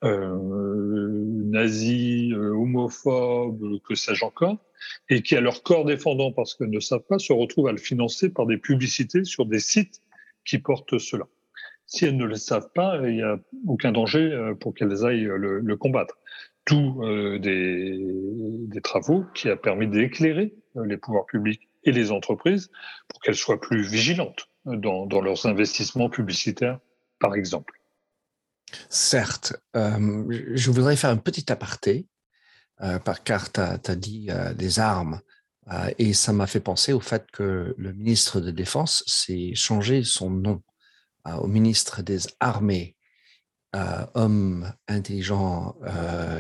euh, 0.05 1.25
nazis, 1.45 2.33
euh, 2.33 2.51
homophobes, 2.51 3.81
que 3.83 3.95
sais-je 3.95 4.25
encore, 4.25 4.59
et 5.09 5.23
qui, 5.23 5.35
à 5.37 5.41
leur 5.41 5.63
corps 5.63 5.85
défendant, 5.85 6.33
parce 6.33 6.55
qu'elles 6.55 6.71
ne 6.71 6.81
savent 6.81 7.07
pas, 7.09 7.19
se 7.19 7.33
retrouvent 7.33 7.69
à 7.69 7.73
le 7.73 7.79
financer 7.79 8.29
par 8.33 8.47
des 8.47 8.59
publicités 8.59 9.25
sur 9.25 9.47
des 9.47 9.59
sites 9.59 10.01
qui 10.45 10.59
portent 10.59 10.99
cela. 10.99 11.27
Si 11.87 12.05
elles 12.05 12.17
ne 12.17 12.25
le 12.25 12.35
savent 12.35 12.71
pas, 12.75 12.99
il 13.05 13.17
n'y 13.17 13.23
a 13.23 13.39
aucun 13.67 13.93
danger 13.93 14.33
euh, 14.33 14.55
pour 14.55 14.75
qu'elles 14.75 15.05
aillent 15.05 15.29
le, 15.31 15.77
combattre. 15.77 16.19
Tout 16.65 17.01
euh, 17.03 17.39
des, 17.39 18.81
travaux 18.83 19.25
qui 19.35 19.49
a 19.49 19.57
permis 19.57 19.87
d'éclairer 19.87 20.55
les 20.85 20.97
pouvoirs 20.97 21.27
publics 21.27 21.69
et 21.85 21.93
les 21.93 22.11
entreprises 22.11 22.71
pour 23.09 23.21
qu'elles 23.21 23.37
soient 23.37 23.61
plus 23.61 23.83
vigilantes 23.83 24.49
dans, 24.65 25.21
leurs 25.21 25.47
investissements 25.47 26.11
publicitaires, 26.11 26.81
par 27.21 27.35
exemple. 27.35 27.81
Certes, 28.91 29.55
euh, 29.77 30.25
je 30.55 30.71
voudrais 30.71 30.97
faire 30.97 31.11
un 31.11 31.17
petit 31.17 31.51
aparté, 31.51 32.09
euh, 32.83 32.99
car 33.25 33.53
tu 33.53 33.61
as, 33.61 33.97
dit 33.97 34.27
euh, 34.29 34.53
des 34.53 34.81
armes, 34.81 35.21
euh, 35.73 35.91
et 35.99 36.13
ça 36.13 36.33
m'a 36.33 36.47
fait 36.47 36.61
penser 36.61 36.93
au 36.93 37.01
fait 37.01 37.27
que 37.33 37.75
le 37.77 37.93
ministre 37.93 38.41
de 38.41 38.51
Défense 38.51 39.03
s'est 39.07 39.55
changé 39.55 40.05
son 40.05 40.31
nom 40.31 40.63
euh, 40.63 40.66
au 41.41 41.47
ministre 41.47 42.03
des 42.03 42.21
Armées, 42.41 42.97
euh, 43.75 44.07
homme 44.15 44.73
intelligent 44.89 45.77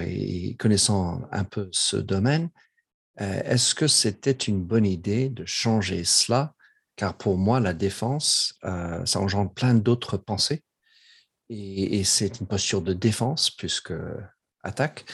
et 0.00 0.56
connaissant 0.56 1.22
un 1.32 1.44
peu 1.44 1.68
ce 1.72 1.96
domaine. 1.96 2.50
Euh, 3.20 3.42
est-ce 3.44 3.74
que 3.74 3.86
c'était 3.86 4.30
une 4.32 4.62
bonne 4.62 4.86
idée 4.86 5.28
de 5.28 5.44
changer 5.46 6.04
cela? 6.04 6.54
Car 6.96 7.16
pour 7.16 7.36
moi, 7.36 7.60
la 7.60 7.74
défense, 7.74 8.54
euh, 8.64 9.04
ça 9.04 9.20
engendre 9.20 9.52
plein 9.52 9.74
d'autres 9.74 10.16
pensées. 10.16 10.62
et, 11.48 12.02
c'est 12.04 12.40
une 12.40 12.46
posture 12.46 12.82
de 12.82 12.92
défense 12.92 13.50
plus 13.50 13.80
que 13.80 14.16
attaque 14.64 15.04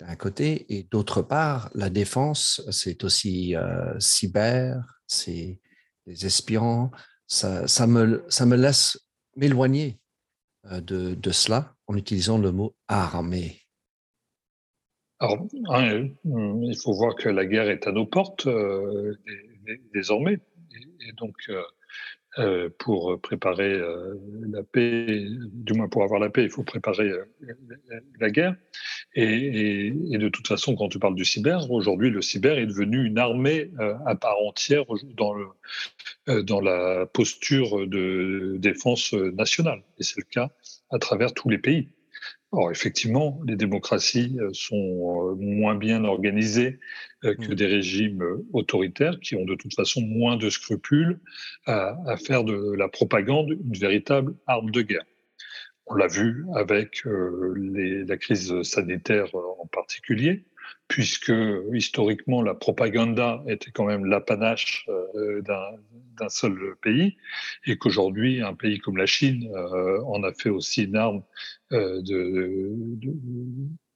d'un 0.00 0.16
côté, 0.16 0.66
et 0.74 0.84
d'autre 0.84 1.22
part, 1.22 1.70
la 1.74 1.90
défense, 1.90 2.62
c'est 2.70 3.04
aussi 3.04 3.54
euh, 3.54 3.98
cyber, 4.00 4.82
c'est 5.06 5.60
des 6.06 6.26
espions, 6.26 6.90
ça, 7.26 7.68
ça, 7.68 7.86
me, 7.86 8.24
ça 8.28 8.46
me 8.46 8.56
laisse 8.56 8.98
m'éloigner 9.36 9.98
euh, 10.66 10.80
de, 10.80 11.14
de, 11.14 11.30
cela 11.30 11.74
en 11.86 11.96
utilisant 11.96 12.38
le 12.38 12.52
mot 12.52 12.74
armée. 12.88 13.60
Alors, 15.20 15.46
hein, 15.68 16.08
il 16.24 16.76
faut 16.82 16.92
voir 16.92 17.14
que 17.14 17.28
la 17.28 17.46
guerre 17.46 17.70
est 17.70 17.86
à 17.86 17.92
nos 17.92 18.06
portes 18.06 18.46
euh, 18.46 19.14
désormais. 19.92 20.40
Et, 21.06 21.12
donc, 21.12 21.36
euh, 22.38 22.68
pour 22.80 23.20
préparer 23.20 23.72
euh, 23.74 24.14
la 24.50 24.64
paix, 24.64 25.24
du 25.52 25.72
moins 25.74 25.88
pour 25.88 26.02
avoir 26.02 26.18
la 26.18 26.30
paix, 26.30 26.42
il 26.42 26.50
faut 26.50 26.64
préparer 26.64 27.08
euh, 27.08 27.24
la 28.18 28.30
guerre. 28.30 28.56
Et, 29.16 29.92
et, 30.10 30.18
de 30.18 30.28
toute 30.28 30.48
façon, 30.48 30.74
quand 30.74 30.88
tu 30.88 30.98
parles 30.98 31.14
du 31.14 31.24
cyber, 31.24 31.70
aujourd'hui, 31.70 32.10
le 32.10 32.20
cyber 32.20 32.58
est 32.58 32.66
devenu 32.66 33.04
une 33.04 33.18
armée 33.18 33.70
à 34.06 34.16
part 34.16 34.36
entière 34.44 34.84
dans, 35.16 35.34
le, 35.34 36.42
dans 36.42 36.60
la 36.60 37.06
posture 37.06 37.86
de 37.86 38.56
défense 38.58 39.12
nationale. 39.12 39.82
Et 39.98 40.02
c'est 40.02 40.18
le 40.18 40.26
cas 40.28 40.50
à 40.90 40.98
travers 40.98 41.32
tous 41.32 41.48
les 41.48 41.58
pays. 41.58 41.88
Or, 42.56 42.70
effectivement, 42.70 43.40
les 43.48 43.56
démocraties 43.56 44.36
euh, 44.38 44.50
sont 44.52 44.76
euh, 44.76 45.34
moins 45.34 45.74
bien 45.74 46.04
organisées 46.04 46.78
euh, 47.24 47.34
que 47.34 47.50
mmh. 47.50 47.54
des 47.56 47.66
régimes 47.66 48.24
autoritaires 48.52 49.18
qui 49.18 49.34
ont 49.34 49.44
de 49.44 49.56
toute 49.56 49.74
façon 49.74 50.00
moins 50.02 50.36
de 50.36 50.48
scrupules 50.48 51.18
à, 51.66 52.16
faire 52.16 52.44
de 52.44 52.74
la 52.76 52.88
propagande 52.88 53.50
une 53.50 53.76
véritable 53.76 54.36
arme 54.46 54.70
de 54.70 54.82
guerre. 54.82 55.04
On 55.86 55.94
l'a 55.94 56.06
vu 56.06 56.46
avec 56.54 57.02
la 57.04 58.16
crise 58.16 58.62
sanitaire 58.62 59.34
en 59.34 59.66
particulier, 59.66 60.44
puisque 60.88 61.32
historiquement 61.72 62.42
la 62.42 62.54
propaganda 62.54 63.42
était 63.46 63.70
quand 63.70 63.84
même 63.84 64.06
l'apanage 64.06 64.86
d'un 65.42 66.28
seul 66.28 66.74
pays, 66.82 67.16
et 67.66 67.76
qu'aujourd'hui 67.76 68.40
un 68.40 68.54
pays 68.54 68.78
comme 68.78 68.96
la 68.96 69.06
Chine 69.06 69.48
en 70.06 70.22
a 70.22 70.32
fait 70.32 70.50
aussi 70.50 70.84
une 70.84 70.96
arme 70.96 71.22
euh, 71.72 72.02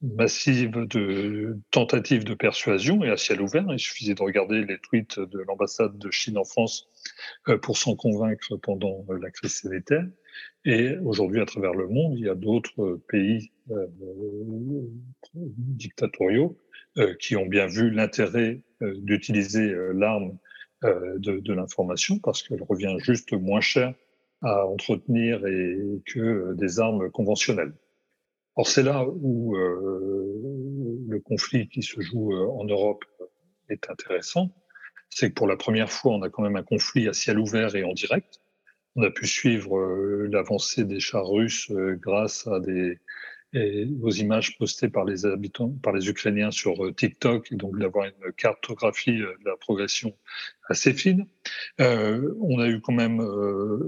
massive 0.01 0.87
de 0.87 1.59
tentatives 1.71 2.25
de 2.25 2.35
persuasion 2.35 3.05
et 3.05 3.11
à 3.11 3.17
ciel 3.17 3.41
ouvert. 3.41 3.67
Il 3.71 3.79
suffisait 3.79 4.15
de 4.15 4.23
regarder 4.23 4.65
les 4.65 4.79
tweets 4.79 5.19
de 5.19 5.39
l'ambassade 5.41 5.99
de 5.99 6.11
Chine 6.11 6.39
en 6.39 6.45
France 6.45 6.89
euh, 7.49 7.59
pour 7.59 7.77
s'en 7.77 7.97
convaincre 7.97 8.57
pendant 8.57 9.05
la 9.21 9.31
crise 9.31 9.55
sanitaire. 9.55 10.07
Et 10.65 10.97
aujourd'hui, 10.99 11.41
à 11.41 11.47
travers 11.47 11.75
le 11.75 11.89
monde, 11.89 12.15
il 12.19 12.25
y 12.25 12.29
a 12.29 12.35
d'autres 12.35 13.01
pays 13.09 13.53
euh, 13.71 13.87
dictatoriaux 15.35 16.59
qui 17.21 17.37
ont 17.37 17.47
bien 17.47 17.67
vu 17.67 17.91
l'intérêt 17.91 18.61
d'utiliser 18.81 19.73
l'arme 19.95 20.37
de, 20.83 21.53
l'information 21.53 22.19
parce 22.19 22.43
qu'elle 22.43 22.63
revient 22.63 22.97
juste 22.99 23.33
moins 23.33 23.61
cher 23.61 23.95
à 24.43 24.67
entretenir 24.67 25.47
et 25.47 25.79
que 26.07 26.55
des 26.55 26.81
armes 26.81 27.09
conventionnelles. 27.11 27.73
Or, 28.59 28.67
c'est 28.67 28.83
là 28.83 29.07
où 29.07 29.57
euh, 29.57 31.05
le 31.07 31.21
conflit 31.21 31.69
qui 31.69 31.81
se 31.81 32.01
joue 32.01 32.33
euh, 32.33 32.49
en 32.49 32.65
Europe 32.65 33.05
est 33.69 33.89
intéressant. 33.89 34.51
C'est 35.11 35.29
que 35.29 35.35
pour 35.35 35.47
la 35.47 35.57
première 35.57 35.93
fois, 35.93 36.15
on 36.15 36.23
a 36.23 36.29
quand 36.29 36.43
même 36.43 36.57
un 36.57 36.65
conflit 36.65 37.07
à 37.07 37.13
ciel 37.13 37.39
ouvert 37.39 37.77
et 37.77 37.85
en 37.85 37.93
direct. 37.93 38.41
On 38.99 39.03
a 39.05 39.11
pu 39.11 39.29
suivre 39.29 39.79
euh, 39.79 40.29
l'avancée 40.33 40.83
des 40.83 40.99
chars 40.99 41.29
russes 41.29 41.71
grâce 41.71 42.49
à 42.49 42.59
des, 42.59 42.99
aux 44.03 44.11
images 44.11 44.59
postées 44.59 44.89
par 44.89 45.05
les 45.05 45.25
habitants, 45.25 45.75
par 45.83 45.93
les 45.93 46.09
Ukrainiens 46.09 46.51
sur 46.51 46.85
euh, 46.85 46.93
TikTok, 46.93 47.51
et 47.51 47.57
donc 47.57 47.79
d'avoir 47.79 48.07
une 48.07 48.33
cartographie 48.33 49.23
euh, 49.23 49.35
de 49.45 49.49
la 49.49 49.57
progression 49.57 50.15
assez 50.69 50.93
fine. 50.93 51.27
Euh, 51.81 52.35
on 52.41 52.59
a 52.59 52.69
eu 52.69 52.81
quand 52.81 52.93
même 52.93 53.21
euh, 53.21 53.79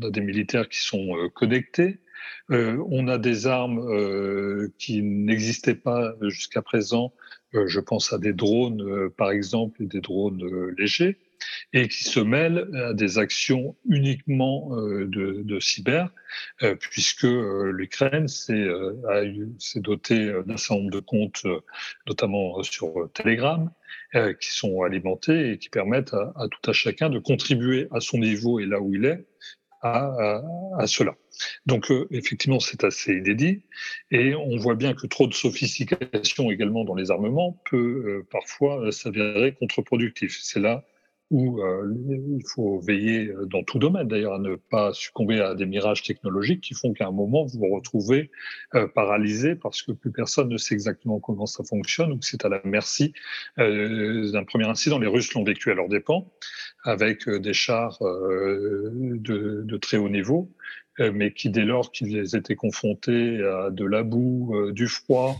on 0.00 0.06
a 0.06 0.10
des 0.10 0.22
militaires 0.22 0.68
qui 0.68 0.80
sont 0.80 1.28
connectés. 1.34 1.98
on 2.48 3.08
a 3.08 3.18
des 3.18 3.46
armes 3.46 3.80
qui 4.78 5.02
n'existaient 5.02 5.74
pas 5.74 6.14
jusqu'à 6.22 6.62
présent. 6.62 7.12
je 7.52 7.80
pense 7.80 8.12
à 8.12 8.18
des 8.18 8.32
drones, 8.32 9.10
par 9.10 9.30
exemple, 9.30 9.82
et 9.82 9.86
des 9.86 10.00
drones 10.00 10.70
légers 10.76 11.18
et 11.72 11.88
qui 11.88 12.04
se 12.04 12.20
mêlent 12.20 12.68
à 12.74 12.94
des 12.94 13.18
actions 13.18 13.76
uniquement 13.88 14.70
euh, 14.76 15.06
de, 15.06 15.60
cyber, 15.60 16.10
euh, 16.62 16.74
puisque 16.74 17.24
euh, 17.24 17.70
l'Ukraine 17.72 18.28
s'est 18.28 18.66
dotée 19.76 20.32
d'un 20.46 20.56
certain 20.56 20.82
nombre 20.82 20.90
de 20.90 21.00
comptes, 21.00 21.46
notamment 22.06 22.62
sur 22.62 23.10
Telegram, 23.14 23.70
qui 24.12 24.50
sont 24.50 24.82
alimentés 24.82 25.52
et 25.52 25.58
qui 25.58 25.68
permettent 25.68 26.14
à, 26.14 26.48
tout 26.50 26.70
à 26.70 26.72
chacun 26.72 27.10
de 27.10 27.18
contribuer 27.18 27.88
à 27.92 28.00
son 28.00 28.18
niveau 28.18 28.58
et 28.58 28.66
là 28.66 28.80
où 28.80 28.94
il 28.94 29.04
est 29.04 29.24
à 29.82 30.42
cela. 30.86 31.14
Donc 31.66 31.90
effectivement, 32.10 32.60
c'est 32.60 32.84
assez 32.84 33.14
inédit 33.14 33.62
et 34.10 34.34
on 34.34 34.56
voit 34.56 34.74
bien 34.74 34.94
que 34.94 35.06
trop 35.06 35.26
de 35.26 35.32
sophistication 35.32 36.50
également 36.50 36.84
dans 36.84 36.94
les 36.94 37.10
armements 37.10 37.62
peut 37.70 38.24
parfois 38.30 38.92
s'avérer 38.92 39.54
contre-productif. 39.54 40.38
C'est 40.42 40.60
là 40.60 40.84
où 41.30 41.62
euh, 41.62 41.94
il 42.06 42.44
faut 42.46 42.80
veiller 42.80 43.28
euh, 43.28 43.46
dans 43.46 43.62
tout 43.62 43.78
domaine 43.78 44.08
d'ailleurs 44.08 44.34
à 44.34 44.38
ne 44.38 44.56
pas 44.56 44.92
succomber 44.92 45.40
à 45.40 45.54
des 45.54 45.66
mirages 45.66 46.02
technologiques 46.02 46.60
qui 46.60 46.74
font 46.74 46.92
qu'à 46.92 47.06
un 47.06 47.12
moment 47.12 47.44
vous 47.44 47.60
vous 47.60 47.74
retrouvez 47.74 48.30
euh, 48.74 48.88
paralysé 48.88 49.54
parce 49.54 49.82
que 49.82 49.92
plus 49.92 50.10
personne 50.10 50.48
ne 50.48 50.56
sait 50.56 50.74
exactement 50.74 51.20
comment 51.20 51.46
ça 51.46 51.62
fonctionne 51.62 52.12
ou 52.12 52.18
que 52.18 52.24
c'est 52.24 52.44
à 52.44 52.48
la 52.48 52.60
merci 52.64 53.12
d'un 53.56 54.44
premier 54.44 54.66
incident. 54.66 54.98
Les 54.98 55.06
Russes 55.06 55.32
l'ont 55.34 55.44
vécu 55.44 55.70
à 55.70 55.74
leur 55.74 55.88
dépens 55.88 56.26
avec 56.84 57.28
des 57.28 57.52
chars 57.52 57.98
de, 58.00 59.62
de 59.64 59.76
très 59.76 59.96
haut 59.96 60.08
niveau 60.08 60.50
euh, 60.50 60.79
mais 61.00 61.32
qui, 61.32 61.50
dès 61.50 61.64
lors 61.64 61.92
qu'ils 61.92 62.36
étaient 62.36 62.56
confrontés 62.56 63.42
à 63.42 63.70
de 63.70 63.84
la 63.84 64.02
boue, 64.02 64.54
euh, 64.54 64.72
du 64.72 64.86
froid, 64.86 65.36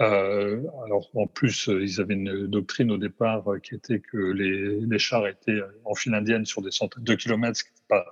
euh, 0.00 0.60
alors 0.84 1.08
en 1.14 1.26
plus, 1.26 1.68
ils 1.68 2.00
avaient 2.00 2.14
une 2.14 2.46
doctrine 2.46 2.90
au 2.90 2.98
départ 2.98 3.44
qui 3.62 3.74
était 3.74 4.00
que 4.00 4.16
les, 4.16 4.80
les 4.80 4.98
chars 4.98 5.26
étaient 5.28 5.60
en 5.84 5.94
file 5.94 6.14
indienne 6.14 6.44
sur 6.44 6.62
des 6.62 6.70
centaines 6.70 7.04
de 7.04 7.14
kilomètres, 7.14 7.58
ce 7.58 7.64
qui 7.64 7.70
n'était 7.70 7.86
pas 7.88 8.06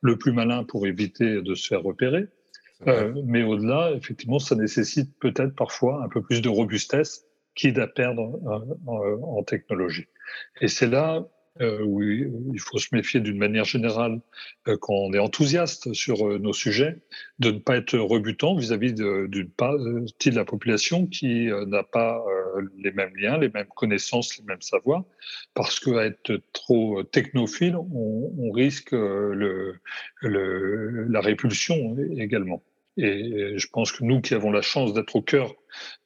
le 0.00 0.16
plus 0.16 0.32
malin 0.32 0.64
pour 0.64 0.86
éviter 0.86 1.42
de 1.42 1.54
se 1.54 1.66
faire 1.66 1.82
repérer. 1.82 2.26
Euh, 2.86 3.14
mais 3.24 3.42
au-delà, 3.42 3.92
effectivement, 3.92 4.38
ça 4.38 4.54
nécessite 4.54 5.18
peut-être 5.18 5.54
parfois 5.54 6.04
un 6.04 6.08
peu 6.08 6.22
plus 6.22 6.42
de 6.42 6.48
robustesse, 6.48 7.24
quitte 7.54 7.78
à 7.78 7.86
perdre 7.86 8.40
en, 8.86 9.38
en 9.38 9.42
technologie. 9.42 10.06
Et 10.60 10.68
c'est 10.68 10.88
là 10.88 11.26
euh, 11.60 11.84
où 11.84 12.02
il 12.02 12.58
faut 12.58 12.78
se 12.78 12.88
méfier 12.90 13.20
d'une 13.20 13.38
manière 13.38 13.64
générale 13.64 14.20
euh, 14.66 14.76
quand 14.76 14.92
on 14.92 15.12
est 15.12 15.20
enthousiaste 15.20 15.92
sur 15.92 16.28
euh, 16.28 16.38
nos 16.38 16.52
sujets, 16.52 16.96
de 17.38 17.52
ne 17.52 17.60
pas 17.60 17.76
être 17.76 17.96
rebutant 17.96 18.56
vis-à-vis 18.56 18.92
d'une 18.92 19.50
partie 19.50 20.30
de 20.30 20.34
la 20.34 20.44
population 20.44 21.06
qui 21.06 21.46
n'a 21.68 21.84
pas 21.84 22.24
les 22.76 22.90
mêmes 22.90 23.14
liens, 23.16 23.38
les 23.38 23.50
mêmes 23.50 23.68
connaissances, 23.68 24.36
les 24.38 24.44
mêmes 24.44 24.62
savoirs, 24.62 25.04
parce 25.54 25.78
qu'à 25.78 26.06
être 26.06 26.40
trop 26.52 27.04
technophile, 27.04 27.76
on, 27.76 28.50
risque 28.50 28.92
la 30.22 31.20
répulsion 31.20 31.96
également. 32.16 32.64
Et 32.96 33.58
je 33.58 33.66
pense 33.68 33.92
que 33.92 34.04
nous 34.04 34.20
qui 34.20 34.34
avons 34.34 34.50
la 34.50 34.62
chance 34.62 34.92
d'être 34.92 35.16
au 35.16 35.22
cœur 35.22 35.54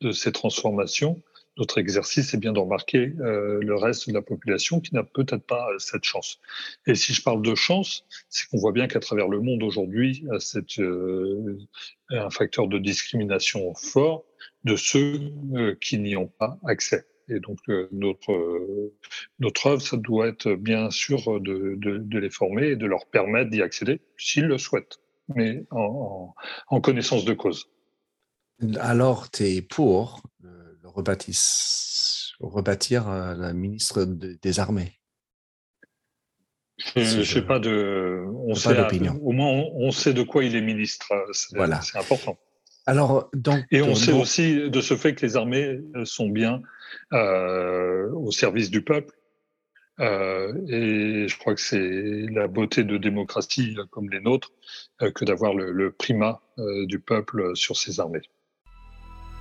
de 0.00 0.12
ces 0.12 0.32
transformations, 0.32 1.22
notre 1.59 1.79
exercice 1.79 2.33
est 2.35 2.38
bien 2.38 2.53
de 2.53 2.61
remarquer 2.61 3.12
euh, 3.21 3.59
le 3.61 3.75
reste 3.75 4.09
de 4.09 4.14
la 4.14 4.23
population 4.23 4.81
qui 4.81 4.94
n'a 4.94 5.03
peut-être 5.03 5.44
pas 5.44 5.68
euh, 5.68 5.79
cette 5.79 6.05
chance. 6.05 6.40
Et 6.87 6.94
si 6.94 7.12
je 7.12 7.23
parle 7.23 7.42
de 7.42 7.55
chance, 7.55 8.07
c'est 8.29 8.49
qu'on 8.49 8.59
voit 8.59 8.73
bien 8.73 8.87
qu'à 8.87 9.01
travers 9.01 9.29
le 9.29 9.40
monde 9.40 9.62
aujourd'hui, 9.64 10.25
c'est 10.38 10.79
euh, 10.79 11.59
un 12.11 12.31
facteur 12.31 12.68
de 12.68 12.79
discrimination 12.79 13.75
fort 13.75 14.25
de 14.64 14.77
ceux 14.77 15.33
qui 15.81 15.99
n'y 15.99 16.16
ont 16.16 16.29
pas 16.29 16.59
accès. 16.64 17.07
Et 17.29 17.40
donc 17.40 17.59
notre 17.92 18.90
notre 19.38 19.66
œuvre, 19.66 19.83
ça 19.83 19.99
doit 19.99 20.29
être 20.29 20.55
bien 20.55 20.90
sûr 20.90 21.40
de, 21.40 22.18
les 22.18 22.31
former 22.31 22.68
et 22.68 22.77
de 22.77 22.87
leur 22.87 23.05
permettre 23.07 23.51
d'y 23.51 23.61
accéder 23.61 24.01
s'ils 24.16 24.47
le 24.47 24.57
souhaitent, 24.57 24.99
mais 25.35 25.64
en, 25.71 26.35
en 26.68 26.81
connaissance 26.81 27.27
de 27.27 27.35
cause. 27.35 27.68
Alors, 28.81 29.31
tu 29.31 29.44
es 29.44 29.62
pour 29.62 30.23
rebâtir 32.40 33.09
euh, 33.09 33.35
la 33.35 33.53
ministre 33.53 34.05
des 34.05 34.61
Armées 34.61 34.92
Je 36.96 37.18
ne 37.18 37.24
sais 37.24 37.42
pas 37.42 37.59
de. 37.59 38.24
On 38.46 38.55
sait, 38.55 38.77
au 39.22 39.33
moins, 39.33 39.64
on, 39.74 39.90
sait 39.90 40.14
de 40.14 40.22
quoi 40.22 40.44
il 40.44 40.57
est 40.57 40.61
ministre. 40.61 41.12
Voilà. 41.53 41.81
C'est 41.81 41.98
important. 41.98 42.38
Alors, 42.87 43.29
donc, 43.35 43.64
Et 43.70 43.83
on 43.83 43.94
sait 43.94 44.12
aussi 44.12 44.70
de 44.70 44.81
ce 44.81 44.96
fait 44.96 45.14
que 45.14 45.27
les 45.27 45.37
armées 45.37 45.81
sont 46.05 46.29
bien 46.29 46.62
euh, 47.12 48.11
au 48.12 48.31
service 48.31 48.70
du 48.70 48.83
peuple. 48.83 49.14
et 49.98 51.27
je 51.29 51.38
crois 51.38 51.55
que 51.55 51.61
c'est 51.61 52.27
la 52.31 52.46
beauté 52.46 52.85
de 52.85 52.96
démocratie 52.96 53.77
comme 53.90 54.09
les 54.09 54.20
nôtres 54.20 54.53
que 55.14 55.24
d'avoir 55.24 55.53
le, 55.55 55.72
le, 55.72 55.90
primat 55.90 56.40
du 56.87 56.98
peuple 56.98 57.55
sur 57.57 57.77
ses 57.77 58.01
armées. 58.01 58.22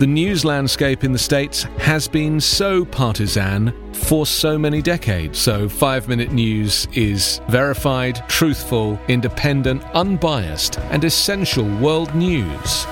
the 0.00 0.06
news 0.06 0.46
landscape 0.46 1.04
in 1.04 1.12
the 1.12 1.18
States 1.18 1.64
has 1.76 2.08
been 2.08 2.40
so 2.40 2.86
partisan 2.86 3.70
for 3.92 4.24
so 4.24 4.58
many 4.58 4.80
decades. 4.80 5.38
So, 5.38 5.68
Five 5.68 6.08
Minute 6.08 6.32
News 6.32 6.88
is 6.94 7.42
verified, 7.48 8.26
truthful, 8.26 8.98
independent, 9.08 9.82
unbiased, 9.92 10.78
and 10.90 11.04
essential 11.04 11.66
world 11.80 12.14
news 12.14 12.86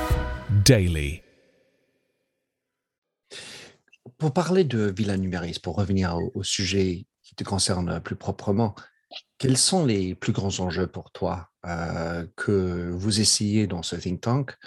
daily. 0.65 1.23
Pour 4.19 4.33
parler 4.33 4.65
de 4.65 4.93
Villa 4.95 5.17
Numéris, 5.17 5.59
pour 5.59 5.77
revenir 5.77 6.19
au, 6.35 6.43
sujet 6.43 7.07
qui 7.23 7.35
te 7.35 7.45
concerne 7.45 8.01
plus 8.01 8.17
proprement, 8.17 8.75
quels 9.39 9.57
sont 9.57 9.87
les 9.87 10.15
plus 10.15 10.33
grands 10.33 10.61
enjeux 10.61 10.89
pour 10.89 11.11
toi 11.13 11.49
euh, 11.65 12.27
que 12.37 12.91
vous 12.93 13.21
essayez 13.21 13.67
dans 13.67 13.83
ce 13.83 13.97
think 13.97 14.21
tank 14.21 14.59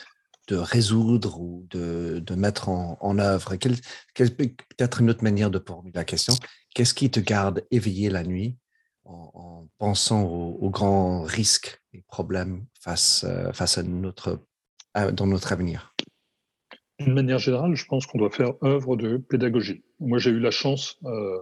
de 0.47 0.56
résoudre 0.56 1.39
ou 1.39 1.65
de, 1.69 2.36
mettre 2.36 2.69
en, 2.69 3.19
œuvre? 3.19 3.56
Quelle, 3.56 3.75
Peut-être 4.15 5.01
une 5.01 5.10
autre 5.10 5.23
manière 5.23 5.49
de 5.49 5.60
formuler 5.65 5.93
la 5.95 6.04
question. 6.04 6.34
Qu'est-ce 6.73 6.93
qui 6.93 7.10
te 7.10 7.19
garde 7.19 7.65
éveillé 7.71 8.10
la 8.10 8.23
nuit 8.23 8.58
en, 9.06 9.67
pensant 9.77 10.23
aux, 10.23 10.69
grands 10.69 11.21
risques 11.21 11.82
et 11.93 12.04
problèmes 12.08 12.65
face, 12.80 13.25
euh, 13.27 13.51
face 13.51 13.77
à 13.77 13.84
notre, 13.84 14.41
dans 15.13 15.27
notre 15.27 15.51
avenir? 15.51 15.93
D'une 16.99 17.13
manière 17.13 17.39
générale, 17.39 17.75
je 17.75 17.86
pense 17.86 18.06
qu'on 18.06 18.19
doit 18.19 18.30
faire 18.30 18.54
œuvre 18.63 18.95
de 18.95 19.17
pédagogie. 19.17 19.84
Moi, 19.99 20.19
j'ai 20.19 20.30
eu 20.30 20.39
la 20.39 20.51
chance 20.51 20.99
euh, 21.06 21.39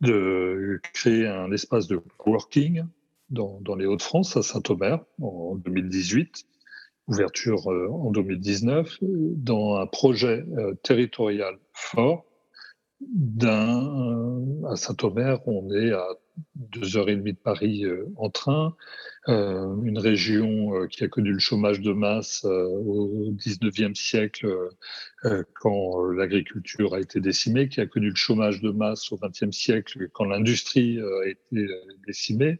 de 0.00 0.80
créer 0.92 1.28
un 1.28 1.52
espace 1.52 1.86
de 1.86 2.02
coworking 2.18 2.84
dans, 3.30 3.60
dans 3.60 3.76
les 3.76 3.86
Hauts-de-France, 3.86 4.36
à 4.36 4.42
Saint-Omer, 4.42 4.98
en 5.20 5.54
2018, 5.56 6.44
ouverture 7.08 7.70
euh, 7.70 7.88
en 7.88 8.10
2019, 8.10 8.98
dans 9.00 9.76
un 9.76 9.86
projet 9.86 10.44
euh, 10.56 10.74
territorial 10.82 11.58
fort. 11.72 12.24
À 13.28 14.76
Saint-Omer, 14.76 15.40
on 15.48 15.68
est 15.74 15.90
à 15.90 16.06
deux 16.54 16.96
heures 16.96 17.08
et 17.08 17.16
demie 17.16 17.32
de 17.32 17.38
Paris 17.38 17.84
en 18.16 18.30
train, 18.30 18.76
euh, 19.28 19.76
une 19.84 19.98
région 19.98 20.74
euh, 20.74 20.88
qui 20.88 21.04
a 21.04 21.08
connu 21.08 21.32
le 21.32 21.38
chômage 21.38 21.80
de 21.80 21.92
masse 21.92 22.44
euh, 22.44 22.64
au 22.64 23.32
19e 23.34 23.94
siècle 23.94 24.48
quand 25.60 26.04
l'agriculture 26.10 26.94
a 26.94 27.00
été 27.00 27.20
décimée, 27.20 27.68
qui 27.68 27.80
a 27.80 27.86
connu 27.86 28.08
le 28.08 28.16
chômage 28.16 28.60
de 28.60 28.70
masse 28.70 29.12
au 29.12 29.16
20e 29.16 29.52
siècle 29.52 30.08
quand 30.12 30.24
l'industrie 30.24 30.98
a 31.00 31.28
été 31.28 31.66
décimée 32.06 32.58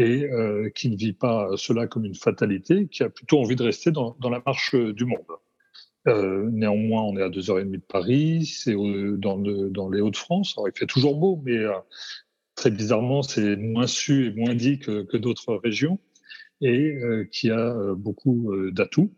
et 0.00 0.30
qui 0.74 0.88
ne 0.88 0.96
vit 0.96 1.12
pas 1.12 1.50
cela 1.56 1.86
comme 1.86 2.04
une 2.04 2.14
fatalité, 2.14 2.88
qui 2.88 3.02
a 3.02 3.10
plutôt 3.10 3.38
envie 3.40 3.56
de 3.56 3.62
rester 3.62 3.90
dans, 3.90 4.16
la 4.22 4.42
marche 4.46 4.74
du 4.74 5.04
monde. 5.04 5.26
Euh, 6.08 6.48
néanmoins, 6.50 7.02
on 7.02 7.18
est 7.18 7.22
à 7.22 7.28
2h30 7.28 7.72
de 7.72 7.76
Paris, 7.78 8.46
c'est 8.46 8.74
dans, 8.74 9.90
les 9.90 10.00
Hauts-de-France. 10.00 10.54
Alors, 10.56 10.68
il 10.68 10.78
fait 10.78 10.86
toujours 10.86 11.16
beau, 11.16 11.40
mais 11.44 11.58
très 12.60 12.70
bizarrement, 12.70 13.22
c'est 13.22 13.56
moins 13.56 13.86
su 13.86 14.26
et 14.26 14.32
moins 14.32 14.54
dit 14.54 14.78
que, 14.78 15.16
d'autres 15.16 15.54
régions 15.54 15.98
et 16.60 16.92
euh, 16.92 17.24
qui 17.32 17.50
a 17.50 17.74
euh, 17.74 17.94
beaucoup 17.94 18.52
euh, 18.52 18.70
d'atouts. 18.70 19.14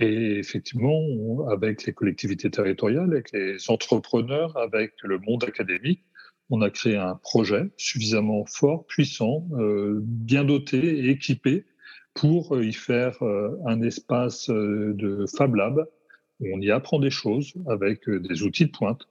Et 0.00 0.38
effectivement, 0.38 1.02
avec 1.50 1.84
les 1.84 1.92
collectivités 1.92 2.50
territoriales, 2.50 3.12
avec 3.12 3.30
les 3.32 3.58
entrepreneurs, 3.68 4.56
avec 4.56 4.94
le 5.02 5.18
monde 5.18 5.44
académique, 5.44 6.02
on 6.50 6.62
a 6.62 6.70
créé 6.70 6.96
un 6.96 7.14
projet 7.14 7.70
suffisamment 7.76 8.44
fort, 8.46 8.86
puissant, 8.86 9.46
bien 10.00 10.44
doté 10.44 10.78
et 10.78 11.10
équipé 11.10 11.66
pour 12.14 12.60
y 12.60 12.72
faire 12.72 13.22
un 13.66 13.82
espace 13.82 14.48
de 14.48 15.24
Fab 15.36 15.54
Lab 15.54 15.86
où 16.40 16.46
on 16.54 16.60
y 16.60 16.70
apprend 16.70 16.98
des 16.98 17.10
choses 17.10 17.52
avec 17.68 18.08
des 18.08 18.42
outils 18.42 18.66
de 18.66 18.70
pointe 18.70 19.06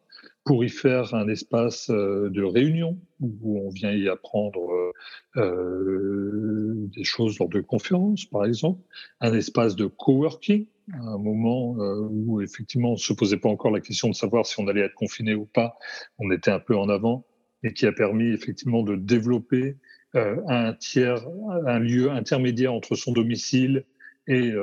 pour 0.48 0.64
y 0.64 0.70
faire 0.70 1.14
un 1.14 1.28
espace 1.28 1.90
euh, 1.90 2.30
de 2.30 2.42
réunion 2.42 2.98
où 3.20 3.60
on 3.60 3.70
vient 3.70 3.92
y 3.92 4.08
apprendre 4.08 4.72
euh, 4.72 4.94
euh, 5.36 6.88
des 6.96 7.04
choses 7.04 7.38
lors 7.38 7.50
de 7.50 7.60
conférences, 7.60 8.24
par 8.24 8.46
exemple, 8.46 8.82
un 9.20 9.34
espace 9.34 9.76
de 9.76 9.88
coworking, 9.88 10.66
un 10.94 11.18
moment 11.18 11.72
où 12.10 12.42
effectivement 12.42 12.90
on 12.90 12.94
ne 12.94 12.98
se 12.98 13.14
posait 13.14 13.38
pas 13.38 13.50
encore 13.50 13.72
la 13.72 13.82
question 13.82 14.10
de 14.10 14.16
savoir 14.16 14.46
si 14.46 14.60
on 14.60 14.68
allait 14.68 14.82
être 14.82 14.94
confiné 14.94 15.36
ou 15.36 15.46
pas, 15.46 15.78
on 16.18 16.32
était 16.32 16.52
un 16.52 16.60
peu 16.60 16.78
en 16.78 16.90
avant 16.90 17.26
et 17.64 17.74
qui 17.74 17.86
a 17.86 17.92
permis 17.92 18.30
effectivement 18.30 18.84
de 18.84 18.96
développer 18.96 19.76
un 20.14 20.74
tiers, 20.74 21.28
un 21.66 21.80
lieu 21.80 22.10
intermédiaire 22.10 22.74
entre 22.74 22.96
son 22.96 23.12
domicile 23.12 23.86
et 24.28 24.54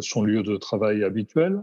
son 0.00 0.22
lieu 0.22 0.42
de 0.42 0.56
travail 0.56 1.04
habituel 1.04 1.62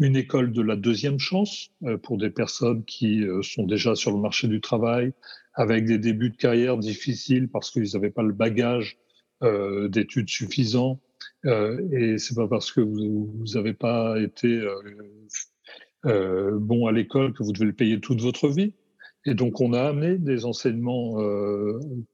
une 0.00 0.16
école 0.16 0.50
de 0.52 0.62
la 0.62 0.76
deuxième 0.76 1.18
chance 1.18 1.70
euh, 1.84 1.98
pour 1.98 2.16
des 2.16 2.30
personnes 2.30 2.84
qui 2.84 3.22
euh, 3.22 3.42
sont 3.42 3.64
déjà 3.64 3.94
sur 3.94 4.10
le 4.10 4.18
marché 4.18 4.48
du 4.48 4.60
travail, 4.60 5.12
avec 5.54 5.84
des 5.84 5.98
débuts 5.98 6.30
de 6.30 6.36
carrière 6.36 6.78
difficiles 6.78 7.48
parce 7.48 7.70
qu'ils 7.70 7.92
n'avaient 7.92 8.10
pas 8.10 8.22
le 8.22 8.32
bagage 8.32 8.98
euh, 9.42 9.88
d'études 9.88 10.28
suffisant. 10.28 11.00
Et 11.44 12.18
c'est 12.18 12.34
pas 12.34 12.48
parce 12.48 12.70
que 12.72 12.80
vous 12.80 13.44
n'avez 13.54 13.72
pas 13.72 14.20
été 14.20 14.62
bon 16.04 16.86
à 16.86 16.92
l'école 16.92 17.32
que 17.32 17.42
vous 17.42 17.52
devez 17.52 17.66
le 17.66 17.72
payer 17.72 18.00
toute 18.00 18.20
votre 18.20 18.48
vie. 18.48 18.74
Et 19.26 19.34
donc, 19.34 19.60
on 19.60 19.72
a 19.72 19.82
amené 19.82 20.18
des 20.18 20.44
enseignements 20.44 21.16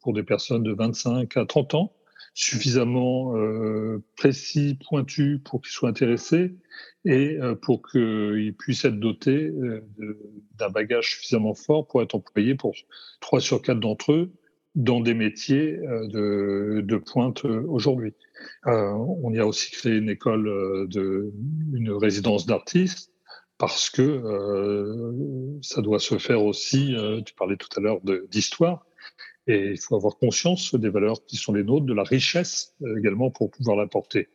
pour 0.00 0.12
des 0.12 0.22
personnes 0.22 0.62
de 0.62 0.72
25 0.72 1.36
à 1.36 1.46
30 1.46 1.74
ans, 1.74 1.92
suffisamment 2.34 3.34
précis, 4.16 4.78
pointus 4.88 5.40
pour 5.44 5.60
qu'ils 5.60 5.72
soient 5.72 5.88
intéressés 5.88 6.54
et 7.06 7.38
euh, 7.40 7.54
pour 7.54 7.88
qu'il 7.88 8.54
puisse 8.58 8.84
être 8.84 8.98
doté 8.98 9.30
euh, 9.30 9.80
d'un 10.56 10.70
bagage 10.70 11.12
suffisamment 11.12 11.54
fort 11.54 11.86
pour 11.86 12.02
être 12.02 12.16
employé 12.16 12.56
pour 12.56 12.74
trois 13.20 13.40
sur 13.40 13.62
quatre 13.62 13.80
d'entre 13.80 14.12
eux 14.12 14.32
dans 14.76 15.00
des 15.00 15.14
métiers 15.14 15.78
euh, 15.78 16.82
de, 16.82 16.96
pointe 16.96 17.44
aujourd'hui. 17.44 18.14
on 18.64 19.32
y 19.32 19.38
a 19.38 19.46
aussi 19.46 19.70
créé 19.72 19.96
une 19.96 20.10
école, 20.10 20.44
de, 20.88 21.32
une 21.72 21.90
résidence 21.90 22.46
d'artistes, 22.46 23.10
parce 23.58 23.88
que 23.90 25.58
ça 25.62 25.80
doit 25.80 25.98
se 25.98 26.18
faire 26.18 26.44
aussi, 26.44 26.94
tu 27.24 27.34
parlais 27.34 27.56
tout 27.56 27.68
à 27.76 27.80
l'heure 27.80 28.00
d'histoire, 28.30 28.86
et 29.46 29.70
il 29.70 29.78
faut 29.78 29.96
avoir 29.96 30.18
conscience 30.18 30.74
des 30.74 30.90
valeurs 30.90 31.24
qui 31.24 31.36
sont 31.36 31.54
les 31.54 31.64
nôtres, 31.64 31.86
de 31.86 31.94
la 31.94 32.02
richesse 32.02 32.74
également 32.98 33.30
pour 33.30 33.50
pouvoir 33.50 33.76
l'apporter. 33.76 34.28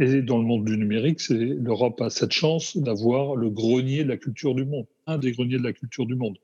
Et 0.00 0.22
dans 0.22 0.38
le 0.38 0.44
monde 0.44 0.64
du 0.64 0.76
numérique, 0.76 1.20
l'Europe 1.28 2.00
a 2.00 2.10
cette 2.10 2.32
chance 2.32 2.76
d'avoir 2.76 3.36
le 3.36 3.48
grenier 3.50 4.02
de 4.02 4.08
la 4.08 4.16
culture 4.16 4.54
du 4.54 4.64
monde, 4.64 4.86
un 5.06 5.18
des 5.18 5.32
greniers 5.32 5.58
de 5.58 5.62
la 5.62 5.72
culture 5.72 6.06
du 6.06 6.16
monde. 6.16 6.36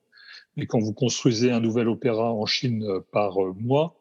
Mais 0.56 0.66
quand 0.66 0.80
vous 0.80 0.92
construisez 0.92 1.50
un 1.50 1.60
nouvel 1.60 1.88
opéra 1.88 2.32
en 2.32 2.46
Chine 2.46 2.82
euh, 2.84 3.00
par 3.12 3.42
euh, 3.42 3.54
mois, 3.58 3.96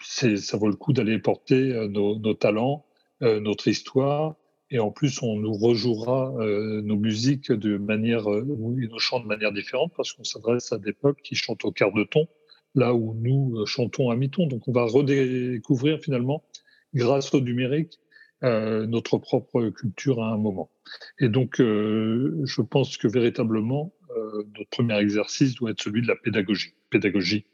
ça 0.00 0.56
vaut 0.56 0.68
le 0.68 0.76
coup 0.76 0.92
d'aller 0.92 1.18
porter 1.18 1.72
euh, 1.72 1.88
nos, 1.88 2.34
talents, 2.34 2.84
notre 3.22 3.68
histoire, 3.68 4.36
et 4.70 4.78
en 4.78 4.90
plus 4.90 5.22
on 5.22 5.36
nous 5.36 5.54
rejouera 5.54 6.34
nos 6.38 6.96
musiques 6.96 7.50
de 7.50 7.78
manière, 7.78 8.26
oui, 8.26 8.88
nos 8.88 8.98
chants 8.98 9.20
de 9.20 9.26
manière 9.26 9.52
différente 9.52 9.92
parce 9.96 10.12
qu'on 10.12 10.24
s'adresse 10.24 10.70
à 10.70 10.76
des 10.76 10.92
peuples 10.92 11.22
qui 11.22 11.34
chantent 11.34 11.64
au 11.64 11.72
quart 11.72 11.94
de 11.94 12.04
ton, 12.04 12.28
là 12.74 12.92
où 12.92 13.14
nous 13.14 13.64
chantons 13.64 14.10
à 14.10 14.16
mi-ton. 14.16 14.46
Donc 14.48 14.68
on 14.68 14.72
va 14.72 14.84
redécouvrir 14.84 15.98
finalement, 16.00 16.44
grâce 16.92 17.32
au 17.32 17.40
numérique, 17.40 17.98
euh, 18.44 18.86
notre 18.86 19.16
propre 19.16 19.70
culture 19.70 20.22
à 20.22 20.28
un 20.28 20.36
moment. 20.36 20.70
Et 21.18 21.30
donc, 21.30 21.58
euh, 21.58 22.42
je 22.44 22.60
pense 22.60 22.98
que 22.98 23.08
véritablement, 23.08 23.94
euh, 23.94 23.95
notre 24.56 24.70
premier 24.70 24.98
exercice 24.98 25.54
doit 25.54 25.70
être 25.70 25.82
celui 25.82 26.02
de 26.02 26.08
la 26.08 26.16
pédagogie. 26.16 26.74
Pédagogie 26.90 27.46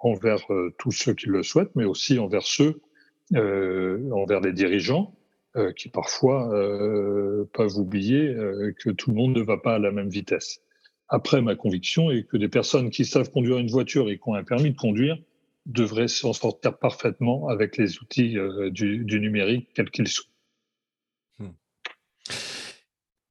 envers 0.00 0.46
tous 0.78 0.90
ceux 0.90 1.14
qui 1.14 1.26
le 1.26 1.42
souhaitent, 1.42 1.74
mais 1.76 1.84
aussi 1.84 2.18
envers 2.18 2.42
ceux, 2.42 2.80
envers 3.32 4.40
les 4.40 4.52
dirigeants, 4.52 5.14
qui 5.76 5.88
parfois 5.88 6.48
peuvent 7.52 7.76
oublier 7.76 8.34
que 8.78 8.90
tout 8.90 9.10
le 9.10 9.16
monde 9.16 9.36
ne 9.36 9.42
va 9.42 9.56
pas 9.56 9.76
à 9.76 9.78
la 9.78 9.92
même 9.92 10.08
vitesse. 10.08 10.60
Après, 11.08 11.42
ma 11.42 11.54
conviction 11.54 12.10
est 12.10 12.24
que 12.24 12.36
des 12.36 12.48
personnes 12.48 12.90
qui 12.90 13.04
savent 13.04 13.30
conduire 13.30 13.58
une 13.58 13.70
voiture 13.70 14.10
et 14.10 14.16
qui 14.16 14.22
ont 14.26 14.34
un 14.34 14.44
permis 14.44 14.70
de 14.70 14.76
conduire 14.76 15.18
devrait 15.66 16.08
s'en 16.08 16.32
sortir 16.32 16.78
parfaitement 16.78 17.48
avec 17.48 17.76
les 17.76 17.98
outils 17.98 18.38
euh, 18.38 18.70
du, 18.70 19.04
numérique, 19.20 19.68
quels 19.74 19.90
qu'ils 19.90 20.08
soient. 20.08 20.30
Hmm. 21.38 21.52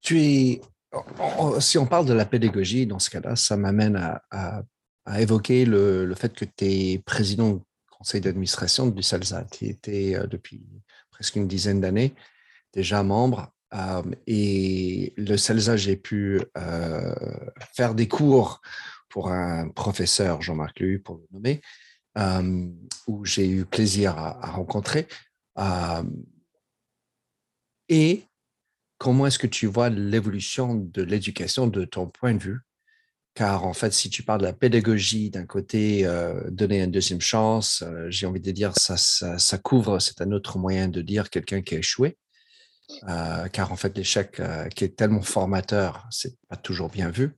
Tu 0.01 0.21
es 0.21 0.61
si 1.59 1.77
on 1.77 1.85
parle 1.85 2.05
de 2.05 2.13
la 2.13 2.25
pédagogie, 2.25 2.85
dans 2.85 2.99
ce 2.99 3.09
cas-là, 3.09 3.35
ça 3.35 3.57
m'amène 3.57 3.95
à, 4.31 4.63
évoquer 5.19 5.65
le, 5.65 6.13
fait 6.15 6.33
que 6.33 6.45
tu 6.45 6.65
es 6.65 6.99
président 6.99 7.53
du 7.53 7.61
conseil 7.89 8.21
d'administration 8.21 8.87
du 8.87 9.03
CELSA. 9.03 9.45
Tu 9.45 9.65
étais 9.65 10.15
euh, 10.15 10.27
depuis 10.27 10.65
presque 11.09 11.35
une 11.35 11.47
dizaine 11.47 11.81
d'années 11.81 12.13
déjà 12.73 13.03
membre. 13.03 13.51
Euh, 13.73 14.03
et 14.27 15.13
le 15.17 15.35
CELSA, 15.35 15.77
j'ai 15.77 15.97
pu 15.97 16.41
euh, 16.57 17.15
faire 17.73 17.95
des 17.95 18.07
cours 18.07 18.61
pour 19.09 19.29
un 19.29 19.69
professeur, 19.69 20.41
Jean-Marc 20.41 20.79
Lehu, 20.79 20.99
pour 20.99 21.17
le 21.17 21.27
nommer, 21.31 21.61
où 23.07 23.25
j'ai 23.25 23.47
eu 23.47 23.65
plaisir 23.65 24.17
à, 24.17 24.43
à 24.43 24.51
rencontrer. 24.51 25.07
et 27.89 28.25
comment 29.03 29.27
est-ce 29.27 29.37
que 29.37 29.47
tu 29.47 29.67
vois 29.67 29.89
l'évolution 29.89 30.75
de 30.75 31.01
l'éducation 31.03 31.67
de 31.67 31.83
ton 31.83 32.07
point 32.07 32.33
de 32.33 32.41
vue? 32.41 32.59
Car 33.33 33.65
en 33.65 33.73
fait, 33.73 33.91
si 33.91 34.09
tu 34.09 34.23
parles 34.23 34.39
de 34.39 34.45
la 34.45 34.53
pédagogie 34.53 35.29
d'un 35.29 35.45
côté, 35.45 36.05
euh, 36.05 36.49
donner 36.49 36.81
une 36.81 36.89
deuxième 36.89 37.19
chance, 37.19 37.83
euh, 37.85 38.05
j'ai 38.09 38.27
envie 38.27 38.39
de 38.39 38.51
dire 38.51 38.71
ça, 38.77 38.95
ça, 38.95 39.57
couvre, 39.57 39.99
c'est 39.99 40.21
un 40.21 40.31
autre 40.31 40.57
moyen 40.57 40.87
de 40.87 41.01
dire 41.01 41.29
quelqu'un 41.29 41.61
qui 41.61 41.75
a 41.75 41.79
échoué. 41.79 42.17
Euh, 43.09 43.49
car 43.49 43.73
en 43.73 43.75
fait, 43.75 43.97
l'échec 43.97 44.41
qui 44.73 44.85
est 44.85 44.95
tellement 44.95 45.21
formateur, 45.21 46.07
c'est 46.09 46.37
pas 46.47 46.55
toujours 46.55 46.89
bien 46.89 47.09
vu. 47.09 47.35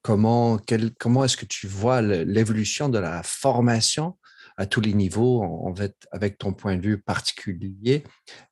Comment, 0.00 0.58
est-ce 0.58 1.36
que 1.36 1.44
tu 1.44 1.66
vois 1.66 2.00
l'évolution 2.00 2.88
de 2.88 2.98
la 2.98 3.22
formation 3.22 4.16
à 4.56 4.64
tous 4.64 4.80
les 4.80 4.94
niveaux, 4.94 5.74
avec 6.12 6.38
ton 6.38 6.54
point 6.54 6.76
de 6.76 6.82
vue 6.82 6.98
particulier 6.98 8.04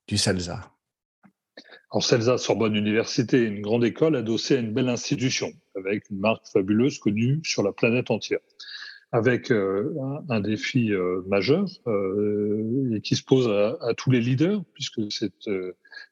du 0.07 0.19
CELSA 0.19 0.76
alors 1.91 2.05
CELSA, 2.05 2.39
Sorbonne 2.39 2.75
Université, 2.75 3.43
une 3.43 3.61
grande 3.61 3.85
école 3.85 4.17
adossée 4.17 4.57
à 4.57 4.61
une 4.61 4.73
belle 4.73 4.89
institution, 4.89 5.53
avec 5.77 6.11
une 6.11 6.19
marque 6.19 6.47
fabuleuse 6.53 6.99
connue 6.99 7.41
sur 7.45 7.63
la 7.63 7.73
planète 7.73 8.11
entière, 8.11 8.41
avec 9.13 9.51
euh, 9.51 9.95
un, 10.29 10.41
défi 10.41 10.93
euh, 10.93 11.23
majeur 11.29 11.67
euh, 11.87 12.93
et 12.93 13.01
qui 13.01 13.15
se 13.15 13.23
pose 13.23 13.49
à, 13.49 13.95
tous 13.97 14.11
les 14.11 14.21
leaders, 14.21 14.63
puisque 14.75 15.01
c'est 15.11 15.33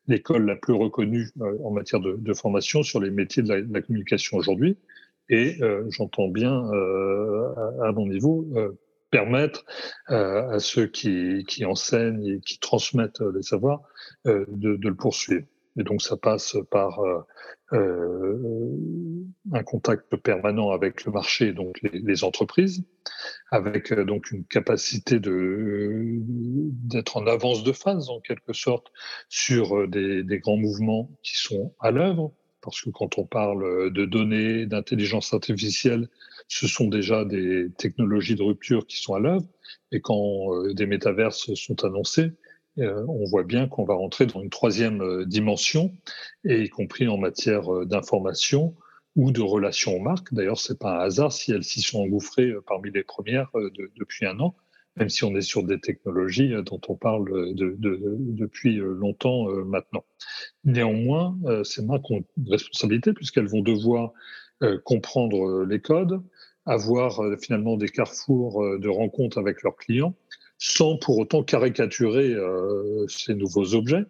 l'école 0.07 0.47
la 0.47 0.57
plus 0.57 0.75
reconnue 0.75 1.29
en 1.41 1.71
matière 1.71 2.01
de, 2.01 2.35
formation 2.35 2.83
sur 2.83 3.01
les 3.01 3.11
métiers 3.11 3.43
de 3.43 3.67
la, 3.71 3.83
communication 3.83 4.37
aujourd'hui. 4.37 4.77
Et 5.29 5.59
j'entends 5.89 6.29
bien, 6.29 6.53
à, 7.83 7.93
mon 7.93 8.07
niveau, 8.07 8.47
permettre 9.15 9.65
à 10.09 10.59
ceux 10.59 10.87
qui, 10.87 11.65
enseignent 11.65 12.27
et 12.27 12.41
qui 12.41 12.59
transmettent 12.59 13.23
les 13.35 13.43
savoirs 13.43 13.83
de, 14.25 14.47
de, 14.49 14.89
le 14.89 14.97
poursuivre. 14.97 15.47
Et 15.77 15.83
donc 15.83 16.03
ça 16.03 16.17
passe 16.17 16.57
par 16.71 17.01
euh, 17.01 17.21
euh, 17.73 19.25
un 19.53 19.63
contact 19.65 20.17
permanent 20.17 20.71
avec 20.71 21.05
le 21.05 21.13
marché, 21.13 21.53
donc 21.53 21.81
les, 21.83 22.25
entreprises, 22.25 22.85
avec 23.51 23.93
euh, 23.93 24.05
donc 24.05 24.31
une 24.31 24.45
capacité 24.45 25.19
d'être 25.19 27.17
en 27.17 27.27
avance 27.27 27.65
de 27.65 27.73
phase 27.73 28.09
en 28.09 28.21
quelque 28.21 28.53
sorte 28.53 28.93
sur 29.29 29.89
des 29.89 30.39
grands 30.39 30.57
mouvements 30.57 31.11
qui 31.23 31.37
sont 31.37 31.75
à 31.81 31.91
l'œuvre. 31.91 32.33
Parce 32.61 32.81
que 32.81 32.91
quand 32.91 33.19
on 33.19 33.27
parle 33.27 33.93
de 33.93 34.07
données, 34.07 34.65
d'intelligence 34.65 35.35
artificielle, 35.35 36.09
ce 36.49 36.67
sont 36.69 36.89
déjà 36.89 37.25
des 37.25 37.71
technologies 37.79 38.35
de 38.37 38.43
rupture 38.43 38.87
qui 38.87 38.99
sont 38.99 39.15
à 39.15 39.21
l'œuvre. 39.21 39.47
Et 39.93 40.01
quand 40.01 40.73
des 40.75 40.87
métaverses 40.87 41.55
sont 41.55 41.85
annoncés, 41.85 42.33
euh, 42.79 43.05
on 43.09 43.25
voit 43.25 43.45
bien 43.45 43.69
qu'on 43.69 43.85
va 43.85 43.95
rentrer 43.95 44.27
dans 44.27 44.43
une 44.43 44.51
troisième 44.51 45.01
euh, 45.01 45.25
dimension, 45.25 45.93
et 46.45 46.63
y 46.63 46.69
compris 46.69 47.07
en 47.07 47.19
matière 47.19 47.73
euh, 47.73 47.85
d'information 47.85 48.75
ou 49.17 49.31
de 49.31 49.41
relations 49.41 49.97
aux 49.97 50.01
marques. 50.01 50.33
D'ailleurs, 50.35 50.59
c'est 50.59 50.79
pas 50.79 50.99
un 50.99 51.05
hasard 51.05 51.33
si 51.33 51.53
elles 51.53 51.63
s'y 51.63 51.81
sont 51.83 52.01
engouffrées 52.01 52.53
parmi 52.67 52.91
les 52.91 53.05
premières 53.05 53.49
depuis 53.97 54.27
un 54.27 54.41
an, 54.41 54.57
même 54.97 55.09
si 55.09 55.23
on 55.23 55.37
est 55.37 55.41
sur 55.41 55.63
des 55.63 55.79
technologies 55.79 56.53
dont 56.65 56.81
on 56.89 56.97
parle 56.97 57.55
depuis 57.55 58.75
longtemps 58.75 59.47
maintenant. 59.67 60.05
Néanmoins, 60.65 61.39
ces 61.63 61.85
marques 61.85 62.11
ont 62.11 62.25
une 62.37 62.51
responsabilité 62.51 63.13
puisqu'elles 63.13 63.47
vont 63.47 63.63
devoir 63.63 64.15
comprendre 64.83 65.65
les 65.65 65.81
codes, 65.81 66.21
avoir 66.67 67.21
finalement 67.41 67.77
des 67.77 67.89
carrefours 67.89 68.79
de 68.79 68.89
rencontres 68.89 69.39
avec 69.39 69.63
leurs 69.63 69.77
clients, 69.77 70.15
sans 70.59 70.97
pour 70.97 71.19
autant 71.19 71.43
caricaturer 71.43 72.33
euh, 72.33 73.07
ces 73.09 73.35
nouveaux 73.35 73.75
objets. 73.75 74.05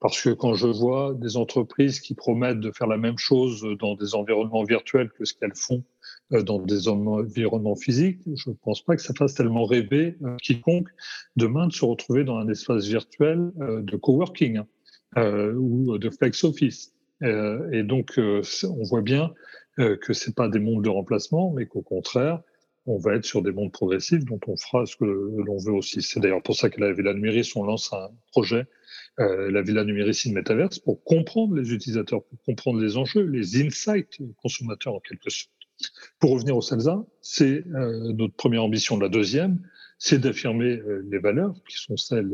Parce 0.00 0.20
que 0.20 0.30
quand 0.30 0.54
je 0.54 0.66
vois 0.66 1.14
des 1.14 1.36
entreprises 1.36 2.00
qui 2.00 2.14
promettent 2.14 2.58
de 2.58 2.72
faire 2.72 2.88
la 2.88 2.96
même 2.96 3.18
chose 3.18 3.64
dans 3.78 3.94
des 3.94 4.16
environnements 4.16 4.64
virtuels 4.64 5.10
que 5.16 5.24
ce 5.24 5.32
qu'elles 5.32 5.54
font 5.54 5.84
euh, 6.32 6.42
dans 6.42 6.58
des 6.58 6.88
environnements 6.88 7.76
physiques, 7.76 8.18
je 8.34 8.50
ne 8.50 8.54
pense 8.56 8.84
pas 8.84 8.96
que 8.96 9.02
ça 9.02 9.14
fasse 9.14 9.34
tellement 9.34 9.64
rêver 9.64 10.16
euh, 10.24 10.36
quiconque 10.42 10.88
demain 11.36 11.68
de 11.68 11.72
se 11.72 11.84
retrouver 11.84 12.24
dans 12.24 12.36
un 12.36 12.48
espace 12.48 12.86
virtuel 12.86 13.52
de 13.56 13.96
coworking 13.96 14.62
hein, 15.16 15.52
ou 15.56 15.98
de 15.98 16.10
flex 16.10 16.42
office. 16.42 16.92
et 17.20 17.84
donc, 17.84 18.18
on 18.18 18.82
voit 18.82 19.02
bien 19.02 19.30
que 19.76 20.12
c'est 20.12 20.34
pas 20.34 20.48
des 20.48 20.58
mondes 20.58 20.84
de 20.84 20.88
remplacement, 20.88 21.52
mais 21.52 21.66
qu'au 21.66 21.82
contraire, 21.82 22.42
on 22.86 22.98
va 22.98 23.14
être 23.14 23.24
sur 23.24 23.42
des 23.42 23.52
mondes 23.52 23.72
progressifs 23.72 24.24
dont 24.24 24.40
on 24.46 24.56
fera 24.56 24.86
ce 24.86 24.96
que 24.96 25.04
l'on 25.04 25.56
veut 25.58 25.72
aussi. 25.72 26.02
C'est 26.02 26.20
d'ailleurs 26.20 26.42
pour 26.42 26.56
ça 26.56 26.68
que 26.68 26.80
la 26.80 26.92
Villa 26.92 27.14
Numéris, 27.14 27.52
on 27.54 27.64
lance 27.64 27.92
un 27.92 28.10
projet, 28.32 28.66
euh, 29.20 29.50
la 29.50 29.62
Villa 29.62 29.84
Numéris 29.84 30.22
in 30.26 30.32
Metaverse, 30.32 30.78
pour 30.80 31.02
comprendre 31.04 31.54
les 31.54 31.72
utilisateurs, 31.72 32.24
pour 32.24 32.42
comprendre 32.42 32.80
les 32.80 32.96
enjeux, 32.96 33.22
les 33.22 33.62
insights 33.62 34.20
consommateurs 34.36 34.94
en 34.94 35.00
quelque 35.00 35.30
sorte. 35.30 35.50
Pour 36.18 36.30
revenir 36.30 36.56
au 36.56 36.60
CELSA, 36.60 37.04
c'est 37.20 37.64
euh, 37.74 38.12
notre 38.12 38.34
première 38.34 38.64
ambition. 38.64 38.98
La 38.98 39.08
deuxième, 39.08 39.60
c'est 39.98 40.18
d'affirmer 40.18 40.78
euh, 40.78 41.06
les 41.08 41.18
valeurs 41.18 41.54
qui 41.68 41.78
sont 41.78 41.96
celles 41.96 42.30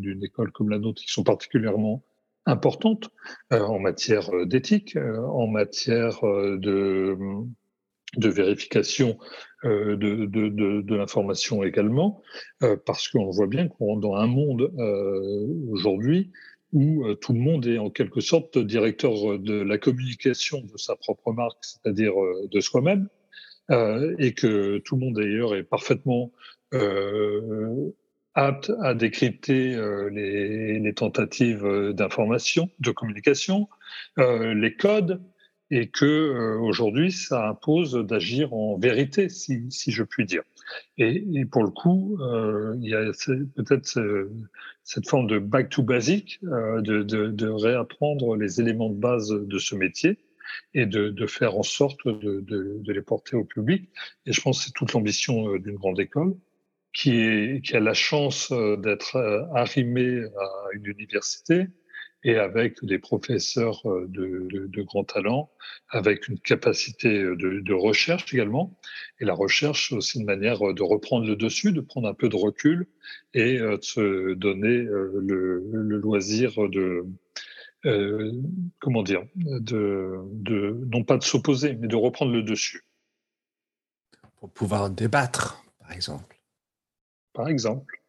d'une 0.00 0.24
école 0.24 0.50
comme 0.50 0.70
la 0.70 0.78
nôtre, 0.78 1.02
qui 1.02 1.12
sont 1.12 1.24
particulièrement 1.24 2.04
importantes 2.46 3.10
en 3.50 3.78
matière 3.78 4.30
d'éthique, 4.46 4.96
en 4.96 5.46
matière 5.46 6.20
de 6.22 8.28
vérification 8.28 9.18
euh, 9.64 9.96
de, 9.96 10.26
de, 10.26 10.94
l'information 10.94 11.62
également, 11.62 12.22
euh, 12.62 12.76
parce 12.84 13.08
qu'on 13.08 13.30
voit 13.30 13.46
bien 13.46 13.68
qu'on 13.68 13.86
rentre 13.86 14.00
dans 14.00 14.16
un 14.16 14.26
monde 14.26 14.70
euh, 14.78 15.46
aujourd'hui 15.70 16.30
où 16.72 17.04
tout 17.14 17.32
le 17.32 17.38
monde 17.38 17.66
est 17.66 17.78
en 17.78 17.88
quelque 17.88 18.20
sorte 18.20 18.58
directeur 18.58 19.38
de 19.38 19.62
la 19.62 19.78
communication 19.78 20.60
de 20.60 20.76
sa 20.76 20.96
propre 20.96 21.32
marque, 21.32 21.58
c'est-à-dire 21.60 22.14
de 22.50 22.60
soi-même, 22.60 23.08
et 24.18 24.34
que 24.34 24.78
tout 24.78 24.96
le 24.96 25.02
monde 25.02 25.14
d'ailleurs 25.14 25.54
est 25.54 25.62
parfaitement 25.62 26.32
apte 28.34 28.72
à 28.80 28.94
décrypter 28.94 29.76
les, 30.10 30.78
les, 30.78 30.94
tentatives 30.94 31.66
d'information, 31.92 32.68
de 32.80 32.90
communication, 32.90 33.68
les 34.16 34.74
codes, 34.76 35.20
et 35.70 35.88
que 35.88 36.04
euh, 36.04 36.58
aujourd'hui 36.58 37.10
ça 37.10 37.48
impose 37.48 37.94
d'agir 37.94 38.52
en 38.52 38.78
vérité, 38.78 39.28
si, 39.28 39.64
si, 39.70 39.92
je 39.92 40.02
puis 40.02 40.24
dire. 40.26 40.42
Et, 40.98 41.24
et 41.34 41.44
pour 41.46 41.64
le 41.64 41.70
coup, 41.70 42.18
euh, 42.20 42.76
il 42.80 42.90
y 42.90 42.94
a 42.94 43.10
peut-être 43.56 43.98
cette 44.84 45.08
forme 45.08 45.26
de 45.26 45.38
back 45.38 45.70
to 45.70 45.82
basic, 45.82 46.38
euh, 46.44 46.80
de, 46.80 47.02
de, 47.02 47.28
de, 47.28 47.48
réapprendre 47.48 48.36
les 48.36 48.60
éléments 48.60 48.90
de 48.90 48.98
base 48.98 49.30
de 49.30 49.58
ce 49.58 49.74
métier 49.74 50.18
et 50.74 50.86
de, 50.86 51.08
de 51.08 51.26
faire 51.26 51.56
en 51.56 51.62
sorte 51.62 52.06
de, 52.06 52.92
les 52.92 53.02
porter 53.02 53.36
au 53.36 53.44
public. 53.44 53.88
Et 54.26 54.32
je 54.32 54.40
pense 54.40 54.58
que 54.58 54.66
c'est 54.66 54.72
toute 54.72 54.92
l'ambition 54.92 55.48
euh, 55.48 55.58
d'une 55.58 55.76
grande 55.76 55.98
école 55.98 56.36
qui, 56.94 57.60
a 57.72 57.80
la 57.80 57.94
chance 57.94 58.50
euh, 58.52 58.76
d'être 58.76 59.16
arrimée 59.54 60.22
à 60.24 60.48
une 60.72 60.86
université, 60.86 61.66
et 62.26 62.36
avec 62.36 62.82
des 62.82 62.98
professeurs 62.98 63.82
euh, 63.84 64.06
de, 64.08 64.48
de, 64.50 64.66
de 64.66 64.82
grand 64.82 65.04
talent, 65.04 65.50
avec 65.90 66.28
une 66.28 66.38
capacité 66.38 67.22
de, 67.22 67.72
recherche 67.72 68.32
également. 68.34 68.76
Et 69.20 69.24
la 69.24 69.34
recherche, 69.34 69.88
c'est 69.88 69.94
aussi 69.94 70.18
une 70.18 70.24
manière 70.24 70.58
de 70.58 70.82
reprendre 70.82 71.26
le 71.26 71.36
dessus, 71.36 71.72
de 71.72 71.80
prendre 71.80 72.08
un 72.08 72.14
peu 72.14 72.28
de 72.28 72.36
recul 72.36 72.86
et 73.32 73.58
euh, 73.58 73.76
de 73.76 73.82
se 73.82 74.34
donner 74.34 74.76
euh, 74.76 75.12
le, 75.22 75.98
loisir 75.98 76.68
de, 76.68 77.04
euh, 77.84 78.32
comment 78.80 79.02
dire, 79.02 79.22
non 79.36 81.04
pas 81.04 81.18
de 81.18 81.24
s'opposer, 81.24 81.74
mais 81.74 81.88
de 81.88 81.96
reprendre 81.96 82.32
le 82.32 82.42
dessus. 82.42 82.84
Pour 84.36 84.50
pouvoir 84.50 84.90
débattre, 84.90 85.62
par 85.78 85.92
exemple. 85.92 86.33
Par 87.34 87.48
exemple. 87.48 88.00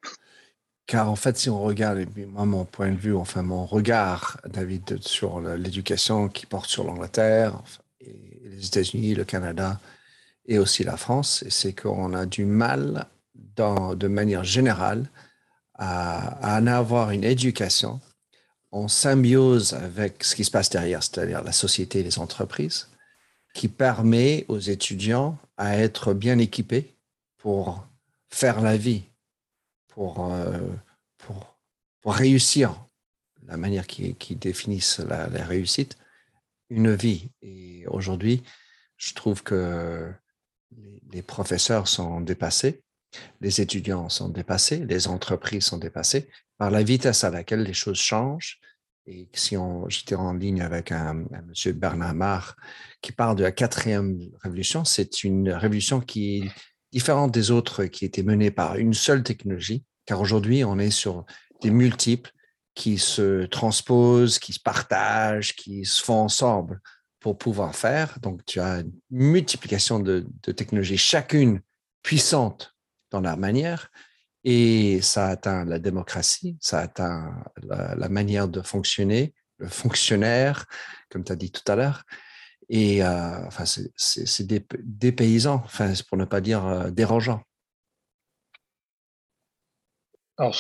Car 0.86 1.10
en 1.10 1.16
fait, 1.16 1.36
si 1.38 1.50
on 1.50 1.62
regarde, 1.62 2.06
moi, 2.28 2.46
mon 2.46 2.64
point 2.64 2.92
de 2.92 2.98
vue, 2.98 3.16
enfin 3.16 3.42
mon 3.42 3.66
regard, 3.66 4.40
David, 4.48 5.02
sur 5.02 5.42
l'éducation 5.42 6.30
qui 6.30 6.46
porte 6.46 6.70
sur 6.70 6.84
l'Angleterre, 6.84 7.60
les 8.00 8.68
États-Unis, 8.68 9.16
le 9.16 9.26
Canada 9.26 9.80
et 10.46 10.60
aussi 10.60 10.84
la 10.84 10.96
France, 10.96 11.44
c'est 11.50 11.74
qu'on 11.74 12.14
a 12.14 12.28
du 12.28 12.46
mal, 12.46 13.08
de 13.34 14.08
manière 14.08 14.44
générale, 14.44 15.10
à, 15.74 16.56
à, 16.56 16.62
en 16.62 16.68
avoir 16.68 17.10
une 17.10 17.24
éducation 17.24 18.00
en 18.72 18.88
symbiose 18.88 19.74
avec 19.74 20.24
ce 20.24 20.36
qui 20.36 20.44
se 20.44 20.52
passe 20.52 20.70
derrière, 20.70 21.02
c'est-à-dire 21.02 21.44
la 21.44 21.52
société 21.52 22.02
et 22.02 22.04
les 22.04 22.20
entreprises, 22.20 22.90
qui 23.56 23.70
permet 23.70 24.46
aux 24.50 24.60
étudiants 24.60 25.38
à 25.58 25.78
être 25.78 26.14
bien 26.14 26.38
équipés 26.38 26.94
pour 27.38 27.88
faire 28.30 28.62
la 28.62 28.76
vie, 28.76 29.04
pour, 29.96 30.30
euh, 30.32 30.60
pour, 31.18 31.58
pour 32.02 32.14
réussir 32.14 32.86
la 33.48 33.58
manière 33.58 33.88
qui, 33.88 34.16
qui 34.16 34.36
définissent 34.36 35.00
la, 35.00 35.28
réussite, 35.28 35.98
une 36.70 36.94
vie. 36.94 37.32
Et 37.42 37.86
aujourd'hui, 37.88 38.44
je 38.98 39.14
trouve 39.14 39.42
que 39.42 40.12
les, 41.12 41.22
professeurs 41.22 41.88
sont 41.88 42.20
dépassés, 42.20 42.84
les 43.40 43.62
étudiants 43.62 44.10
sont 44.10 44.28
dépassés, 44.28 44.86
les 44.86 45.08
entreprises 45.08 45.64
sont 45.64 45.78
dépassées 45.78 46.28
par 46.58 46.72
la 46.72 46.84
vitesse 46.84 47.24
à 47.24 47.30
laquelle 47.30 47.64
les 47.64 47.74
choses 47.74 48.00
changent. 48.00 48.60
Et 49.08 49.30
si 49.34 49.56
j'étais 49.88 50.16
en 50.16 50.34
ligne 50.34 50.62
avec 50.62 50.92
un, 50.92 51.26
monsieur 51.48 51.72
Bernard 51.72 52.16
Marr 52.16 52.58
qui 53.02 53.14
parle 53.14 53.38
de 53.38 53.44
la 53.44 53.52
quatrième 53.52 54.20
révolution, 54.42 54.84
c'est 54.84 55.24
une 55.24 55.52
révolution 55.52 56.02
qui 56.02 56.50
différente 56.92 57.32
des 57.32 57.52
autres 57.52 57.86
qui 57.86 58.06
étaient 58.06 58.24
menées 58.24 58.52
par 58.52 58.76
une 58.76 58.94
seule 58.94 59.24
technologie, 59.24 59.84
car 60.06 60.22
aujourd'hui, 60.22 60.64
on 60.64 60.80
est 60.80 60.92
sur 60.92 61.26
des 61.62 61.72
multiples 61.72 62.32
qui 62.76 62.98
se 62.98 63.46
transposent, 63.46 64.40
qui 64.40 64.54
se 64.54 64.60
partagent, 64.60 65.56
qui 65.56 65.86
se 65.86 66.04
font 66.04 66.22
ensemble 66.22 66.82
pour 67.20 67.38
pouvoir 67.38 67.76
faire. 67.76 68.20
Donc, 68.22 68.46
tu 68.46 68.60
as 68.60 68.82
une 68.82 68.92
multiplication 69.10 70.00
de, 70.00 70.28
technologies, 70.56 70.98
chacune 70.98 71.62
puissante 72.04 72.76
dans 73.12 73.22
leur 73.22 73.38
manière, 73.38 73.90
et 74.44 75.02
ça 75.02 75.28
atteint 75.28 75.66
la 75.66 75.80
démocratie, 75.80 76.58
ça 76.60 76.80
atteint 76.80 77.44
la, 77.64 77.96
la 77.96 78.10
manière 78.10 78.48
de 78.48 78.62
fonctionner, 78.62 79.34
le 79.58 79.68
fonctionnaire, 79.68 80.66
comme 81.10 81.24
tu 81.24 81.32
as 81.32 81.36
dit 81.36 81.52
tout 81.52 81.72
à 81.72 81.76
l'heure. 81.76 82.04
Et 82.70 83.04
euh, 83.04 83.46
enfin, 83.46 83.66
c'est 83.66 84.48
des, 84.48 85.12
paysans, 85.12 85.62
enfin, 85.66 85.94
pour 86.10 86.18
ne 86.18 86.26
pas 86.26 86.42
dire 86.42 86.66
euh, 86.66 86.90
dérangeant. 86.90 87.42
Alors, 90.38 90.56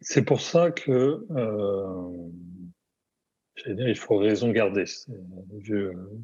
c'est 0.00 0.22
pour 0.22 0.40
ça 0.40 0.70
que, 0.70 1.26
euh, 1.30 2.28
dire, 3.66 3.88
il 3.88 3.96
faut 3.96 4.18
raison 4.18 4.50
garder, 4.50 4.84
c'est 4.86 5.12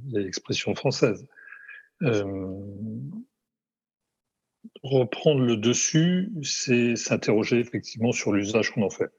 l'expression 0.08 0.74
française. 0.74 1.26
Euh, 2.02 2.58
reprendre 4.82 5.42
le 5.42 5.56
dessus, 5.56 6.30
c'est 6.42 6.96
s'interroger 6.96 7.58
effectivement 7.58 8.12
sur 8.12 8.32
l'usage 8.32 8.70
qu'on 8.70 8.82
en 8.82 8.90
fait. 8.90 9.10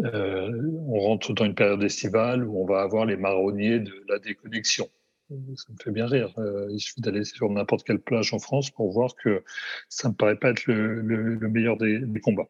Euh, 0.00 0.50
on 0.86 1.00
rentre 1.00 1.32
dans 1.34 1.44
une 1.44 1.54
période 1.54 1.82
estivale 1.82 2.44
où 2.44 2.62
on 2.62 2.66
va 2.66 2.80
avoir 2.80 3.04
les 3.04 3.16
marronniers 3.16 3.78
de 3.78 3.92
la 4.08 4.18
déconnexion. 4.18 4.88
Ça 5.28 5.72
me 5.72 5.78
fait 5.82 5.90
bien 5.90 6.06
rire. 6.06 6.32
Euh, 6.38 6.68
il 6.70 6.80
suffit 6.80 7.00
d'aller 7.00 7.24
sur 7.24 7.48
n'importe 7.50 7.86
quelle 7.86 8.00
plage 8.00 8.34
en 8.34 8.38
France 8.38 8.70
pour 8.70 8.92
voir 8.92 9.14
que 9.16 9.42
ça 9.88 10.08
ne 10.08 10.12
me 10.12 10.16
paraît 10.16 10.36
pas 10.36 10.50
être 10.50 10.66
le, 10.66 11.00
le, 11.00 11.34
le 11.34 11.48
meilleur 11.48 11.76
des, 11.76 11.98
des, 11.98 12.20
combats. 12.20 12.48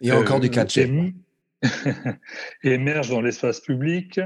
Il 0.00 0.08
y 0.08 0.10
a 0.10 0.18
encore 0.18 0.36
euh, 0.36 0.40
du 0.40 0.50
catch. 0.50 0.78
émerge 2.64 3.10
dans 3.10 3.20
l'espace 3.20 3.60
public 3.60 4.20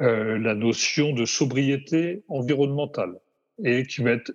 euh, 0.00 0.38
la 0.38 0.54
notion 0.54 1.12
de 1.12 1.24
sobriété 1.24 2.24
environnementale 2.28 3.14
et 3.62 3.86
qui 3.86 4.02
va 4.02 4.10
être 4.10 4.32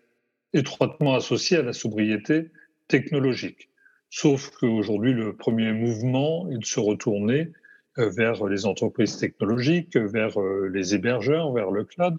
étroitement 0.54 1.16
associée 1.16 1.58
à 1.58 1.62
la 1.62 1.74
sobriété 1.74 2.52
technologique. 2.88 3.70
Sauf 4.10 4.50
qu'aujourd'hui, 4.52 5.14
le 5.14 5.36
premier 5.36 5.74
mouvement 5.74 6.50
est 6.50 6.58
de 6.58 6.66
se 6.66 6.80
retourner 6.80 7.42
euh, 7.42 7.59
vers 8.08 8.46
les 8.46 8.66
entreprises 8.66 9.18
technologiques, 9.18 9.98
vers 9.98 10.40
euh, 10.40 10.70
les 10.74 10.96
hébergeurs, 10.96 11.52
vers 11.54 11.72
le 11.72 11.84
cloud, 11.84 12.18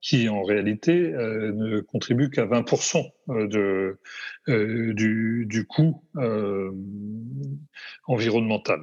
qui 0.00 0.28
en 0.28 0.42
réalité 0.42 1.14
euh, 1.14 1.52
ne 1.52 1.80
contribuent 1.80 2.30
qu'à 2.30 2.46
20% 2.46 3.10
de, 3.48 3.98
du, 4.46 5.66
coût 5.66 6.02
environnemental. 8.06 8.80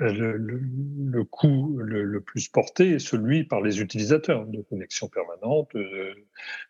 Le, 0.00 1.24
coût 1.24 1.76
le, 1.78 2.20
plus 2.20 2.48
porté 2.48 2.92
est 2.92 2.98
celui 3.00 3.42
par 3.42 3.60
les 3.60 3.80
utilisateurs 3.80 4.46
de 4.46 4.62
connexion 4.62 5.08
permanente, 5.08 5.74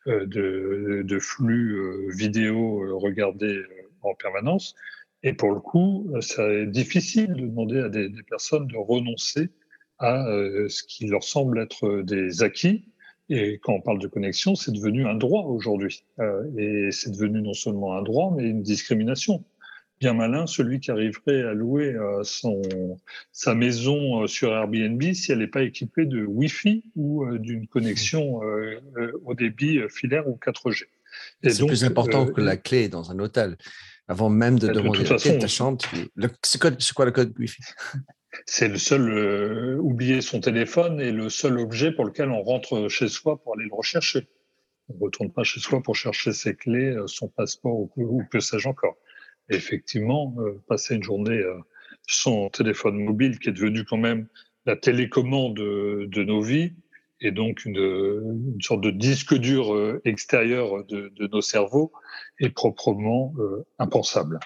de 0.07 1.19
flux 1.19 2.09
vidéo 2.17 2.99
regardés 2.99 3.61
en 4.03 4.15
permanence, 4.15 4.75
et 5.23 5.33
pour 5.33 5.53
le 5.53 5.61
coup, 5.61 6.11
c'est 6.21 6.67
difficile 6.67 7.35
de 7.35 7.41
demander 7.41 7.81
à 7.81 7.89
des, 7.89 8.09
des, 8.09 8.23
personnes 8.23 8.67
de 8.67 8.77
renoncer 8.77 9.51
à 9.99 10.27
euh, 10.29 10.69
ce 10.69 10.83
qui 10.83 11.07
leur 11.07 11.25
semble 11.25 11.59
être 11.59 12.03
des 12.03 12.43
acquis. 12.43 12.85
Et 13.31 13.59
quand 13.59 13.75
on 13.75 13.81
parle 13.81 13.99
de 13.99 14.07
connexion, 14.07 14.55
c'est 14.55 14.73
devenu 14.73 15.07
un 15.07 15.15
droit 15.15 15.43
aujourd'hui. 15.43 16.05
Euh, 16.19 16.45
et 16.57 16.91
c'est 16.93 17.11
devenu 17.11 17.43
non 17.43 17.53
seulement 17.53 17.97
un 17.97 18.03
droit, 18.03 18.33
mais 18.35 18.45
une 18.45 18.63
discrimination. 18.63 19.45
Bien 20.01 20.15
malin, 20.15 20.47
celui 20.47 20.79
qui 20.79 20.93
arriverait 20.93 21.43
à 21.43 21.55
louer 21.55 21.93
euh, 21.95 22.23
son, 22.23 22.63
sa 23.33 23.55
maison 23.57 24.23
euh, 24.23 24.27
sur 24.29 24.53
Airbnb 24.53 25.03
si 25.13 25.33
elle 25.33 25.41
n'est 25.41 25.49
pas 25.49 25.63
équipée 25.63 26.07
de 26.07 26.25
Wi-Fi 26.25 26.85
ou 26.95 27.25
euh, 27.25 27.39
d'une 27.41 27.67
connexion 27.67 28.41
euh, 28.45 28.81
au 29.25 29.35
débit 29.35 29.81
filaire 29.89 30.29
ou 30.29 30.39
4G. 30.41 30.85
C'est 31.43 31.67
plus 31.67 31.83
important 31.83 32.27
que 32.27 32.41
la 32.41 32.57
clé 32.57 32.89
dans 32.89 33.11
un 33.11 33.19
hôtel 33.19 33.57
avant 34.09 34.31
même 34.31 34.59
de, 34.59 34.69
de 34.69 34.73
demander 34.73 35.05
de 35.05 35.05
de 35.05 35.39
ta 35.39 35.47
chambre. 35.47 35.79
C'est 36.43 36.61
quoi, 36.61 36.71
quoi, 36.95 37.05
le 37.05 37.13
code 37.13 37.35
Wi-Fi? 37.39 37.63
C'est 38.47 38.69
le 38.69 38.77
seul, 38.79 39.09
euh, 39.11 39.77
oublier 39.79 40.21
son 40.21 40.41
téléphone 40.41 41.01
est 41.01 41.13
le 41.13 41.29
seul 41.31 41.59
objet 41.59 41.93
pour 41.93 42.05
lequel 42.05 42.31
on 42.31 42.43
rentre 42.43 42.89
chez 42.89 43.09
soi 43.09 43.41
pour 43.43 43.55
aller 43.55 43.65
le 43.65 43.75
rechercher. 43.75 44.29
On 44.89 44.95
ne 44.95 45.01
retourne 45.01 45.31
pas 45.33 45.45
chez 45.45 45.61
soi 45.61 45.83
pour 45.83 45.97
chercher 45.97 46.33
ses 46.33 46.55
clés, 46.55 46.93
euh, 46.93 47.07
son 47.07 47.29
passeport 47.29 47.75
ou, 47.75 47.91
ou 47.97 48.23
que 48.31 48.41
sais-je 48.41 48.69
encore. 48.69 48.97
Et 49.51 49.57
effectivement, 49.57 50.35
euh, 50.39 50.61
passer 50.69 50.95
une 50.95 51.03
journée 51.03 51.39
euh, 51.39 51.59
son 52.07 52.49
téléphone 52.51 52.97
mobile 52.97 53.39
qui 53.39 53.49
est 53.49 53.53
devenu 53.53 53.85
quand 53.85 53.99
même 53.99 54.29
la 54.67 54.77
télécommande 54.77 55.57
de, 55.57 56.07
de 56.11 56.25
nos 56.25 56.43
vies, 56.43 56.73
et 57.21 57.33
donc 57.33 57.65
une, 57.65 57.77
une, 57.77 58.63
sorte 58.63 58.81
de 58.81 58.91
disque 58.91 59.35
dur 59.35 59.75
euh, 59.75 60.01
extérieur 60.05 60.85
de, 60.85 61.13
de 61.17 61.27
nos 61.27 61.41
cerveaux 61.41 61.93
est 62.41 62.51
proprement 62.51 63.35
euh, 63.39 63.65
impensable. 63.79 64.39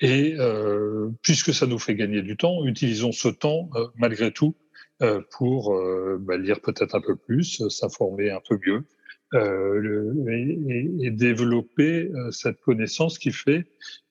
Et 0.00 0.34
euh, 0.38 1.10
puisque 1.22 1.52
ça 1.52 1.66
nous 1.66 1.78
fait 1.78 1.94
gagner 1.94 2.22
du 2.22 2.36
temps, 2.36 2.64
utilisons 2.64 3.12
ce 3.12 3.28
temps 3.28 3.68
euh, 3.74 3.86
malgré 3.96 4.32
tout 4.32 4.56
euh, 5.02 5.20
pour 5.32 5.74
bah, 6.20 6.36
lire 6.38 6.60
peut-être 6.60 6.94
un 6.94 7.00
peu 7.00 7.16
plus, 7.16 7.66
s'informer 7.68 8.30
un 8.30 8.40
peu 8.48 8.58
mieux. 8.66 8.84
Le, 9.32 10.14
et, 10.30 11.06
et, 11.06 11.10
développer 11.10 12.08
cette 12.30 12.60
connaissance 12.60 13.18
qui 13.18 13.32
fait 13.32 13.64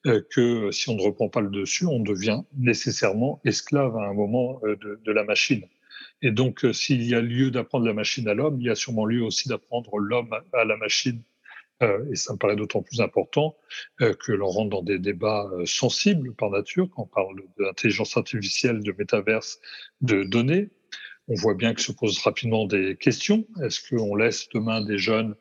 que 0.04 0.70
si 0.70 0.90
on 0.90 0.96
ne 0.96 1.00
reprend 1.00 1.30
pas 1.30 1.40
le 1.40 1.48
dessus, 1.48 1.86
on 1.86 2.00
devient 2.00 2.42
nécessairement 2.58 3.40
esclave 3.46 3.96
à 3.96 4.02
un 4.02 4.12
moment 4.12 4.60
de, 4.62 5.00
de 5.02 5.12
la 5.12 5.24
machine. 5.24 5.62
Et 6.24 6.30
donc, 6.30 6.64
euh, 6.64 6.72
s'il 6.72 7.02
y 7.02 7.14
a 7.14 7.20
lieu 7.20 7.50
d'apprendre 7.50 7.84
la 7.84 7.92
machine 7.92 8.26
à 8.28 8.34
l'homme, 8.34 8.58
il 8.58 8.66
y 8.66 8.70
a 8.70 8.74
sûrement 8.74 9.04
lieu 9.04 9.22
aussi 9.22 9.46
d'apprendre 9.46 9.98
l'homme 9.98 10.34
à 10.54 10.64
la 10.64 10.78
machine. 10.78 11.22
Euh, 11.82 12.02
et 12.10 12.16
ça 12.16 12.32
me 12.32 12.38
paraît 12.38 12.56
d'autant 12.56 12.80
plus 12.80 13.02
important 13.02 13.56
euh, 14.00 14.14
que 14.14 14.32
l'on 14.32 14.48
rentre 14.48 14.70
dans 14.70 14.82
des 14.82 14.98
débats 14.98 15.50
sensibles 15.66 16.34
par 16.34 16.48
nature, 16.48 16.88
quand 16.88 17.02
on 17.02 17.06
parle 17.06 17.36
de 17.58 17.64
l'intelligence 17.64 18.16
artificielle, 18.16 18.82
de 18.82 18.94
métaverse, 18.96 19.60
de 20.00 20.24
données. 20.24 20.70
On 21.28 21.34
voit 21.34 21.54
bien 21.54 21.74
que 21.74 21.82
se 21.82 21.92
posent 21.92 22.18
rapidement 22.20 22.64
des 22.64 22.96
questions. 22.96 23.46
Est-ce 23.62 23.86
qu'on 23.86 24.14
laisse 24.14 24.48
demain 24.48 24.82
des 24.82 24.98
jeunes 24.98 25.34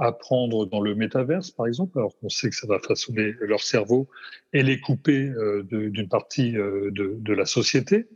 apprendre 0.00 0.66
dans 0.66 0.80
le 0.80 0.94
métaverse, 0.94 1.50
par 1.50 1.66
exemple, 1.66 1.98
alors 1.98 2.16
qu'on 2.18 2.28
sait 2.28 2.50
que 2.50 2.54
ça 2.54 2.68
va 2.68 2.78
façonner 2.78 3.34
leur 3.40 3.60
cerveau 3.60 4.08
et 4.52 4.62
les 4.62 4.78
couper 4.80 5.32
d'une 5.68 6.08
partie 6.08 6.52
de, 6.52 6.90
de, 6.92 7.32
la 7.32 7.46
société? 7.46 8.06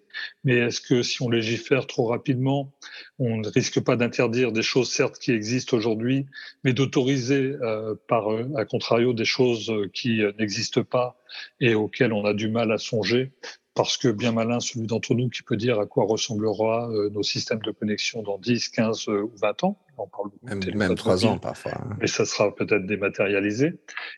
Mais 0.44 0.56
est-ce 0.56 0.80
que 0.80 1.02
si 1.02 1.22
on 1.22 1.30
légifère 1.30 1.86
trop 1.86 2.06
rapidement, 2.06 2.72
on 3.18 3.38
ne 3.38 3.48
risque 3.48 3.80
pas 3.80 3.96
d'interdire 3.96 4.52
des 4.52 4.62
choses, 4.62 4.90
certes, 4.90 5.18
qui 5.18 5.32
existent 5.32 5.76
aujourd'hui, 5.76 6.26
mais 6.64 6.72
d'autoriser, 6.72 7.56
euh, 7.62 7.94
par 8.08 8.28
à 8.56 8.64
contrario, 8.64 9.12
des 9.12 9.24
choses 9.24 9.72
qui 9.92 10.22
n'existent 10.38 10.84
pas 10.84 11.16
et 11.60 11.74
auxquelles 11.74 12.12
on 12.12 12.24
a 12.24 12.34
du 12.34 12.48
mal 12.48 12.72
à 12.72 12.78
songer? 12.78 13.32
Parce 13.74 13.96
que 13.96 14.08
bien 14.08 14.32
malin 14.32 14.58
celui 14.58 14.86
d'entre 14.86 15.14
nous 15.14 15.28
qui 15.28 15.42
peut 15.42 15.56
dire 15.56 15.78
à 15.78 15.86
quoi 15.86 16.04
ressemblera 16.04 16.90
euh, 16.90 17.08
nos 17.10 17.22
systèmes 17.22 17.60
de 17.60 17.70
connexion 17.70 18.22
dans 18.22 18.36
10, 18.36 18.68
15 18.70 19.08
euh, 19.08 19.22
ou 19.22 19.32
20 19.40 19.64
ans. 19.64 19.78
On 19.96 20.08
parle 20.08 20.30
même, 20.42 20.60
même 20.74 20.94
3 20.96 21.24
ans 21.26 21.38
parfois. 21.38 21.72
Hein. 21.76 21.96
Mais 22.00 22.08
ça 22.08 22.24
sera 22.24 22.54
peut-être 22.54 22.84
dématérialisé. 22.86 23.74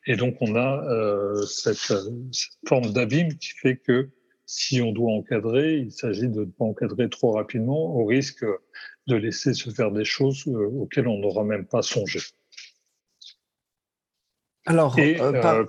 Et 0.07 0.17
donc 0.17 0.37
on 0.41 0.57
a 0.57 0.83
euh, 0.85 1.43
cette, 1.43 1.77
cette, 1.77 2.59
forme 2.67 2.93
d'abîme 2.93 3.37
qui 3.37 3.51
fait 3.51 3.77
que 3.77 4.09
si 4.55 4.83
on 4.83 4.93
doit 4.93 5.13
encadrer, 5.13 5.79
il 5.79 5.93
s'agit 5.93 6.29
de 6.29 6.41
ne 6.41 6.45
pas 6.45 6.67
encadrer 6.67 7.09
trop 7.09 7.33
rapidement 7.33 7.97
au 7.97 8.05
risque 8.05 8.45
de 9.07 9.17
laisser 9.17 9.55
se 9.55 9.71
faire 9.71 9.91
des 9.91 10.05
choses 10.05 10.47
euh, 10.47 10.67
auxquelles 10.79 11.09
on 11.09 11.19
n'aura 11.19 11.43
même 11.43 11.65
pas 11.65 11.81
songé. 11.81 12.21
Alors, 14.67 14.99
et 14.99 15.17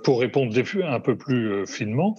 pour 0.04 0.20
répondre 0.20 0.54
un 0.84 1.00
peu 1.00 1.16
plus 1.16 1.66
finement, 1.66 2.14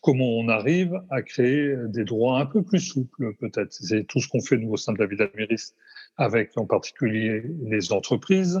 comment 0.00 0.38
on 0.38 0.48
arrive 0.48 1.00
à 1.10 1.20
créer 1.20 1.76
des 1.88 2.04
droits 2.04 2.40
un 2.40 2.46
peu 2.46 2.62
plus 2.62 2.80
souples, 2.80 3.34
peut-être? 3.34 3.72
C'est 3.72 4.04
tout 4.04 4.20
ce 4.20 4.26
qu'on 4.26 4.40
fait, 4.40 4.56
nous, 4.56 4.72
au 4.72 4.76
sein 4.76 4.94
de 4.94 4.98
la 4.98 5.06
Villa 5.06 5.28
Méris, 5.36 5.74
avec 6.16 6.56
en 6.56 6.64
particulier 6.64 7.44
les 7.62 7.92
entreprises, 7.92 8.60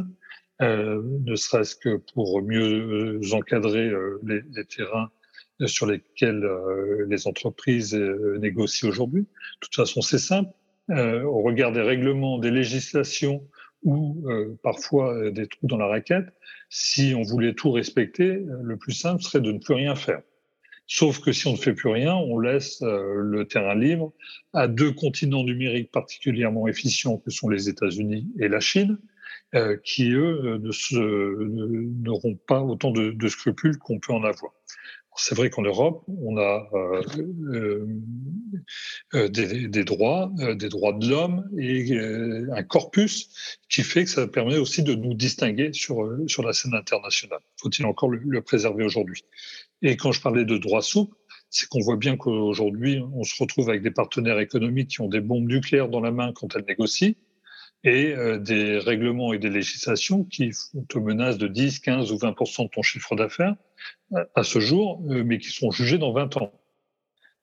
euh, 0.62 1.02
ne 1.24 1.34
serait-ce 1.34 1.74
que 1.74 1.96
pour 2.14 2.40
mieux 2.42 3.20
encadrer 3.32 3.88
euh, 3.88 4.20
les, 4.22 4.42
les, 4.54 4.64
terrains 4.64 5.10
sur 5.64 5.86
lesquels 5.86 6.44
euh, 6.44 7.06
les 7.08 7.26
entreprises 7.26 7.94
euh, 7.94 8.38
négocient 8.38 8.88
aujourd'hui. 8.88 9.22
De 9.22 9.58
toute 9.60 9.74
façon, 9.74 10.02
c'est 10.02 10.18
simple. 10.18 10.50
au 10.90 11.42
regard 11.42 11.72
des 11.72 11.80
règlements, 11.80 12.38
des 12.38 12.50
législations 12.50 13.42
ou 13.82 14.26
parfois 14.62 15.30
des 15.30 15.46
trous 15.46 15.66
dans 15.66 15.76
la 15.76 15.86
raquette, 15.86 16.26
si 16.70 17.14
on 17.16 17.22
voulait 17.22 17.54
tout 17.54 17.70
respecter, 17.70 18.42
le 18.62 18.76
plus 18.76 18.92
simple 18.92 19.22
serait 19.22 19.40
de 19.40 19.52
ne 19.52 19.58
plus 19.58 19.74
rien 19.74 19.94
faire. 19.94 20.22
Sauf 20.88 21.20
que 21.20 21.32
si 21.32 21.46
on 21.46 21.52
ne 21.52 21.56
fait 21.56 21.74
plus 21.74 21.90
rien, 21.90 22.14
on 22.14 22.38
laisse 22.38 22.82
le 22.82 23.44
terrain 23.44 23.74
libre 23.76 24.12
à 24.52 24.66
deux 24.66 24.92
continents 24.92 25.44
numériques 25.44 25.92
particulièrement 25.92 26.66
efficients 26.66 27.18
que 27.18 27.30
sont 27.30 27.48
les 27.48 27.68
États-Unis 27.68 28.28
et 28.40 28.48
la 28.48 28.60
Chine, 28.60 28.98
euh, 29.54 29.76
qui, 29.84 30.10
eux, 30.10 30.60
n'auront 32.02 32.34
pas 32.34 32.60
autant 32.62 32.90
de, 32.90 33.12
de 33.12 33.28
scrupules 33.28 33.78
qu'on 33.78 34.00
peut 34.00 34.12
en 34.12 34.24
avoir. 34.24 34.52
C'est 35.18 35.34
vrai 35.34 35.48
qu'en 35.50 35.62
Europe, 35.62 36.04
on 36.08 36.36
a 36.36 36.68
euh, 36.74 37.02
euh, 37.54 37.86
euh 39.14 39.28
des, 39.28 39.66
des, 39.68 39.84
droits, 39.84 40.30
euh, 40.40 40.54
des 40.54 40.68
droits 40.68 40.92
de 40.92 41.08
l'homme 41.08 41.48
et 41.58 41.98
un 42.52 42.62
corpus 42.62 43.58
qui 43.68 43.82
fait 43.82 44.04
que 44.04 44.10
ça 44.10 44.26
permet 44.26 44.58
aussi 44.58 44.82
de 44.82 44.94
nous 44.94 45.14
distinguer 45.14 45.72
sur, 45.72 45.96
sur 46.26 46.42
la 46.42 46.52
scène 46.52 46.74
internationale. 46.74 47.40
Faut-il 47.60 47.86
encore 47.86 48.10
le, 48.10 48.42
préserver 48.42 48.84
aujourd'hui? 48.84 49.24
Et 49.82 49.96
quand 49.96 50.12
je 50.12 50.20
parlais 50.20 50.44
de 50.44 50.58
droits 50.58 50.82
souples, 50.82 51.16
c'est 51.48 51.68
qu'on 51.68 51.80
voit 51.80 51.96
bien 51.96 52.16
qu'aujourd'hui, 52.16 53.02
on 53.14 53.22
se 53.22 53.40
retrouve 53.40 53.70
avec 53.70 53.82
des 53.82 53.90
partenaires 53.90 54.38
économiques 54.38 54.88
qui 54.88 55.00
ont 55.00 55.08
des 55.08 55.20
bombes 55.20 55.48
nucléaires 55.48 55.88
dans 55.88 56.00
la 56.00 56.10
main 56.10 56.32
quand 56.34 56.54
elles 56.56 56.64
négocient 56.66 57.14
et 57.84 58.12
euh, 58.14 58.38
des 58.38 58.78
règlements 58.78 59.32
et 59.32 59.38
des 59.38 59.50
législations 59.50 60.24
qui 60.24 60.50
te 60.88 60.98
menacent 60.98 61.38
de 61.38 61.46
10, 61.46 61.78
15 61.80 62.12
ou 62.12 62.16
20% 62.16 62.64
de 62.64 62.68
ton 62.68 62.82
chiffre 62.82 63.14
d'affaires 63.14 63.54
euh, 63.54 63.65
à 64.34 64.44
ce 64.44 64.60
jour, 64.60 65.02
euh, 65.08 65.24
mais 65.24 65.38
qui 65.38 65.50
sont 65.50 65.70
jugés 65.70 65.98
dans 65.98 66.12
20 66.12 66.36
ans. 66.38 66.52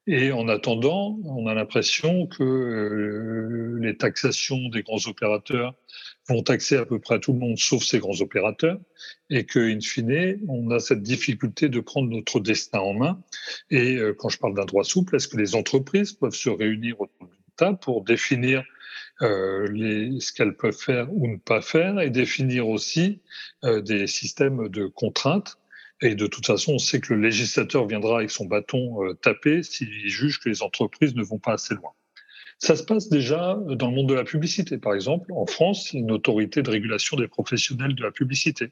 Et 0.05 0.33
en 0.33 0.49
attendant, 0.49 1.17
on 1.23 1.47
a 1.47 1.53
l'impression 1.53 2.27
que 2.27 3.77
les 3.79 3.95
taxations 3.95 4.67
des 4.67 4.83
grands 4.83 5.07
opérateurs 5.07 5.75
vont 6.27 6.43
taxer 6.43 6.75
à 6.75 6.85
peu 6.85 6.99
près 6.99 7.21
tout 7.21 7.31
le 7.31 7.39
monde 7.39 7.57
sauf 7.57 7.83
ces 7.83 7.99
grands 7.99 8.19
opérateurs 8.19 8.79
et 9.29 9.45
que, 9.45 9.59
in 9.59 9.79
fine, 9.79 10.41
on 10.49 10.69
a 10.71 10.79
cette 10.79 11.03
difficulté 11.03 11.69
de 11.69 11.79
prendre 11.79 12.09
notre 12.09 12.41
destin 12.41 12.79
en 12.79 12.93
main. 12.93 13.23
Et 13.69 13.97
quand 14.17 14.27
je 14.27 14.39
parle 14.39 14.55
d'un 14.55 14.65
droit 14.65 14.83
souple, 14.83 15.15
est-ce 15.15 15.29
que 15.29 15.37
les 15.37 15.55
entreprises 15.55 16.11
peuvent 16.11 16.35
se 16.35 16.49
réunir 16.49 16.99
autour 16.99 17.27
d'une 17.27 17.55
table 17.55 17.77
pour 17.79 18.03
définir 18.03 18.61
euh, 19.21 20.19
ce 20.19 20.33
qu'elles 20.33 20.55
peuvent 20.55 20.77
faire 20.77 21.07
ou 21.13 21.27
ne 21.27 21.37
pas 21.37 21.61
faire 21.61 21.99
et 21.99 22.09
définir 22.09 22.67
aussi 22.67 23.21
euh, 23.63 23.81
des 23.81 24.07
systèmes 24.07 24.69
de 24.69 24.87
contraintes. 24.87 25.57
Et 26.03 26.15
de 26.15 26.27
toute 26.27 26.45
façon, 26.45 26.73
on 26.73 26.79
sait 26.79 26.99
que 26.99 27.13
le 27.13 27.21
législateur 27.21 27.87
viendra 27.87 28.17
avec 28.17 28.29
son 28.29 28.45
bâton 28.45 29.03
euh, 29.03 29.13
taper 29.13 29.63
s'il 29.63 29.89
juge 30.09 30.39
que 30.39 30.49
les 30.49 30.61
entreprises 30.61 31.15
ne 31.15 31.23
vont 31.23 31.39
pas 31.39 31.53
assez 31.53 31.73
loin. 31.73 31.91
Ça 32.59 32.75
se 32.75 32.83
passe 32.83 33.09
déjà 33.09 33.57
dans 33.67 33.89
le 33.89 33.95
monde 33.95 34.09
de 34.09 34.13
la 34.13 34.25
publicité. 34.25 34.77
Par 34.77 34.93
exemple, 34.93 35.31
en 35.33 35.45
France, 35.45 35.91
il 35.91 35.95
y 35.95 35.99
a 35.99 36.03
une 36.03 36.11
autorité 36.11 36.61
de 36.61 36.69
régulation 36.69 37.17
des 37.17 37.27
professionnels 37.27 37.95
de 37.95 38.03
la 38.03 38.11
publicité 38.11 38.69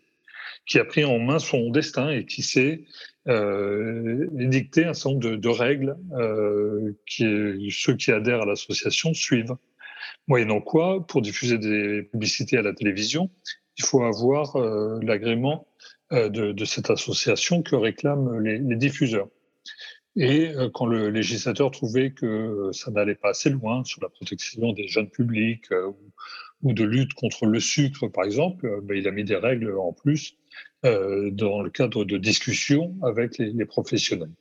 qui 0.66 0.78
a 0.78 0.86
pris 0.86 1.06
en 1.06 1.20
main 1.20 1.40
son 1.40 1.70
destin 1.70 2.10
et 2.10 2.26
qui 2.26 2.44
s'est 2.44 2.84
euh, 3.28 4.28
édicté 4.38 4.86
un 4.86 4.94
certain 4.94 5.12
nombre 5.16 5.36
de, 5.38 5.50
règles 5.50 5.98
euh, 6.14 6.94
qui 7.06 7.26
ceux 7.72 7.96
qui 7.96 8.12
adhèrent 8.12 8.42
à 8.42 8.46
l'association 8.46 9.14
suivent. 9.14 9.56
Moyennant 10.28 10.62
quoi, 10.62 11.06
pour 11.08 11.22
diffuser 11.22 11.58
des 11.58 12.04
publicités 12.04 12.58
à 12.58 12.62
la 12.62 12.74
télévision, 12.74 13.30
il 13.78 13.86
faut 13.86 14.04
avoir 14.04 14.56
euh, 14.56 15.00
l'agrément 15.02 15.68
de, 16.12 16.52
de, 16.52 16.66
cette 16.66 16.90
association 16.90 17.64
que 17.64 17.76
réclament 17.76 18.40
les, 18.40 18.58
les 18.58 18.76
diffuseurs. 18.76 19.30
Et 20.16 20.50
euh, 20.50 20.70
quand 20.74 20.86
le 20.86 21.10
législateur 21.10 21.72
trouvait 21.72 22.12
que 22.12 22.70
ça 22.74 22.92
n'allait 22.92 23.16
pas 23.16 23.30
assez 23.30 23.50
loin 23.50 23.84
sur 23.84 24.02
la 24.02 24.10
protection 24.10 24.74
des 24.74 24.88
jeunes 24.88 25.10
publics 25.10 25.72
ou, 25.72 25.98
ou, 26.64 26.74
de 26.74 26.84
lutte 26.84 27.14
contre 27.14 27.46
le 27.46 27.60
sucre, 27.60 28.08
par 28.08 28.26
exemple, 28.26 28.82
ben, 28.84 28.98
il 28.98 29.08
a 29.08 29.12
mis 29.12 29.24
des 29.24 29.38
règles 29.38 29.76
en 29.78 29.94
plus 29.94 30.38
dans 30.84 31.62
le 31.62 31.70
cadre 31.70 32.06
de 32.06 32.18
discussions 32.18 32.98
avec 33.04 33.38
les, 33.38 33.52
les 33.52 33.66
professionnels. 33.66 34.32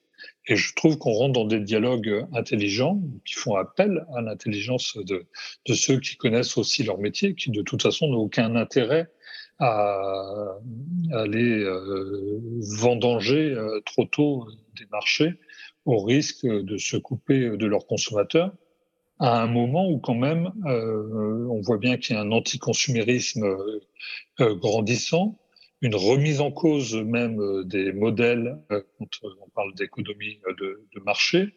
Et 0.47 0.57
je 0.57 0.75
trouve 0.75 0.99
qu'on 0.99 1.13
rentre 1.13 1.35
dans 1.35 1.45
des 1.45 1.61
dialogues 1.61 2.27
intelligents 2.33 3.01
qui 3.25 3.35
font 3.35 3.55
appel 3.57 4.07
à 4.15 4.21
l'intelligence 4.21 4.97
de, 4.97 5.27
de, 5.67 5.75
ceux 5.75 6.01
qui 6.01 6.17
connaissent 6.17 6.57
aussi 6.57 6.83
leur 6.83 6.99
métier, 6.99 7.35
qui 7.35 7.51
de 7.51 7.63
toute 7.63 7.83
façon 7.83 8.09
n'ont 8.09 8.19
aucun 8.19 8.57
intérêt 8.57 9.09
à, 9.61 10.59
aller 11.13 11.61
euh, 11.61 12.41
vendanger 12.79 13.53
euh, 13.53 13.81
trop 13.85 14.05
tôt 14.05 14.47
des 14.79 14.87
marchés 14.91 15.35
au 15.85 15.99
risque 15.99 16.47
de 16.47 16.77
se 16.77 16.97
couper 16.97 17.57
de 17.57 17.67
leurs 17.67 17.87
consommateurs 17.87 18.53
à 19.19 19.43
un 19.43 19.47
moment 19.47 19.89
où 19.91 19.99
quand 19.99 20.15
même 20.15 20.53
euh, 20.67 21.47
on 21.51 21.61
voit 21.61 21.79
bien 21.79 21.97
qu'il 21.97 22.17
y 22.17 22.19
a 22.19 22.23
un 22.23 22.33
anticonsumérisme 22.33 23.45
euh, 24.41 24.55
grandissant 24.57 25.39
une 25.83 25.95
remise 25.95 26.41
en 26.41 26.51
cause 26.51 26.95
même 26.95 27.41
euh, 27.41 27.65
des 27.65 27.93
modèles 27.93 28.59
euh, 28.71 28.83
quand 28.99 29.09
on 29.23 29.49
parle 29.51 29.75
d'économie 29.75 30.39
euh, 30.49 30.55
de, 30.95 31.01
marché. 31.01 31.55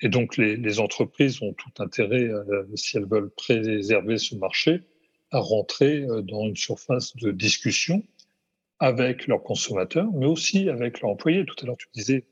Et 0.00 0.08
donc 0.08 0.36
les, 0.36 0.80
entreprises 0.80 1.42
ont 1.42 1.52
tout 1.52 1.82
intérêt, 1.82 2.30
si 2.74 2.96
elles 2.96 3.06
veulent 3.06 3.30
préserver 3.30 4.16
ce 4.16 4.34
marché, 4.36 4.82
à 5.30 5.38
rentrer 5.38 6.06
dans 6.24 6.46
une 6.46 6.56
surface 6.56 7.16
de 7.16 7.30
discussion 7.30 8.02
avec 8.78 9.26
leurs 9.26 9.42
consommateurs, 9.42 10.08
mais 10.14 10.26
aussi 10.26 10.68
avec 10.68 11.00
leurs 11.00 11.12
employés. 11.12 11.44
Tout 11.44 11.56
à 11.62 11.66
l'heure, 11.66 11.76
tu 11.76 11.88
disais, 11.94 12.26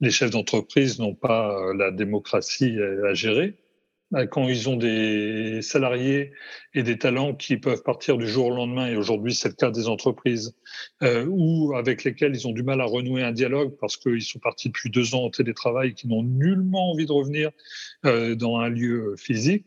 les 0.00 0.10
chefs 0.10 0.30
d'entreprise 0.30 0.98
n'ont 0.98 1.14
pas 1.14 1.72
la 1.74 1.90
démocratie 1.90 2.76
à 3.08 3.14
gérer. 3.14 3.56
Bah, 4.10 4.28
quand 4.28 4.46
ils 4.48 4.68
ont 4.68 4.76
des 4.76 5.60
salariés 5.62 6.30
et 6.74 6.84
des 6.84 6.98
talents 6.98 7.34
qui 7.34 7.56
peuvent 7.56 7.82
partir 7.82 8.16
du 8.16 8.28
jour 8.28 8.46
au 8.46 8.54
lendemain, 8.54 8.86
et 8.86 8.96
aujourd'hui 8.96 9.34
c'est 9.34 9.48
le 9.48 9.54
cas 9.54 9.72
des 9.72 9.88
entreprises, 9.88 10.54
euh, 11.02 11.26
ou 11.28 11.74
avec 11.74 12.04
lesquels 12.04 12.32
ils 12.32 12.46
ont 12.46 12.52
du 12.52 12.62
mal 12.62 12.80
à 12.80 12.84
renouer 12.84 13.24
un 13.24 13.32
dialogue 13.32 13.76
parce 13.80 13.96
qu'ils 13.96 14.22
sont 14.22 14.38
partis 14.38 14.68
depuis 14.68 14.90
deux 14.90 15.16
ans 15.16 15.24
en 15.24 15.30
télétravail 15.30 15.88
et 15.88 15.94
qui 15.94 16.06
n'ont 16.06 16.22
nullement 16.22 16.92
envie 16.92 17.06
de 17.06 17.12
revenir 17.12 17.50
euh, 18.04 18.34
dans 18.36 18.58
un 18.58 18.68
lieu 18.68 19.16
physique, 19.16 19.64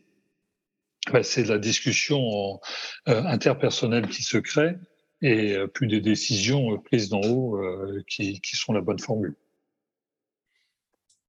bah, 1.12 1.22
c'est 1.22 1.44
la 1.44 1.58
discussion 1.58 2.60
euh, 3.08 3.22
interpersonnelle 3.24 4.08
qui 4.08 4.22
se 4.22 4.38
crée 4.38 4.76
et 5.22 5.56
euh, 5.56 5.66
plus 5.66 5.88
des 5.88 6.00
décisions 6.00 6.72
euh, 6.72 6.78
prises 6.78 7.08
d'en 7.08 7.20
haut 7.22 7.56
euh, 7.56 8.02
qui, 8.08 8.40
sont 8.42 8.72
la 8.72 8.80
bonne 8.80 8.98
formule. 8.98 9.34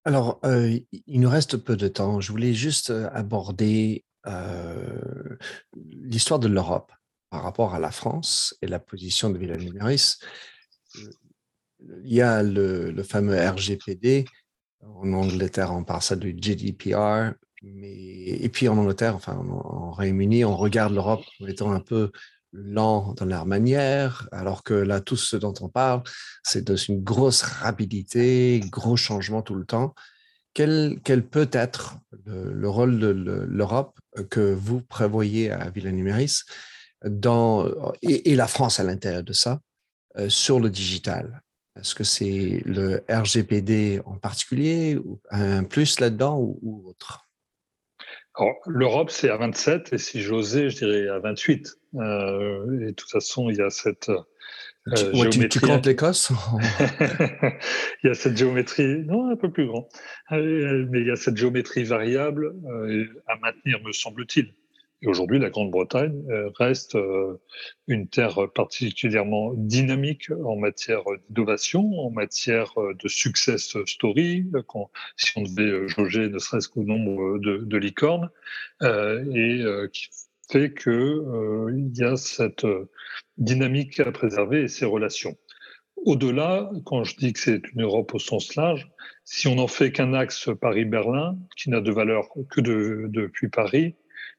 Alors, 0.06 0.40
euh, 0.46 0.80
il 1.08 1.20
nous 1.20 1.30
reste 1.30 1.58
peu 1.58 1.76
de 1.76 1.88
temps. 1.88 2.22
Je 2.22 2.32
voulais 2.32 2.54
juste 2.54 2.90
euh, 2.90 3.10
aborder 3.12 4.06
euh, 4.28 5.38
l'histoire 5.76 6.40
de 6.40 6.48
l'Europe 6.48 6.92
par 7.30 7.44
rapport 7.44 7.76
à 7.76 7.80
la 7.80 7.92
France 7.92 8.56
et 8.62 8.68
la 8.68 8.80
position 8.80 9.30
de 9.30 9.38
Villa-Numéris. 9.38 10.18
Il 12.04 12.14
y 12.14 12.22
a 12.22 12.44
le, 12.44 12.92
le, 12.92 13.04
fameux 13.04 13.38
RGPD. 13.38 14.26
En 14.82 15.14
Angleterre, 15.14 15.74
on 15.74 15.84
parle 15.84 16.02
ça 16.02 16.16
du 16.16 16.36
GDPR. 16.36 17.34
Et 17.64 18.50
puis 18.50 18.68
en 18.70 18.78
Angleterre, 18.78 19.16
enfin 19.16 19.34
en, 19.36 19.92
Royaume-Uni, 19.92 20.46
on 20.46 20.56
regarde 20.56 20.94
l'Europe 20.94 21.24
comme 21.38 21.50
étant 21.50 21.72
un 21.72 21.82
peu 21.82 22.12
lent 22.52 23.14
dans 23.14 23.26
leur 23.26 23.46
manière, 23.46 24.28
alors 24.32 24.64
que 24.64 24.74
là, 24.74 25.02
tout 25.02 25.18
ce 25.18 25.36
dont 25.36 25.54
on 25.62 25.70
parle, 25.70 26.02
c'est 26.44 26.64
dans 26.64 26.76
une 26.76 27.04
grosse 27.04 27.42
rapidité, 27.42 28.62
gros 28.66 28.96
changement 28.96 29.42
tout 29.42 29.56
le 29.56 29.66
temps. 29.66 29.94
Quel, 30.54 31.00
peut 31.30 31.50
être 31.52 32.00
le, 32.26 32.52
le 32.52 32.70
rôle 32.70 33.00
de 33.00 33.08
l'Europe 33.08 34.00
que 34.30 34.54
vous 34.54 34.82
prévoyez 34.82 35.52
à 35.52 35.70
Villa 35.70 35.92
Numéris 35.92 36.44
et, 38.02 38.36
la 38.36 38.48
France 38.48 38.80
à 38.80 38.84
l'intérieur 38.84 39.24
de 39.24 39.34
ça 39.34 39.62
euh, 40.18 40.30
sur 40.30 40.60
le 40.60 40.70
digital? 40.70 41.42
Est-ce 41.80 41.96
que 41.96 42.04
c'est 42.04 42.62
le 42.66 43.04
RGPD 43.10 44.02
en 44.06 44.18
particulier, 44.18 45.00
un 45.30 45.64
plus 45.64 46.00
là-dedans 46.00 46.38
ou 46.40 46.84
autre? 46.90 47.29
L'Europe, 48.68 49.10
c'est 49.10 49.30
à 49.30 49.38
27, 49.38 49.94
et 49.94 49.98
si 49.98 50.22
j'osais, 50.22 50.70
je 50.70 50.78
dirais 50.78 51.08
à 51.08 51.20
28. 51.20 51.78
Euh, 51.96 52.82
et 52.82 52.86
de 52.88 52.92
toute 52.92 53.10
façon, 53.10 53.50
il 53.50 53.58
y 53.58 53.62
a 53.62 53.70
cette 53.70 54.10
euh, 54.10 55.14
géométrie. 55.14 55.50
Tu, 55.50 55.50
tu 55.50 55.60
comptes 55.60 55.86
l'Écosse 55.86 56.32
Il 58.04 58.08
y 58.08 58.10
a 58.10 58.14
cette 58.14 58.38
géométrie, 58.38 59.04
non, 59.06 59.30
un 59.30 59.36
peu 59.36 59.52
plus 59.52 59.68
grand, 59.68 59.90
euh, 60.32 60.86
mais 60.90 61.02
il 61.02 61.08
y 61.08 61.12
a 61.12 61.16
cette 61.16 61.38
géométrie 61.38 61.84
variable 61.84 62.54
euh, 62.66 63.06
à 63.28 63.36
maintenir, 63.38 63.80
me 63.84 63.92
semble-t-il. 63.92 64.54
Et 65.02 65.08
aujourd'hui, 65.08 65.40
la 65.40 65.50
Grande-Bretagne 65.50 66.24
euh, 66.30 66.50
reste 66.56 66.96
euh, 66.96 67.40
une 67.88 68.08
terre 68.08 68.52
particulièrement 68.54 69.54
dynamique 69.56 70.30
en 70.44 70.58
matière 70.58 71.04
d'innovation, 71.30 72.00
en 72.00 72.12
matière 72.12 72.74
de 72.78 73.08
success 73.08 73.78
story, 73.86 74.46
quand, 74.68 74.92
si 75.16 75.32
on 75.38 75.44
devait 75.44 75.88
jauger 75.88 76.30
ne 76.30 76.38
serait-ce 76.38 76.68
qu'au 76.68 76.84
nombre 76.84 77.38
de, 77.40 77.58
de 77.58 77.78
licornes, 77.78 78.30
et 78.82 79.64
qui 79.94 80.10
fait 80.52 80.74
qu'il 80.74 81.92
y 81.96 82.04
a 82.04 82.18
cette 82.18 82.66
dynamique 83.38 84.00
à 84.00 84.12
préserver 84.12 84.64
et 84.64 84.68
ces 84.68 84.86
relations. 84.86 85.38
Au-delà, 86.06 86.70
quand 86.86 87.04
je 87.04 87.16
dis 87.18 87.34
que 87.34 87.40
c'est 87.40 87.62
une 87.74 87.84
Europe 87.84 88.14
au 88.14 88.20
sens 88.20 88.56
large, 88.56 88.90
si 89.26 89.48
on 89.48 89.56
n'en 89.56 89.68
fait 89.68 89.92
qu'un 89.92 90.14
axe 90.14 90.50
Paris-Berlin, 90.62 91.38
qui 91.58 91.70
n'a 91.70 91.82
de 91.82 91.92
valeur 91.92 92.30
que 92.50 92.62
depuis 92.62 93.50
Paris, 93.50 93.96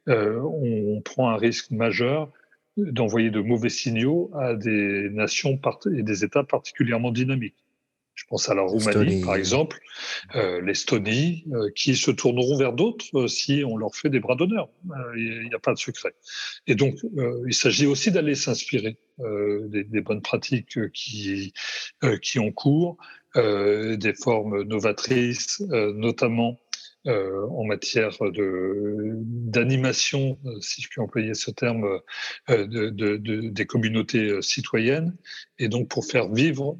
euh, 0.08 0.40
on, 0.40 1.00
prend 1.02 1.30
un 1.30 1.36
risque 1.36 1.70
majeur 1.70 2.30
d'envoyer 2.76 3.30
de 3.30 3.40
mauvais 3.40 3.68
signaux 3.68 4.30
à 4.34 4.54
des 4.54 5.08
nations 5.10 5.58
et 5.94 6.02
des 6.02 6.24
États 6.24 6.44
particulièrement 6.44 7.10
dynamiques. 7.10 7.56
Je 8.20 8.26
pense 8.28 8.50
à 8.50 8.54
la 8.54 8.62
Roumanie, 8.62 9.22
par 9.22 9.34
exemple, 9.34 9.80
euh, 10.34 10.60
l'Estonie, 10.60 11.44
euh, 11.52 11.70
qui 11.74 11.96
se 11.96 12.10
tourneront 12.10 12.58
vers 12.58 12.74
d'autres 12.74 13.06
euh, 13.14 13.28
si 13.28 13.62
on 13.66 13.78
leur 13.78 13.94
fait 13.94 14.10
des 14.10 14.20
bras 14.20 14.34
d'honneur. 14.34 14.68
Il 15.16 15.46
n'y 15.48 15.54
a 15.54 15.58
pas 15.58 15.72
de 15.72 15.78
secret. 15.78 16.12
Et 16.66 16.74
donc, 16.74 16.98
il 17.46 17.54
s'agit 17.54 17.86
aussi 17.86 18.10
d'aller 18.10 18.34
s'inspirer 18.34 18.98
des, 19.18 19.84
des, 19.84 20.00
bonnes 20.02 20.20
pratiques 20.20 20.92
qui, 20.92 21.54
qui 22.22 22.38
ont 22.38 22.52
cours, 22.52 22.98
des 23.34 24.14
formes 24.14 24.62
novatrices, 24.64 25.60
notamment 25.94 26.58
euh, 27.06 27.46
en 27.48 27.64
matière 27.64 28.10
de 28.20 29.14
d'animation, 29.16 30.38
euh, 30.44 30.60
si 30.60 30.82
je 30.82 30.88
puis 30.90 31.00
employer 31.00 31.32
ce 31.32 31.50
terme, 31.50 31.98
euh, 32.50 32.66
de, 32.66 32.90
de, 32.90 33.16
de, 33.16 33.48
des 33.48 33.64
communautés 33.64 34.42
citoyennes, 34.42 35.16
et 35.58 35.68
donc 35.68 35.88
pour 35.88 36.04
faire 36.04 36.30
vivre 36.30 36.76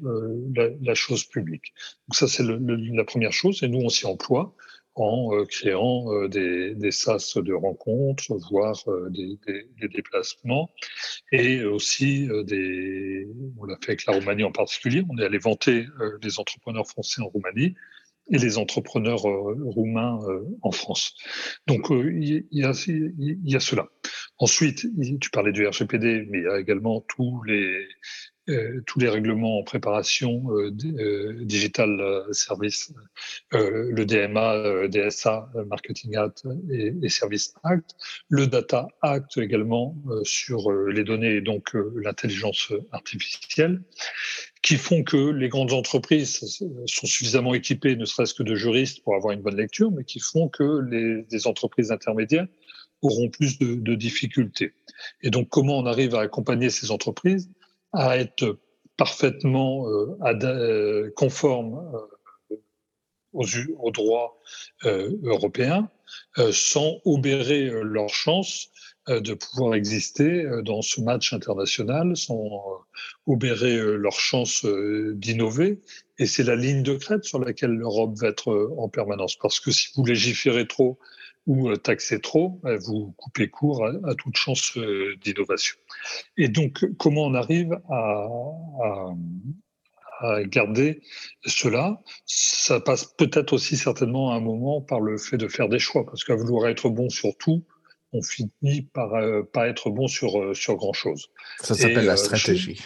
la, 0.55 0.69
la, 0.79 0.93
chose 0.93 1.23
publique. 1.23 1.73
Donc 2.07 2.15
ça, 2.15 2.27
c'est 2.27 2.43
la 2.43 3.03
première 3.03 3.33
chose, 3.33 3.63
et 3.63 3.67
nous, 3.67 3.79
on 3.79 3.89
s'y 3.89 4.05
emploie 4.05 4.53
en 4.93 5.43
créant 5.45 6.27
des, 6.27 6.75
des, 6.75 6.91
sas 6.91 7.37
de 7.37 7.53
rencontres, 7.53 8.35
voire 8.51 8.77
des, 9.09 9.39
des, 9.47 9.67
des, 9.79 9.87
déplacements, 9.87 10.69
et 11.31 11.63
aussi 11.63 12.27
des. 12.45 13.27
On 13.57 13.65
l'a 13.65 13.77
fait 13.77 13.93
avec 13.93 14.05
la 14.05 14.13
Roumanie 14.13 14.43
en 14.43 14.51
particulier. 14.51 15.03
On 15.09 15.17
est 15.17 15.25
allé 15.25 15.39
vanter 15.39 15.87
les 16.21 16.39
entrepreneurs 16.39 16.87
français 16.87 17.21
en 17.21 17.29
Roumanie 17.29 17.73
et 18.31 18.37
les 18.37 18.57
entrepreneurs 18.57 19.27
euh, 19.27 19.55
roumains 19.65 20.19
euh, 20.27 20.43
en 20.61 20.71
France. 20.71 21.15
Donc 21.67 21.87
il 21.89 22.45
y, 22.51 22.63
a, 22.63 23.59
cela. 23.59 23.87
Ensuite, 24.37 24.85
tu 25.19 25.29
parlais 25.29 25.51
du 25.51 25.67
RGPD, 25.67 26.27
mais 26.29 26.39
il 26.39 26.43
y 26.45 26.47
a 26.47 26.59
également 26.59 27.01
tous 27.01 27.43
les 27.43 27.87
euh, 28.49 28.81
tous 28.87 28.99
les 28.99 29.07
règlements 29.07 29.59
en 29.59 29.63
préparation 29.63 30.45
digital 30.71 32.23
service, 32.31 32.91
le 33.51 34.03
DMA, 34.03 34.87
DSA, 34.87 35.51
Marketing 35.67 36.15
Act 36.17 36.47
et, 36.71 36.91
et, 37.01 37.09
Service 37.09 37.53
Act, 37.63 37.95
le 38.29 38.47
Data 38.47 38.87
Act 39.03 39.37
également 39.37 39.95
sur 40.23 40.71
les 40.71 41.03
données 41.03 41.35
et 41.35 41.41
donc 41.41 41.77
l'intelligence 41.95 42.73
artificielle, 42.91 43.83
qui 44.61 44.77
font 44.77 45.03
que 45.03 45.31
les 45.31 45.49
grandes 45.49 45.73
entreprises 45.73 46.39
sont 46.85 47.07
suffisamment 47.07 47.53
équipées, 47.53 47.95
ne 47.95 48.05
serait-ce 48.05 48.33
que 48.33 48.43
de 48.43 48.55
juristes 48.55 49.03
pour 49.03 49.15
avoir 49.15 49.33
une 49.33 49.41
bonne 49.41 49.57
lecture, 49.57 49.91
mais 49.91 50.03
qui 50.03 50.19
font 50.19 50.49
que 50.49 50.81
les, 50.89 51.25
les 51.31 51.47
entreprises 51.47 51.91
intermédiaires 51.91 52.47
auront 53.01 53.29
plus 53.29 53.57
de, 53.57 53.75
de 53.75 53.95
difficultés. 53.95 54.73
Et 55.21 55.31
donc, 55.31 55.49
comment 55.49 55.79
on 55.79 55.85
arrive 55.85 56.15
à 56.15 56.21
accompagner 56.21 56.69
ces 56.69 56.91
entreprises 56.91 57.49
à 57.93 58.17
être 58.17 58.59
parfaitement 58.97 59.89
euh, 59.89 60.15
euh 60.43 61.11
conforme 61.15 61.73
euh, 62.51 62.57
aux, 63.33 63.45
aux, 63.79 63.91
droits 63.91 64.37
euh, 64.85 65.17
européens 65.23 65.89
sans 66.51 66.99
obérer 67.05 67.71
leur 67.83 68.09
chance 68.09 68.69
de 69.07 69.33
pouvoir 69.33 69.75
exister 69.75 70.47
dans 70.63 70.81
ce 70.81 71.01
match 71.01 71.33
international, 71.33 72.15
sans 72.15 72.85
obérer 73.25 73.77
leur 73.97 74.19
chance 74.19 74.65
d'innover. 74.65 75.81
Et 76.19 76.27
c'est 76.27 76.43
la 76.43 76.55
ligne 76.55 76.83
de 76.83 76.95
crête 76.95 77.23
sur 77.23 77.39
laquelle 77.39 77.71
l'Europe 77.71 78.13
va 78.17 78.27
être 78.27 78.73
en 78.77 78.89
permanence. 78.89 79.35
Parce 79.37 79.59
que 79.59 79.71
si 79.71 79.89
vous 79.95 80.05
légiférez 80.05 80.67
trop 80.67 80.99
ou 81.47 81.69
euh, 81.69 81.75
taxer 81.75 82.19
trop, 82.19 82.59
euh, 82.65 82.77
vous 82.77 83.13
coupez 83.17 83.49
court 83.49 83.85
à, 83.85 84.15
toute 84.15 84.37
chance 84.37 84.77
euh, 84.77 85.15
d'innovation. 85.23 85.75
Et 86.37 86.47
donc, 86.47 86.85
comment 86.97 87.23
on 87.23 87.33
arrive 87.33 87.79
à, 87.89 89.07
garder 90.45 91.01
cela? 91.47 91.99
Ça 92.27 92.79
passe 92.79 93.05
peut-être 93.05 93.53
aussi 93.53 93.75
certainement 93.75 94.31
à 94.31 94.35
un 94.35 94.39
moment 94.39 94.79
par 94.79 94.99
le 94.99 95.17
fait 95.17 95.37
de 95.37 95.47
faire 95.47 95.67
des 95.67 95.79
choix, 95.79 96.05
parce 96.05 96.23
qu'à 96.23 96.35
vouloir 96.35 96.69
être 96.69 96.89
bon 96.89 97.09
sur 97.09 97.35
tout, 97.39 97.63
on 98.13 98.21
finit 98.21 98.81
par 98.81 99.11
pas 99.53 99.67
être 99.67 99.89
bon 99.89 100.07
sur, 100.07 100.55
sur 100.55 100.75
grand-chose. 100.75 101.29
Ça 101.59 101.75
s'appelle 101.75 102.05
la 102.05 102.17
stratégie. 102.17 102.81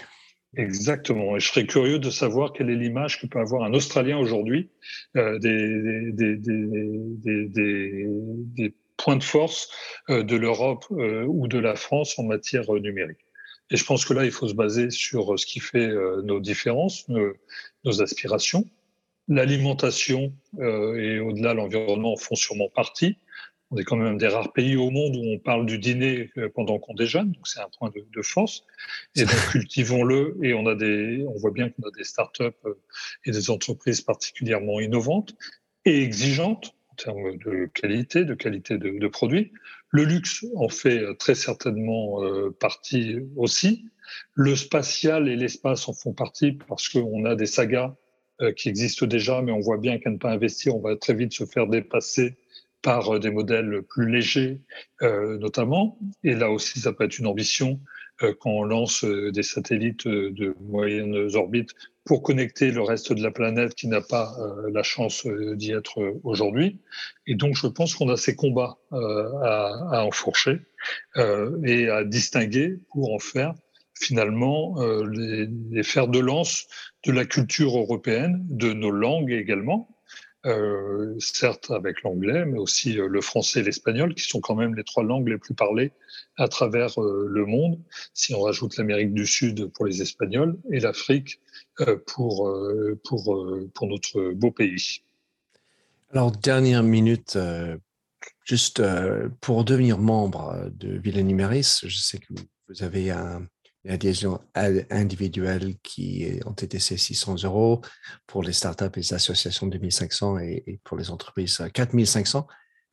Exactement. 0.58 1.36
Et 1.36 1.40
je 1.40 1.48
serais 1.48 1.66
curieux 1.66 2.00
de 2.00 2.10
savoir 2.10 2.54
quelle 2.54 2.70
est 2.70 2.76
l'image 2.76 3.20
que 3.20 3.28
peut 3.28 3.40
avoir 3.40 3.64
un 3.64 3.74
Australien 3.74 4.18
aujourd'hui 4.18 4.70
euh, 5.18 5.38
des, 5.40 6.12
des, 6.12 6.36
des, 6.38 7.48
des, 7.48 8.74
points 8.98 9.18
de 9.18 9.24
force 9.24 9.70
euh, 10.10 10.24
de 10.24 10.38
l'Europe 10.38 10.86
euh, 10.92 11.26
ou 11.28 11.48
de 11.48 11.60
la 11.60 11.76
France 11.76 12.18
en 12.18 12.24
matière 12.24 12.72
numérique. 12.72 13.20
Et 13.70 13.78
je 13.78 13.84
pense 13.84 14.06
que 14.06 14.14
là, 14.14 14.24
il 14.24 14.32
faut 14.32 14.48
se 14.48 14.54
baser 14.54 14.90
sur 14.92 15.38
ce 15.38 15.46
qui 15.46 15.60
fait 15.60 15.90
nos 16.24 16.40
différences, 16.40 17.10
nos, 17.10 17.34
nos 17.84 18.02
aspirations. 18.04 18.64
L'alimentation 19.28 20.32
et 20.60 21.20
au-delà 21.20 21.56
l'environnement 21.56 22.16
font 22.16 22.36
sûrement 22.36 22.70
partie. 22.70 23.18
On 23.72 23.78
est 23.78 23.84
quand 23.84 23.96
même 23.96 24.14
un 24.14 24.18
des 24.18 24.28
rares 24.28 24.54
pays 24.54 24.76
au 24.76 24.92
monde 24.92 25.16
où 25.16 25.24
on 25.24 25.40
parle 25.40 25.66
du 25.66 25.80
dîner 25.80 26.30
euh, 26.38 26.50
pendant 26.54 26.78
qu'on 26.78 26.94
déjeune, 26.94 27.32
donc 27.32 27.48
c'est 27.48 27.60
un 27.60 27.70
point 27.78 27.90
de, 27.90 28.06
de, 28.12 28.22
force. 28.22 28.64
Et 29.16 29.26
donc 29.26 29.36
cultivons-le 29.52 30.38
et 30.44 30.54
on 30.54 30.68
a 30.68 30.76
des, 30.76 31.26
on 31.28 31.38
voit 31.38 31.52
bien 31.52 31.70
qu'on 31.70 31.88
a 31.88 31.92
des 31.92 32.04
startups 32.04 32.44
euh, 32.66 32.80
et 33.26 33.32
des 33.32 33.50
entreprises 33.50 34.02
particulièrement 34.02 34.80
innovantes 34.80 35.36
et 35.84 36.04
exigeantes 36.04 36.76
en 36.92 36.96
termes 36.96 37.38
de 37.38 37.70
qualité, 37.74 38.24
de 38.24 38.36
qualité 38.36 38.78
de, 38.78 39.00
de 39.00 39.08
produits. 39.08 39.52
Le 39.90 40.04
luxe 40.04 40.46
en 40.56 40.70
fait 40.70 41.00
euh, 41.00 41.14
très 41.16 41.36
certainement 41.36 42.22
partie 42.60 43.18
aussi. 43.36 43.86
Le 44.36 44.56
spatial 44.56 45.28
et 45.28 45.36
l'espace 45.36 45.90
en 45.90 45.94
font 45.94 46.14
partie 46.14 46.52
parce 46.52 46.88
qu'on 46.88 47.26
a 47.26 47.36
des 47.36 47.48
sagas 47.48 47.96
qui 48.58 48.68
existent 48.68 49.06
déjà, 49.06 49.42
mais 49.42 49.54
on 49.54 49.62
voit 49.62 49.78
bien 49.78 49.98
qu'à 49.98 50.10
ne 50.10 50.18
pas 50.18 50.30
investir, 50.30 50.76
on 50.76 50.82
va 50.82 50.96
très 50.98 51.14
vite 51.14 51.34
se 51.34 51.46
faire 51.46 51.68
dépasser 51.68 52.38
par 52.86 53.16
euh, 53.16 53.20
des 53.20 53.32
modèles 53.32 53.82
plus 53.90 54.10
légers 54.10 54.62
euh, 55.02 55.38
notamment. 55.40 55.98
Et 56.24 56.36
là 56.36 56.52
aussi, 56.52 56.80
ça 56.80 56.94
peut 56.94 57.04
être 57.04 57.18
une 57.18 57.26
ambition 57.26 57.82
euh, 58.22 58.34
quand 58.40 58.52
on 58.52 58.64
lance 58.64 59.04
des 59.04 59.44
satellites 59.44 60.08
de 60.08 60.56
moyennes 60.62 61.36
orbites 61.36 61.72
pour 62.06 62.22
connecter 62.22 62.70
le 62.70 62.84
reste 62.84 63.12
de 63.12 63.24
la 63.24 63.32
planète 63.32 63.74
qui 63.74 63.88
n'a 63.88 64.02
pas 64.02 64.38
la 64.72 64.84
chance 64.84 65.26
d'y 65.56 65.72
être 65.72 66.20
aujourd'hui. 66.24 66.80
Et 67.26 67.34
donc, 67.34 67.56
je 67.56 67.66
pense 67.66 67.96
qu'on 67.96 68.10
a 68.10 68.16
ces 68.16 68.36
combats 68.36 68.78
à, 68.92 69.72
à, 69.92 70.06
enfourcher 70.06 70.62
et 71.64 71.90
à 71.90 72.04
distinguer 72.04 72.76
pour 72.92 73.12
en 73.12 73.18
faire 73.18 73.56
finalement 74.00 74.76
les, 75.04 75.50
les 75.72 75.84
fers 75.84 76.08
de 76.08 76.20
lance 76.20 76.68
de 77.08 77.12
la 77.12 77.26
culture 77.26 77.76
européenne, 77.76 78.46
de 78.52 78.72
nos 78.72 78.92
langues 78.92 79.32
également, 79.32 79.95
euh, 80.46 81.16
certes 81.20 81.72
avec 81.72 82.04
l'anglais, 82.04 82.46
mais 82.46 82.60
aussi 82.60 83.00
euh, 83.00 83.08
le 83.08 83.22
français 83.22 83.62
et 83.62 83.64
l'espagnol, 83.64 84.14
qui 84.14 84.24
sont 84.24 84.42
quand 84.42 84.56
même 84.56 84.76
les 84.76 84.84
trois 84.84 85.04
langues 85.04 85.28
les 85.28 85.38
plus 85.38 85.56
parlées 85.56 85.92
à 86.38 86.48
travers 86.48 87.02
euh, 87.02 87.28
le 87.28 87.46
monde, 87.46 87.80
si 88.14 88.34
on 88.36 88.42
rajoute 88.42 88.78
l'Amérique 88.78 89.14
du 89.14 89.26
Sud 89.26 89.72
pour 89.74 89.86
les 89.86 90.02
Espagnols 90.02 90.58
et 90.72 90.80
l'Afrique 90.80 91.40
pour, 92.06 92.50
pour, 93.04 93.46
pour 93.74 93.88
notre 93.88 94.32
beau 94.32 94.52
pays. 94.52 95.02
Alors, 96.12 96.32
dernière 96.32 96.84
minute, 96.84 97.38
juste 98.46 98.82
pour 99.42 99.66
devenir 99.66 99.98
membre 99.98 100.70
de 100.72 100.98
Villa 100.98 101.22
Numéris, 101.22 101.82
je 101.84 101.98
sais 101.98 102.20
que 102.20 102.34
vous 102.70 102.84
avez 102.84 103.12
un, 103.12 103.46
adhésions 103.88 104.40
individuelles 104.56 105.76
qui 105.84 106.40
ont 106.46 106.54
été 106.54 106.80
600 106.80 107.44
euros, 107.44 107.82
pour 108.28 108.44
les 108.44 108.54
startups 108.54 108.86
et 108.96 109.00
les 109.00 109.14
associations 109.14 109.68
2500 109.68 110.40
et, 110.40 110.80
pour 110.84 110.98
les 110.98 111.10
entreprises 111.12 111.62
4500. 111.74 112.48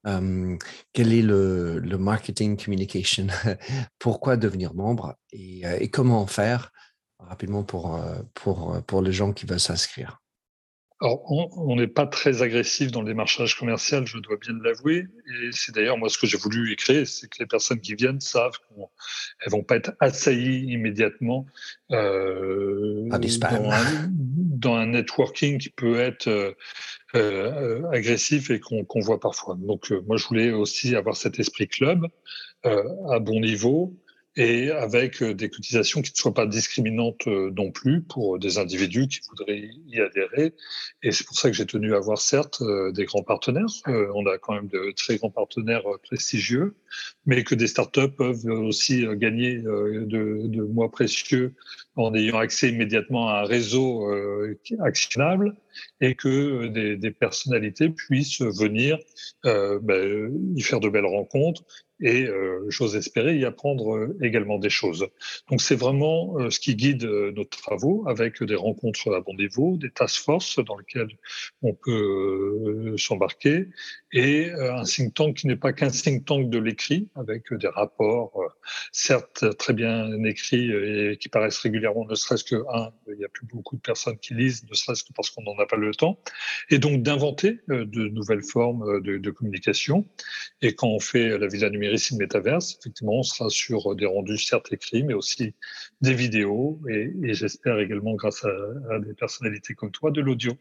Euh, 0.04 0.56
quel 0.92 1.12
est 1.12 1.22
le, 1.22 1.80
marketing 1.98 2.62
communication? 2.62 3.26
Pourquoi 3.98 4.36
devenir 4.36 4.74
membre? 4.74 5.16
Et, 5.32 5.62
et, 5.80 5.90
comment 5.90 6.26
faire 6.26 6.70
rapidement 7.18 7.62
pour, 7.62 8.00
pour, 8.34 8.82
pour 8.84 9.02
les 9.02 9.12
gens 9.12 9.32
qui 9.32 9.46
veulent 9.46 9.60
s'inscrire? 9.60 10.21
Alors, 11.02 11.20
on 11.58 11.74
n'est 11.74 11.88
pas 11.88 12.06
très 12.06 12.42
agressif 12.42 12.92
dans 12.92 13.00
le 13.00 13.08
démarchage 13.08 13.58
commercial, 13.58 14.06
je 14.06 14.18
dois 14.18 14.36
bien 14.36 14.54
l'avouer. 14.62 15.08
Et 15.26 15.50
c'est 15.50 15.74
d'ailleurs 15.74 15.98
moi 15.98 16.08
ce 16.08 16.16
que 16.16 16.28
j'ai 16.28 16.38
voulu 16.38 16.72
écrire, 16.72 17.08
c'est 17.08 17.28
que 17.28 17.40
les 17.40 17.46
personnes 17.46 17.80
qui 17.80 17.96
viennent 17.96 18.20
savent 18.20 18.56
qu'elles 18.68 19.50
vont 19.50 19.64
pas 19.64 19.74
être 19.74 19.94
assaillies 19.98 20.72
immédiatement 20.72 21.46
euh, 21.90 23.08
dans, 23.08 23.72
un, 23.72 24.08
dans, 24.12 24.74
un, 24.76 24.86
networking 24.86 25.58
qui 25.58 25.70
peut 25.70 25.98
être 25.98 26.28
euh, 26.28 26.54
euh 27.16 27.82
agressif 27.90 28.50
et 28.50 28.60
qu'on 28.60 29.00
voit 29.00 29.18
parfois. 29.18 29.56
Donc 29.58 29.90
euh, 29.90 30.00
moi 30.06 30.16
je 30.16 30.26
voulais 30.28 30.52
aussi 30.52 30.94
avoir 30.94 31.16
cet 31.16 31.40
esprit 31.40 31.66
club 31.66 32.06
euh, 32.64 32.84
à 33.10 33.18
bon 33.18 33.40
niveau 33.40 33.92
et 34.36 34.70
avec 34.70 35.22
euh, 35.22 35.34
des 35.34 35.50
cotisations 35.50 36.00
qui 36.00 36.12
ne 36.12 36.16
soient 36.16 36.32
pas 36.32 36.46
discriminantes 36.46 37.26
euh, 37.26 37.50
non 37.54 37.70
plus 37.70 38.02
pour 38.02 38.38
des 38.38 38.58
individus 38.58 39.06
qui 39.08 39.20
voudraient 39.28 39.68
y 39.86 40.00
adhérer. 40.00 40.54
Et 41.02 41.12
c'est 41.12 41.26
pour 41.26 41.36
ça 41.36 41.50
que 41.50 41.56
j'ai 41.56 41.66
tenu 41.66 41.92
à 41.94 41.98
avoir 41.98 42.18
certes 42.18 42.62
euh, 42.62 42.92
des 42.92 43.04
grands 43.04 43.22
partenaires. 43.22 43.66
On 43.86 44.26
a 44.26 44.38
quand 44.38 44.54
même 44.54 44.68
de 44.68 44.92
très 44.96 45.16
grands 45.16 45.30
partenaires 45.30 45.82
prestigieux, 46.02 46.74
mais 47.26 47.44
que 47.44 47.54
des 47.54 47.66
startups 47.66 48.10
peuvent 48.16 48.44
aussi 48.46 49.04
gagner 49.16 49.56
de, 49.56 50.46
de 50.46 50.62
mois 50.62 50.90
précieux 50.90 51.54
en 51.96 52.14
ayant 52.14 52.38
accès 52.38 52.70
immédiatement 52.70 53.28
à 53.28 53.40
un 53.40 53.44
réseau 53.44 54.10
actionnable 54.80 55.54
et 56.00 56.14
que 56.14 56.66
des, 56.68 56.96
des 56.96 57.10
personnalités 57.10 57.88
puissent 57.90 58.42
venir 58.42 58.98
euh, 59.44 59.78
ben, 59.82 60.32
y 60.56 60.62
faire 60.62 60.80
de 60.80 60.88
belles 60.88 61.06
rencontres 61.06 61.64
et, 62.02 62.26
euh, 62.26 62.66
j'ose 62.68 62.96
espérer, 62.96 63.36
y 63.36 63.44
apprendre 63.44 63.96
euh, 63.96 64.18
également 64.20 64.58
des 64.58 64.70
choses. 64.70 65.06
Donc 65.48 65.62
c'est 65.62 65.76
vraiment 65.76 66.38
euh, 66.38 66.50
ce 66.50 66.58
qui 66.58 66.74
guide 66.74 67.04
nos 67.04 67.44
travaux 67.44 68.04
avec 68.06 68.42
des 68.42 68.54
rencontres 68.54 69.14
à 69.14 69.20
bon 69.20 69.34
niveau, 69.34 69.76
des 69.76 69.90
task 69.90 70.22
forces 70.22 70.58
dans 70.58 70.76
lesquelles 70.76 71.16
on 71.62 71.74
peut 71.74 72.94
s'embarquer 72.96 73.68
et 74.12 74.50
un 74.50 74.82
think 74.82 75.14
tank 75.14 75.36
qui 75.36 75.46
n'est 75.46 75.56
pas 75.56 75.72
qu'un 75.72 75.90
think 75.90 76.24
tank 76.24 76.50
de 76.50 76.58
l'écrit 76.58 77.08
avec 77.14 77.52
des 77.52 77.68
rapports 77.68 78.32
certes 78.90 79.56
très 79.56 79.72
bien 79.72 80.22
écrits 80.24 80.70
et 80.70 81.16
qui 81.18 81.28
paraissent 81.28 81.58
régulièrement, 81.58 82.06
ne 82.06 82.14
serait-ce 82.14 82.44
que 82.44 82.56
un, 82.72 82.92
il 83.08 83.16
n'y 83.16 83.24
a 83.24 83.28
plus 83.28 83.46
beaucoup 83.46 83.76
de 83.76 83.80
personnes 83.80 84.18
qui 84.18 84.34
lisent, 84.34 84.64
ne 84.68 84.74
serait-ce 84.74 85.04
que 85.04 85.12
parce 85.14 85.30
qu'on 85.30 85.42
n'en 85.42 85.58
a 85.58 85.66
pas 85.66 85.76
le 85.76 85.94
temps, 85.94 86.18
et 86.70 86.78
donc 86.78 87.02
d'inventer 87.02 87.60
de 87.68 88.08
nouvelles 88.08 88.42
formes 88.42 89.00
de, 89.02 89.30
communication. 89.30 90.06
Et 90.60 90.74
quand 90.74 90.88
on 90.88 91.00
fait 91.00 91.38
la 91.38 91.46
villa 91.46 91.70
numérique 91.70 91.91
ici 91.94 92.14
de 92.14 92.18
Métaverse, 92.18 92.76
effectivement, 92.78 93.18
on 93.18 93.22
sera 93.22 93.48
sur 93.48 93.94
des 93.94 94.06
rendus 94.06 94.38
certes 94.38 94.72
écrits, 94.72 95.02
mais 95.02 95.14
aussi 95.14 95.54
des 96.00 96.14
vidéos 96.14 96.80
et, 96.88 97.12
j'espère 97.34 97.78
également, 97.78 98.14
grâce 98.14 98.44
à, 98.44 98.98
des 98.98 99.14
personnalités 99.14 99.74
comme 99.74 99.90
toi, 99.90 100.10
de 100.10 100.20
l'audio. 100.20 100.52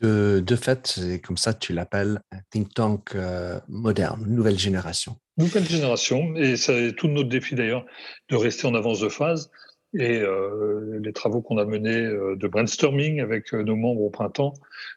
De, 0.00 0.42
de, 0.44 0.56
fait, 0.56 0.86
c'est 0.86 1.20
comme 1.20 1.36
ça 1.36 1.54
que 1.54 1.60
tu 1.60 1.72
l'appelles, 1.72 2.20
un 2.32 2.40
think 2.50 2.74
tank 2.74 3.14
euh, 3.14 3.58
moderne, 3.68 4.24
nouvelle 4.26 4.58
génération. 4.58 5.16
Nouvelle 5.38 5.66
génération, 5.66 6.34
et 6.36 6.56
c'est 6.56 6.94
tout 6.94 7.08
notre 7.08 7.28
défi 7.28 7.54
d'ailleurs 7.54 7.86
de 8.28 8.36
rester 8.36 8.66
en 8.66 8.74
avance 8.74 9.00
de 9.00 9.08
phase. 9.08 9.50
Et 9.96 10.18
euh, 10.18 10.98
les 11.00 11.12
travaux 11.12 11.40
qu'on 11.40 11.56
a 11.58 11.64
menés 11.64 12.04
euh, 12.04 12.34
de 12.34 12.48
brainstorming 12.48 13.20
avec 13.20 13.52
nos 13.52 13.76
membres 13.76 14.02
au 14.02 14.10
printemps 14.10 14.54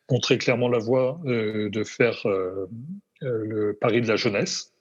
montraient 0.10 0.40
clairement 0.40 0.70
la 0.70 0.80
voie 0.80 1.22
de 1.24 1.84
faire 1.84 2.26
le 3.22 3.78
pari 3.80 4.02
de 4.02 4.08
la 4.08 4.16
jeunesse 4.16 4.74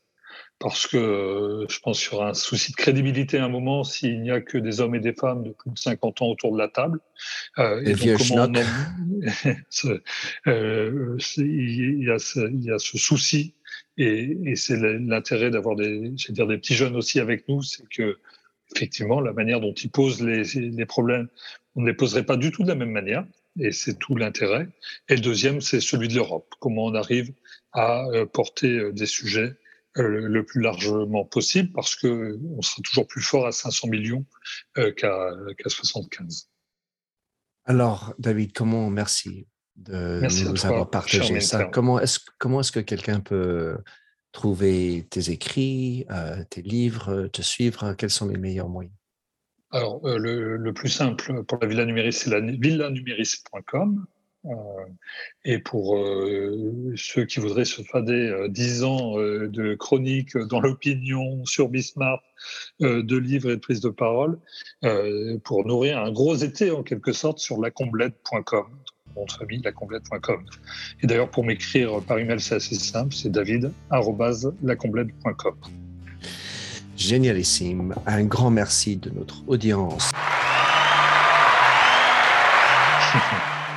parce 0.58 0.86
que 0.86 0.96
euh, 0.96 1.66
je 1.68 1.78
pense 1.80 2.00
qu'il 2.00 2.12
y 2.12 2.16
aura 2.16 2.30
un 2.30 2.34
souci 2.34 2.72
de 2.72 2.76
crédibilité 2.76 3.38
à 3.38 3.44
un 3.44 3.48
moment 3.48 3.84
s'il 3.84 4.22
n'y 4.22 4.30
a 4.30 4.40
que 4.40 4.56
des 4.56 4.80
hommes 4.80 4.94
et 4.94 5.00
des 5.00 5.12
femmes 5.12 5.42
de 5.42 5.50
plus 5.50 5.70
de 5.70 5.78
50 5.78 6.22
ans 6.22 6.26
autour 6.28 6.52
de 6.52 6.58
la 6.58 6.68
table. 6.68 6.98
Euh, 7.58 7.82
et 7.84 7.94
donc, 7.94 8.18
comment 8.18 8.52
euh, 10.46 11.18
il, 11.36 12.04
y 12.04 12.10
a 12.10 12.18
ce, 12.18 12.50
il 12.50 12.64
y 12.64 12.70
a 12.70 12.78
ce 12.78 12.96
souci 12.96 13.54
et, 13.98 14.36
et 14.44 14.56
c'est 14.56 14.76
l'intérêt 14.76 15.50
d'avoir 15.50 15.76
des, 15.76 16.10
dire, 16.10 16.46
des 16.46 16.58
petits 16.58 16.74
jeunes 16.74 16.96
aussi 16.96 17.20
avec 17.20 17.48
nous, 17.48 17.62
c'est 17.62 17.86
que 17.88 18.18
effectivement 18.74 19.20
la 19.20 19.32
manière 19.32 19.60
dont 19.60 19.74
ils 19.74 19.90
posent 19.90 20.22
les, 20.22 20.42
les 20.54 20.86
problèmes, 20.86 21.28
on 21.74 21.82
ne 21.82 21.86
les 21.86 21.94
poserait 21.94 22.24
pas 22.24 22.36
du 22.36 22.50
tout 22.50 22.62
de 22.62 22.68
la 22.68 22.74
même 22.74 22.90
manière 22.90 23.26
et 23.60 23.72
c'est 23.72 23.98
tout 23.98 24.16
l'intérêt. 24.16 24.68
Et 25.08 25.16
le 25.16 25.20
deuxième, 25.20 25.60
c'est 25.60 25.80
celui 25.80 26.08
de 26.08 26.14
l'Europe. 26.14 26.54
Comment 26.60 26.86
on 26.86 26.94
arrive 26.94 27.32
à 27.72 28.04
porter 28.32 28.92
des 28.92 29.06
sujets 29.06 29.52
euh, 29.52 29.65
le 30.02 30.44
plus 30.44 30.60
largement 30.60 31.24
possible 31.24 31.72
parce 31.72 31.96
que 31.96 32.38
on 32.56 32.62
sera 32.62 32.82
toujours 32.82 33.06
plus 33.06 33.22
fort 33.22 33.46
à 33.46 33.52
500 33.52 33.88
millions 33.88 34.24
euh, 34.78 34.92
qu'à 34.92 35.30
75. 35.66 36.50
Alors, 37.64 38.14
David, 38.18 38.52
comment 38.52 38.90
merci 38.90 39.46
de 39.76 40.20
nous 40.20 40.66
avoir 40.66 40.88
partagé 40.88 41.40
ça. 41.40 41.64
Comment 41.64 42.00
est-ce 42.00 42.20
comment 42.38 42.60
est-ce 42.60 42.72
que 42.72 42.80
quelqu'un 42.80 43.20
peut 43.20 43.76
trouver 44.32 45.06
tes 45.10 45.30
écrits, 45.30 46.06
euh, 46.10 46.42
tes 46.48 46.62
livres, 46.62 47.26
te 47.28 47.42
suivre? 47.42 47.94
Quels 47.94 48.10
sont 48.10 48.28
les 48.28 48.38
meilleurs 48.38 48.68
moyens? 48.68 48.94
Alors, 49.72 50.00
le, 50.06 50.56
le, 50.56 50.72
plus 50.72 50.88
simple 50.88 51.42
pour 51.44 51.58
la 51.60 51.66
Villa 51.66 51.84
Numéris, 51.84 52.12
c'est 52.12 52.30
la 52.30 52.40
villanuméris.com. 52.40 54.06
Euh, 54.46 54.52
et 55.44 55.58
pour 55.58 55.96
euh, 55.96 56.92
ceux 56.96 57.24
qui 57.24 57.40
voudraient 57.40 57.64
se 57.64 57.82
fader 57.82 58.46
10 58.48 58.82
euh, 58.82 58.86
ans 58.86 59.16
de 59.16 59.74
chroniques 59.74 60.36
dans 60.36 60.60
l'opinion 60.60 61.44
sur 61.44 61.68
Bismarck, 61.68 62.22
de 62.80 63.16
livres 63.16 63.50
et 63.50 63.56
de 63.56 63.60
prises 63.60 63.80
de 63.80 63.88
parole, 63.88 64.38
pour 65.44 65.66
nourrir 65.66 65.98
un 65.98 66.12
gros 66.12 66.36
été 66.36 66.70
en 66.70 66.82
quelque 66.82 67.12
sorte 67.12 67.38
sur 67.38 67.58
lacomblette.com 67.60 68.66
de 69.16 69.32
famille, 69.32 69.62
lacomblette.com. 69.62 70.44
Et 71.02 71.06
d'ailleurs, 71.06 71.30
pour 71.30 71.44
m'écrire 71.44 72.02
par 72.02 72.18
email, 72.18 72.38
c'est 72.38 72.56
assez 72.56 72.74
simple, 72.74 73.14
c'est 73.14 73.30
david.lacomblette.com. 73.30 75.54
Génialissime. 76.96 77.94
Un 78.06 78.24
grand 78.24 78.50
merci 78.50 78.98
de 78.98 79.08
notre 79.10 79.42
audience. 79.48 80.12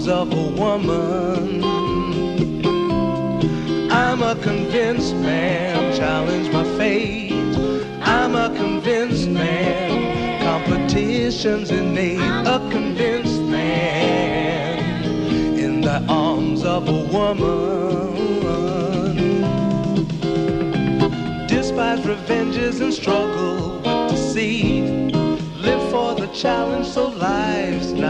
Arms 0.00 0.08
of 0.08 0.32
a 0.32 0.46
woman. 0.58 1.62
I'm 3.92 4.22
a 4.22 4.34
convinced 4.36 5.14
man, 5.16 5.94
challenge 5.94 6.50
my 6.52 6.64
fate. 6.78 7.32
I'm 8.00 8.34
a 8.34 8.48
convinced 8.56 9.28
man, 9.28 10.40
competition's 10.42 11.70
innate. 11.70 12.18
A 12.18 12.66
convinced 12.70 13.42
man 13.42 15.04
in 15.58 15.82
the 15.82 16.02
arms 16.08 16.64
of 16.64 16.88
a 16.88 17.04
woman. 17.12 18.16
Despite 21.46 22.04
revenges 22.06 22.80
and 22.80 22.94
struggle 22.94 23.80
with 23.80 24.10
deceit. 24.12 25.12
Live 25.60 25.90
for 25.90 26.14
the 26.14 26.28
challenge 26.28 26.86
so 26.86 27.08
life's 27.08 27.92
not. 27.92 28.09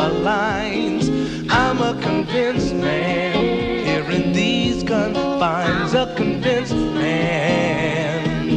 my 0.00 0.08
lines. 0.08 1.10
I'm 1.50 1.82
a 1.82 1.92
convinced 2.00 2.74
man 2.74 3.34
hearing 3.84 4.32
these 4.32 4.82
confines. 4.82 5.92
A 5.92 6.14
convinced 6.16 6.80
man 7.04 8.48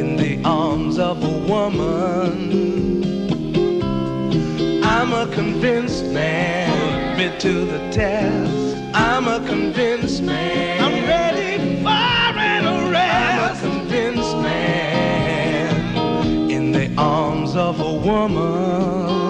in 0.00 0.16
the 0.16 0.42
arms 0.44 0.98
of 0.98 1.22
a 1.22 1.36
woman. 1.52 2.34
I'm 4.82 5.12
a 5.12 5.32
convinced 5.32 6.06
man, 6.06 7.16
bit 7.16 7.38
to 7.44 7.52
the 7.72 7.78
test. 7.92 8.76
I'm 8.92 9.28
a 9.28 9.38
convinced 9.46 10.24
man. 10.24 10.82
I'm 10.86 10.98
ready 11.16 11.52
for 11.84 12.34
an 12.52 12.64
arrest. 12.74 13.28
I'm 13.28 13.38
a 13.48 13.50
convinced 13.66 14.36
man 14.48 16.50
in 16.50 16.72
the 16.72 16.92
arms 16.98 17.54
of 17.54 17.78
a 17.78 17.92
woman. 18.08 19.29